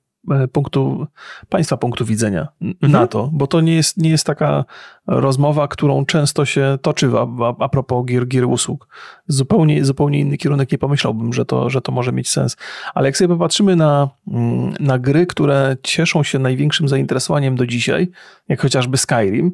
[0.51, 1.07] punktu,
[1.49, 2.91] państwa punktu widzenia mhm.
[2.91, 4.65] na to, bo to nie jest, nie jest taka
[5.07, 8.88] rozmowa, którą często się toczy a, a, a propos gier, gier usług.
[9.28, 12.57] Zupełnie, zupełnie inny kierunek, nie pomyślałbym, że to, że to może mieć sens.
[12.93, 18.11] Ale jak sobie popatrzymy na, mm, na gry, które cieszą się największym zainteresowaniem do dzisiaj,
[18.49, 19.51] jak chociażby Skyrim,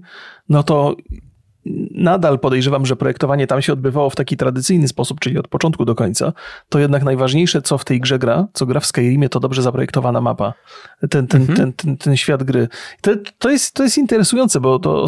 [0.49, 0.95] no to
[1.91, 5.95] nadal podejrzewam, że projektowanie tam się odbywało w taki tradycyjny sposób, czyli od początku do
[5.95, 6.33] końca,
[6.69, 10.21] to jednak najważniejsze, co w tej grze gra, co gra w Skyrimie, to dobrze zaprojektowana
[10.21, 10.53] mapa.
[11.09, 11.57] Ten, ten, mhm.
[11.57, 12.67] ten, ten, ten, świat gry.
[13.01, 15.05] To, to, jest, to jest interesujące, bo to,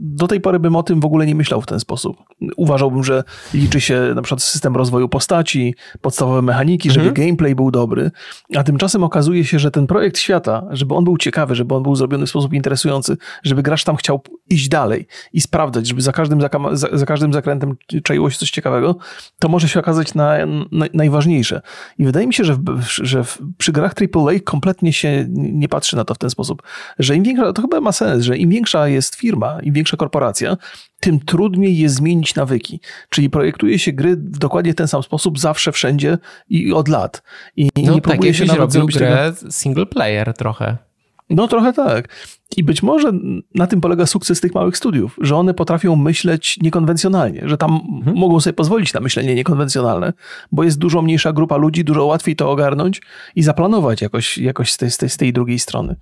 [0.00, 2.16] do tej pory bym o tym w ogóle nie myślał w ten sposób.
[2.56, 3.24] Uważałbym, że
[3.54, 7.26] liczy się na przykład system rozwoju postaci, podstawowe mechaniki, żeby mhm.
[7.26, 8.10] gameplay był dobry,
[8.56, 11.96] a tymczasem okazuje się, że ten projekt świata, żeby on był ciekawy, żeby on był
[11.96, 14.20] zrobiony w sposób interesujący, żeby gracz tam chciał
[14.50, 16.40] iść dalej i sprawdzać żeby za każdym,
[16.72, 18.96] za, za każdym zakrętem czaiło się coś ciekawego,
[19.38, 21.62] to może się okazać na, na, najważniejsze.
[21.98, 25.96] I wydaje mi się, że, w, że w, przy grach AAA kompletnie się nie patrzy
[25.96, 26.62] na to w ten sposób,
[26.98, 30.56] że im większa, to chyba ma sens, że im większa jest firma, im większa korporacja,
[31.00, 32.80] tym trudniej jest zmienić nawyki.
[33.08, 36.18] Czyli projektuje się gry w dokładnie ten sam sposób, zawsze, wszędzie
[36.48, 37.22] i od lat.
[37.56, 39.52] I no, nie tak, próbuje się nawet zrobić grę tego...
[39.52, 40.91] single player trochę.
[41.32, 42.08] No trochę tak.
[42.56, 43.12] I być może
[43.54, 48.16] na tym polega sukces tych małych studiów, że one potrafią myśleć niekonwencjonalnie, że tam mhm.
[48.16, 50.12] mogą sobie pozwolić na myślenie niekonwencjonalne,
[50.52, 53.02] bo jest dużo mniejsza grupa ludzi, dużo łatwiej to ogarnąć
[53.36, 55.96] i zaplanować jakoś, jakoś z, tej, z, tej, z tej drugiej strony.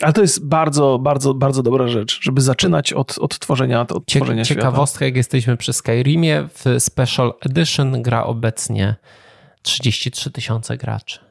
[0.00, 4.44] Ale to jest bardzo, bardzo, bardzo dobra rzecz, żeby zaczynać od, od tworzenia, od tworzenia
[4.44, 5.04] Ciekawostka, świata.
[5.04, 8.96] jak jesteśmy przy Skyrimie, w Special Edition gra obecnie
[9.62, 11.23] 33 tysiące graczy.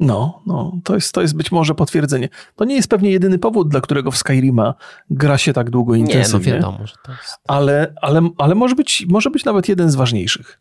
[0.00, 2.28] No, no, to jest, to jest być może potwierdzenie.
[2.56, 4.74] To nie jest pewnie jedyny powód, dla którego w Skyrima
[5.10, 6.52] gra się tak długo intensywnie.
[6.52, 7.38] Nie, no wiadomo, że to jest.
[7.48, 10.60] Ale, ale, ale może, być, może być nawet jeden z ważniejszych.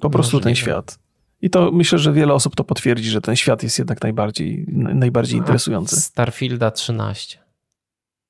[0.00, 0.98] Po prostu ten świat.
[1.42, 5.38] I to myślę, że wiele osób to potwierdzi, że ten świat jest jednak najbardziej, najbardziej
[5.38, 6.00] interesujący.
[6.00, 7.38] Starfielda 13.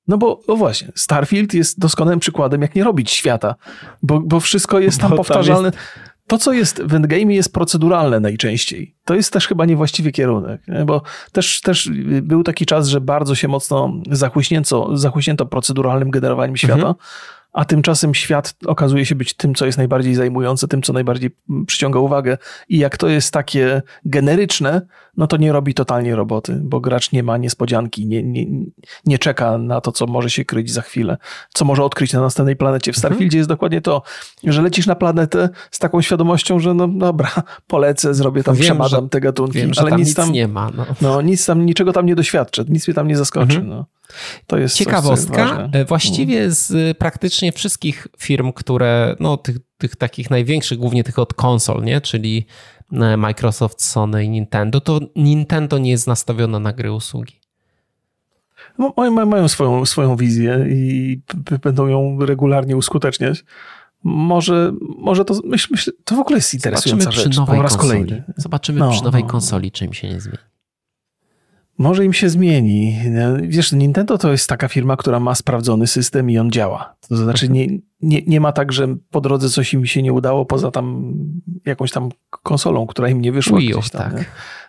[0.08, 3.54] No bo no właśnie, Starfield jest doskonałym przykładem, jak nie robić świata,
[4.02, 5.72] bo, bo wszystko jest tam bo powtarzalne.
[5.72, 8.94] Tam jest to, co jest w endgame, jest proceduralne najczęściej.
[9.04, 10.84] To jest też chyba niewłaściwy kierunek, nie?
[10.84, 11.02] bo
[11.32, 11.90] też, też
[12.22, 16.74] był taki czas, że bardzo się mocno zachłyśnięto, zachłyśnięto proceduralnym generowaniem świata.
[16.74, 16.94] Mhm
[17.52, 21.30] a tymczasem świat okazuje się być tym, co jest najbardziej zajmujące, tym, co najbardziej
[21.66, 22.38] przyciąga uwagę.
[22.68, 24.82] I jak to jest takie generyczne,
[25.16, 28.46] no to nie robi totalnie roboty, bo gracz nie ma niespodzianki, nie, nie,
[29.04, 31.16] nie czeka na to, co może się kryć za chwilę,
[31.54, 32.92] co może odkryć na następnej planecie.
[32.92, 33.00] W mhm.
[33.00, 34.02] Starfieldzie jest dokładnie to,
[34.44, 37.30] że lecisz na planetę z taką świadomością, że no dobra,
[37.66, 40.70] polecę, zrobię tam, wiem, przebadam te gatunki, wiem, ale tam nic tam nie ma.
[40.76, 40.86] No.
[41.00, 41.22] no.
[41.22, 43.56] nic tam, niczego tam nie doświadczę, nic mnie tam nie zaskoczy.
[43.56, 43.68] Mhm.
[43.68, 43.86] No.
[44.46, 45.46] To jest Ciekawostka.
[45.46, 51.18] Coś, e, właściwie z praktycznie wszystkich firm, które, no tych, tych takich największych, głównie tych
[51.18, 52.00] od konsol, nie?
[52.00, 52.46] czyli
[52.92, 57.40] e, Microsoft, Sony i Nintendo, to Nintendo nie jest nastawione na gry usługi.
[58.78, 61.20] No, mają, mają swoją, swoją wizję i
[61.62, 63.44] będą ją regularnie uskuteczniać.
[64.04, 67.30] Może, może to, myśl, myśl, to w ogóle jest interesująca Zobaczymy rzecz.
[67.32, 68.04] Przy nowej po raz konsoli.
[68.04, 68.24] kolejny.
[68.36, 69.28] Zobaczymy no, przy nowej no.
[69.28, 70.38] konsoli, czym się nie zmieni.
[71.82, 72.98] Może im się zmieni.
[73.42, 76.94] Wiesz, Nintendo to jest taka firma, która ma sprawdzony system i on działa.
[77.08, 77.68] To znaczy nie,
[78.02, 81.14] nie, nie ma tak, że po drodze coś im się nie udało poza tam
[81.66, 83.58] jakąś tam konsolą, która im nie wyszła.
[83.58, 84.14] Wii U, tak.
[84.14, 84.24] Nie?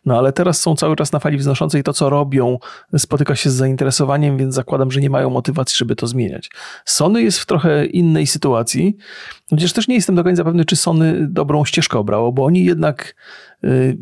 [0.05, 1.84] No ale teraz są cały czas na fali wznoszącej.
[1.84, 2.59] To, co robią,
[2.97, 6.51] spotyka się z zainteresowaniem, więc zakładam, że nie mają motywacji, żeby to zmieniać.
[6.86, 8.97] Sony jest w trochę innej sytuacji,
[9.49, 13.16] chociaż też nie jestem do końca pewny, czy Sony dobrą ścieżkę obrało, bo oni jednak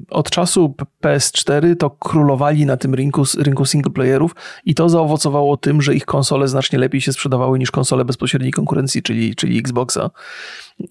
[0.09, 4.35] od czasu PS4 to królowali na tym rynku, rynku singleplayerów
[4.65, 9.03] i to zaowocowało tym, że ich konsole znacznie lepiej się sprzedawały niż konsole bezpośredniej konkurencji,
[9.03, 10.09] czyli, czyli Xboxa.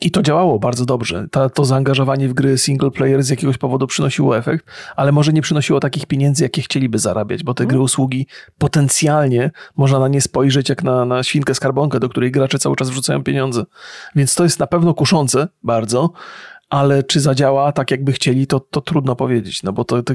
[0.01, 1.27] I to działało bardzo dobrze.
[1.31, 4.66] Ta, to zaangażowanie w gry single player z jakiegoś powodu przynosiło efekt,
[4.97, 8.27] ale może nie przynosiło takich pieniędzy, jakie chcieliby zarabiać, bo te gry usługi
[8.59, 12.91] potencjalnie można na nie spojrzeć jak na, na świnkę skarbonkę, do której gracze cały czas
[12.91, 13.64] wrzucają pieniądze.
[14.16, 16.12] Więc to jest na pewno kuszące bardzo,
[16.71, 20.14] ale czy zadziała tak, jakby chcieli, to, to trudno powiedzieć, no bo to, to,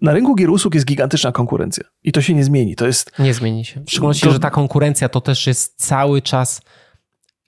[0.00, 2.76] na rynku gier usług jest gigantyczna konkurencja i to się nie zmieni.
[2.76, 3.18] To jest...
[3.18, 3.84] Nie zmieni się.
[3.84, 4.32] W szczególności, to...
[4.32, 6.62] że ta konkurencja to też jest cały czas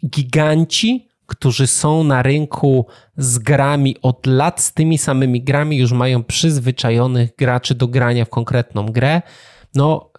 [0.07, 2.87] giganci, którzy są na rynku
[3.17, 8.29] z grami od lat, z tymi samymi grami, już mają przyzwyczajonych graczy do grania w
[8.29, 9.23] konkretną grę.
[9.75, 10.11] No,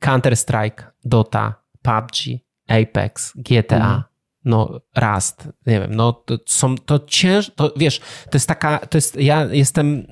[0.00, 3.76] Counter-Strike, Dota, PUBG, Apex, GTA.
[3.76, 4.11] Mm
[4.44, 8.98] no Rust, nie wiem, no to są, to cięż, to wiesz, to jest taka, to
[8.98, 10.06] jest, ja jestem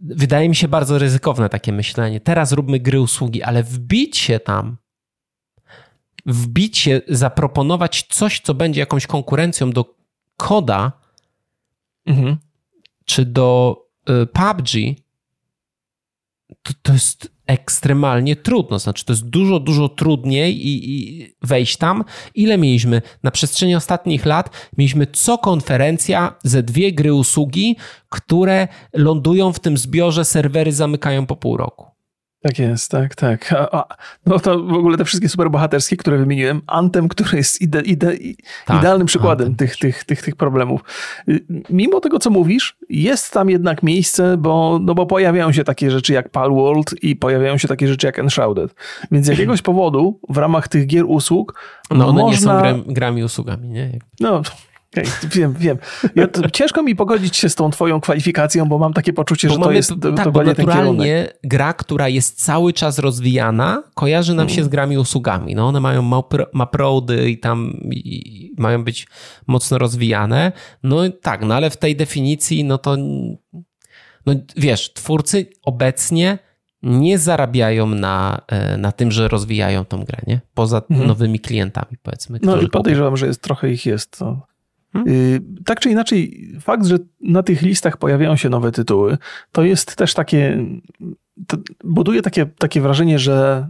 [0.00, 2.20] wydaje mi się bardzo ryzykowne takie myślenie.
[2.20, 4.76] Teraz róbmy gry usługi, ale wbić się tam,
[6.26, 9.94] wbić się, zaproponować coś, co będzie jakąś konkurencją do
[10.36, 10.92] koda,
[12.06, 12.36] mhm.
[13.04, 13.78] czy do
[14.10, 14.68] y, PUBG,
[16.62, 18.78] to, to jest ekstremalnie trudno.
[18.78, 22.04] Znaczy, to jest dużo, dużo trudniej i, i, wejść tam.
[22.34, 24.50] Ile mieliśmy na przestrzeni ostatnich lat?
[24.78, 27.76] Mieliśmy co konferencja ze dwie gry usługi,
[28.08, 31.93] które lądują w tym zbiorze, serwery zamykają po pół roku.
[32.44, 33.52] Tak jest, tak, tak.
[33.52, 33.96] A, a,
[34.26, 38.12] no to w ogóle te wszystkie superbohaterskie, które wymieniłem, Antem, który jest ide, ide,
[38.66, 40.80] tak, idealnym przykładem tych, tych, tych, tych problemów.
[41.28, 45.90] Y, mimo tego, co mówisz, jest tam jednak miejsce, bo, no bo pojawiają się takie
[45.90, 48.74] rzeczy jak Palworld i pojawiają się takie rzeczy jak Enshrouded.
[49.10, 51.60] Więc z jakiegoś powodu w ramach tych gier usług
[51.90, 52.70] no one można...
[52.70, 53.98] nie są grami usługami, nie?
[54.20, 54.42] No,
[54.94, 55.78] Okay, wiem, wiem.
[56.14, 59.60] Ja, ciężko mi pogodzić się z tą twoją kwalifikacją, bo mam takie poczucie, bo że
[59.60, 64.64] to jest to, tak, bo naturalnie gra, która jest cały czas rozwijana, kojarzy nam się
[64.64, 65.54] z grami usługami.
[65.54, 66.22] No one mają
[66.52, 69.06] maprody i tam i mają być
[69.46, 70.52] mocno rozwijane.
[70.82, 72.96] No tak, no ale w tej definicji, no to
[74.26, 76.38] no wiesz, twórcy obecnie
[76.82, 80.40] nie zarabiają na, e, na tym, że rozwijają tą grę, nie?
[80.54, 81.08] Poza mhm.
[81.08, 82.38] nowymi klientami, powiedzmy.
[82.42, 84.18] No i podejrzewam, że jest trochę ich jest.
[84.18, 84.30] To?
[84.32, 84.53] Y,
[85.64, 89.18] tak czy inaczej, fakt, że na tych listach pojawiają się nowe tytuły,
[89.52, 90.64] to jest też takie.
[91.84, 93.68] buduje takie, takie wrażenie, że,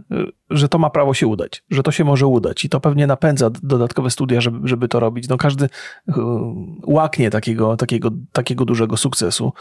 [0.49, 3.49] że to ma prawo się udać, że to się może udać i to pewnie napędza
[3.49, 5.27] dodatkowe studia, żeby, żeby to robić.
[5.27, 6.11] No każdy y,
[6.83, 9.53] łaknie takiego, takiego, takiego dużego sukcesu.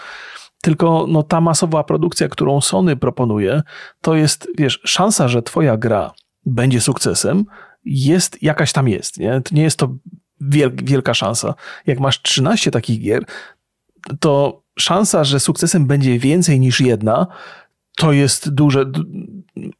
[0.63, 3.63] Tylko no, ta masowa produkcja, którą Sony proponuje,
[4.01, 6.13] to jest, wiesz, szansa, że twoja gra
[6.47, 7.45] będzie sukcesem,
[7.85, 9.19] jest jakaś tam jest.
[9.19, 9.43] Nie?
[9.53, 9.95] Nie jest to
[10.85, 11.55] wielka szansa.
[11.87, 13.25] Jak masz 13 takich gier,
[14.21, 17.27] to szansa, że sukcesem będzie więcej niż jedna,
[17.97, 18.85] to jest duże,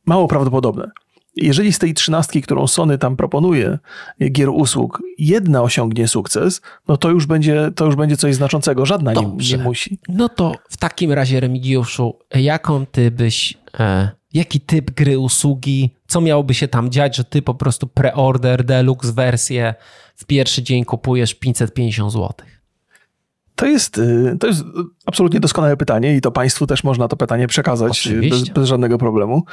[0.07, 0.91] mało prawdopodobne.
[1.37, 3.79] Jeżeli z tej trzynastki, którą Sony tam proponuje,
[4.33, 8.87] gier usług, jedna osiągnie sukces, no to już będzie, to już będzie coś znaczącego.
[8.87, 9.99] Żadna nie, nie, musi.
[10.09, 16.21] No to w takim razie, Remigiuszu, jaką ty byś, e, jaki typ gry usługi, co
[16.21, 19.75] miałoby się tam dziać, że ty po prostu preorder, deluxe wersję
[20.17, 22.33] w pierwszy dzień kupujesz 550 zł?
[23.57, 24.65] To jest, y, to jest
[25.07, 29.45] absolutnie doskonałe pytanie i to Państwu też można to pytanie przekazać bez, bez, żadnego problemu.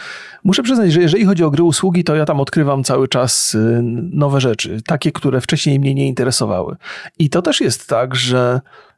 [0.43, 3.79] Muszę przyznać, że jeżeli chodzi o gry usługi, to ja tam odkrywam cały czas y,
[4.11, 6.75] nowe rzeczy, takie, które wcześniej mnie nie interesowały.
[7.19, 8.90] I to też jest tak, że y,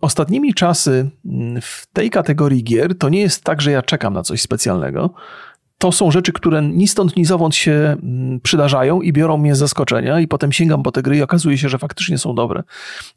[0.00, 4.22] ostatnimi czasy mm, w tej kategorii gier to nie jest tak, że ja czekam na
[4.22, 5.10] coś specjalnego,
[5.78, 9.58] to są rzeczy, które ni stąd, ni zowąd się mm, przydarzają i biorą mnie z
[9.58, 12.62] zaskoczenia i potem sięgam po te gry i okazuje się, że faktycznie są dobre.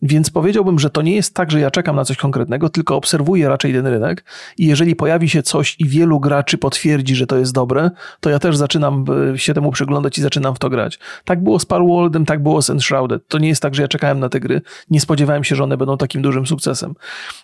[0.02, 3.50] Więc powiedziałbym, że to nie jest tak, że ja czekam na coś konkretnego, tylko obserwuję
[3.50, 4.24] raczej ten rynek
[4.58, 8.40] i jeżeli pojawi się coś i wielu graczy potwierdzi, że to jest dobre, to ja
[8.40, 11.00] też zaczynam e, się temu przyglądać i zaczynam w to grać.
[11.26, 13.28] Tak było z Parwaldem, tak było z Enshrouded.
[13.28, 15.78] To nie jest tak, że ja czekałem na te gry, nie spodziewałem się, że one
[15.78, 16.94] będą takim dużym sukcesem.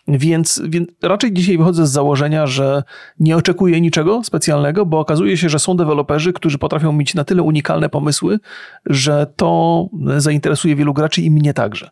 [0.07, 2.83] Więc, więc raczej dzisiaj wychodzę z założenia, że
[3.19, 7.43] nie oczekuję niczego specjalnego, bo okazuje się, że są deweloperzy, którzy potrafią mieć na tyle
[7.43, 8.39] unikalne pomysły,
[8.85, 9.85] że to
[10.17, 11.89] zainteresuje wielu graczy i mnie także.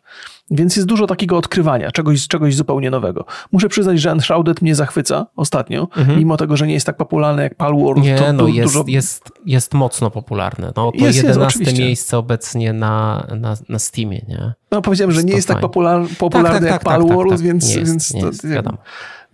[0.50, 3.24] Więc jest dużo takiego odkrywania, czegoś, czegoś zupełnie nowego.
[3.52, 6.18] Muszę przyznać, że Enshrouded mnie zachwyca ostatnio, mhm.
[6.18, 8.04] mimo tego, że nie jest tak popularny jak Palworld.
[8.04, 8.84] Nie, to, no jest, dużo...
[8.88, 10.66] jest, jest mocno popularny.
[10.76, 14.52] No, to jest, 11 jest, miejsce obecnie na, na, na Steamie, nie?
[14.70, 17.38] No powiedziałem, że nie jest tak popular, popularny tak, tak, jak tak, tak Palworld, tak,
[17.38, 17.68] tak, więc...
[17.68, 18.78] Nie jest, więc nie jest, wiadomo.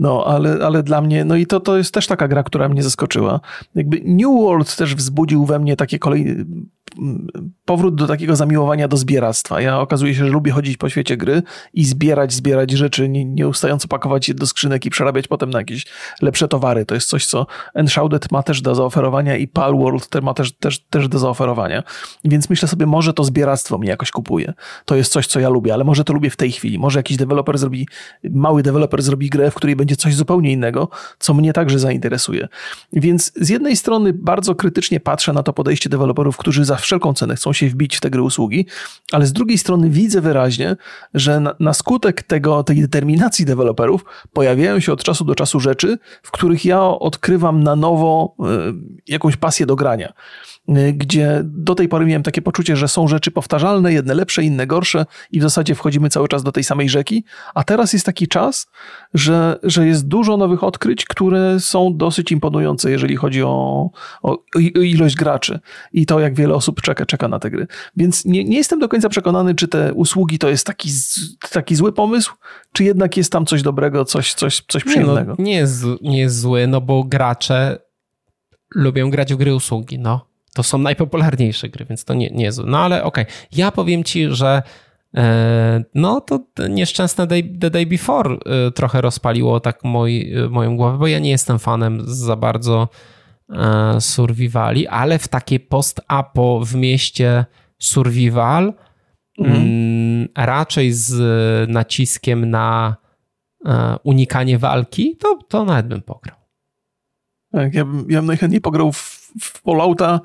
[0.02, 2.82] No, ale, ale dla mnie, no i to, to jest też taka gra, która mnie
[2.82, 3.40] zaskoczyła.
[3.74, 6.44] Jakby New World też wzbudził we mnie takie kolejne
[7.64, 9.60] powrót do takiego zamiłowania do zbieractwa.
[9.60, 11.42] Ja okazuje się, że lubię chodzić po świecie gry
[11.74, 15.86] i zbierać, zbierać rzeczy, nie, nieustająco pakować je do skrzynek i przerabiać potem na jakieś
[16.22, 16.86] lepsze towary.
[16.86, 21.08] To jest coś, co Enshrouded ma też do zaoferowania i Palworld ma też, też, też
[21.08, 21.82] do zaoferowania.
[22.24, 24.52] Więc myślę sobie, może to zbieractwo mnie jakoś kupuje.
[24.84, 26.78] To jest coś, co ja lubię, ale może to lubię w tej chwili.
[26.78, 27.88] Może jakiś deweloper zrobi,
[28.30, 30.88] mały deweloper zrobi grę, w której będzie coś zupełnie innego,
[31.18, 32.48] co mnie także zainteresuje.
[32.92, 37.36] Więc z jednej strony bardzo krytycznie patrzę na to podejście deweloperów, którzy za wszelką cenę
[37.36, 38.66] chcą się wbić w te gry usługi,
[39.12, 40.76] ale z drugiej strony widzę wyraźnie,
[41.14, 45.98] że na, na skutek tego, tej determinacji deweloperów pojawiają się od czasu do czasu rzeczy,
[46.22, 48.42] w których ja odkrywam na nowo y,
[49.06, 50.12] jakąś pasję do grania.
[50.68, 54.66] Y, gdzie do tej pory miałem takie poczucie, że są rzeczy powtarzalne, jedne lepsze, inne
[54.66, 57.24] gorsze i w zasadzie wchodzimy cały czas do tej samej rzeki,
[57.54, 58.66] a teraz jest taki czas,
[59.14, 63.90] że, że jest dużo nowych odkryć, które są dosyć imponujące, jeżeli chodzi o,
[64.22, 65.60] o, o ilość graczy
[65.92, 67.66] i to, jak wiele osób osób czeka, czeka na te gry.
[67.96, 70.90] Więc nie, nie jestem do końca przekonany, czy te usługi to jest taki,
[71.50, 72.34] taki zły pomysł,
[72.72, 75.32] czy jednak jest tam coś dobrego, coś, coś, coś przyjemnego.
[75.32, 77.78] Nie, no, nie, jest, nie jest zły, no bo gracze
[78.74, 80.31] lubią grać w gry usługi, no.
[80.54, 82.60] To są najpopularniejsze gry, więc to nie, nie jest.
[82.66, 83.36] No ale okej, okay.
[83.52, 84.62] ja powiem ci, że
[85.16, 90.98] e, no to nieszczęsne day, The Day Before e, trochę rozpaliło tak moi, moją głowę,
[90.98, 92.88] bo ja nie jestem fanem za bardzo
[93.52, 97.44] E, survivali, ale w takie post-apo w mieście
[97.78, 98.74] survival
[99.38, 99.62] mhm.
[99.62, 102.96] Mm, raczej z naciskiem na
[103.66, 106.36] e, unikanie walki, to, to nawet bym pograł.
[107.52, 110.20] Tak, ja bym, ja bym najchętniej pograł w Fallouta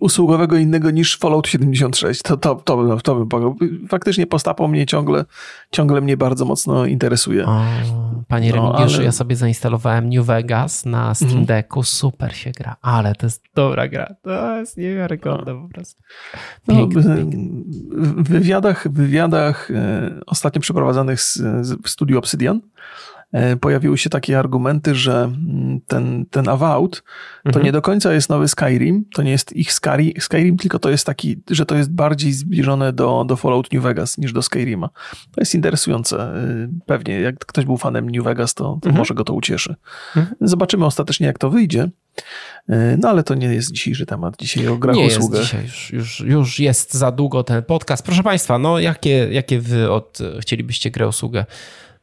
[0.00, 2.22] usługowego innego niż Fallout 76.
[2.22, 3.56] To, to, to, bym, to bym pograł.
[3.88, 5.24] Faktycznie postapo mnie ciągle,
[5.70, 7.46] ciągle mnie bardzo mocno interesuje.
[7.46, 7.64] O,
[8.28, 9.04] panie no, Remigiuszu, ale...
[9.04, 11.46] ja sobie zainstalowałem New Vegas na Steam mhm.
[11.46, 14.14] Decku, super się gra, ale to jest dobra gra.
[14.22, 15.62] To jest niewiarygodne no.
[15.62, 16.02] po prostu.
[16.68, 16.86] no,
[17.96, 21.20] w wywiadach, wywiadach e, ostatnio przeprowadzanych
[21.84, 22.60] w studiu Obsidian
[23.60, 27.02] pojawiły się takie argumenty, że mm, ten, ten Avowed
[27.42, 27.64] to mhm.
[27.64, 29.72] nie do końca jest nowy Skyrim, to nie jest ich
[30.18, 34.18] Skyrim, tylko to jest taki, że to jest bardziej zbliżone do, do Fallout New Vegas
[34.18, 34.88] niż do Skyrima.
[35.34, 36.18] To jest interesujące.
[36.18, 38.96] E, pewnie, jak ktoś był fanem New Vegas, to, to mhm.
[38.96, 39.74] może go to ucieszy.
[40.16, 40.36] Mhm.
[40.40, 41.90] Zobaczymy ostatecznie, jak to wyjdzie.
[42.68, 44.36] E, no ale to nie jest dzisiejszy temat.
[44.36, 45.40] Dzisiaj o grach nie usługach.
[45.40, 48.04] Jest dzisiaj, już, już, już jest za długo ten podcast.
[48.04, 51.46] Proszę Państwa, no jakie, jakie wy od, chcielibyście grę usługę?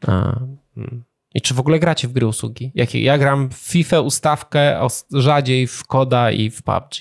[0.08, 0.40] A,
[0.76, 1.04] hmm.
[1.34, 2.72] I czy w ogóle gracie w gry usługi?
[2.76, 3.02] Jakie?
[3.02, 6.96] Ja gram w FIFA, ustawkę, rzadziej w Koda i w PUBG.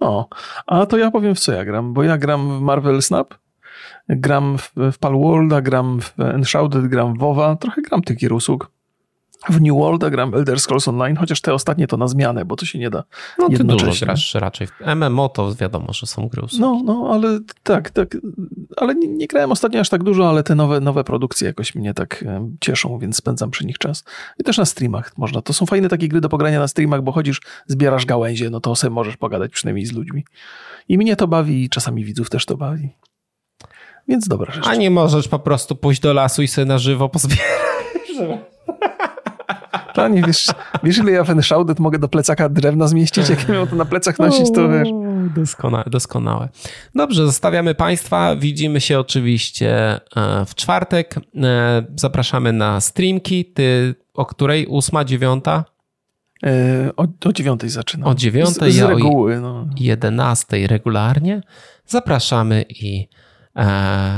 [0.00, 0.28] No,
[0.66, 3.34] a to ja powiem w co ja gram, bo ja gram w Marvel Snap,
[4.08, 8.77] gram w, w Palworlda, gram w Enshrouded, gram w WoWa, trochę gram tych gier usług
[9.48, 12.66] w New World gram Elder Scrolls Online, chociaż te ostatnie to na zmianę, bo to
[12.66, 13.04] się nie da
[13.38, 14.66] No ty dużo grasz raczej.
[14.66, 18.16] W MMO to wiadomo, że są gry No, no, ale tak, tak,
[18.76, 21.94] ale nie, nie, grałem ostatnio aż tak dużo, ale te nowe, nowe produkcje jakoś mnie
[21.94, 22.24] tak
[22.60, 24.04] cieszą, więc spędzam przy nich czas.
[24.38, 25.42] I też na streamach można.
[25.42, 28.76] To są fajne takie gry do pogrania na streamach, bo chodzisz, zbierasz gałęzie, no to
[28.76, 30.24] sobie możesz pogadać przynajmniej z ludźmi.
[30.88, 32.90] I mnie to bawi i czasami widzów też to bawi.
[34.08, 34.66] Więc dobra rzecz.
[34.66, 37.44] A nie możesz po prostu pójść do lasu i sobie na żywo pozbierać.
[40.02, 40.46] Panie, wiesz,
[40.82, 43.28] wiesz ile ja w Enshrouded mogę do plecaka drewna zmieścić?
[43.28, 44.88] Jak miał to na plecach nosić, to wiesz.
[45.36, 46.48] Doskonałe, doskonałe.
[46.94, 48.36] Dobrze, zostawiamy Państwa.
[48.36, 51.14] Widzimy się oczywiście e, w czwartek.
[51.36, 53.44] E, zapraszamy na streamki.
[53.44, 54.66] Ty o której?
[54.66, 55.64] Ósma, dziewiąta?
[56.46, 58.08] E, o, o dziewiątej zaczynam.
[58.08, 59.66] O dziewiątej, ja reguły, no.
[59.76, 61.40] jedenastej regularnie.
[61.86, 63.08] Zapraszamy i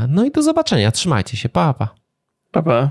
[0.09, 0.91] no i do zobaczenia.
[0.93, 1.49] Trzymajcie się.
[1.49, 1.89] Pa, pa.
[2.51, 2.91] Pa, pa.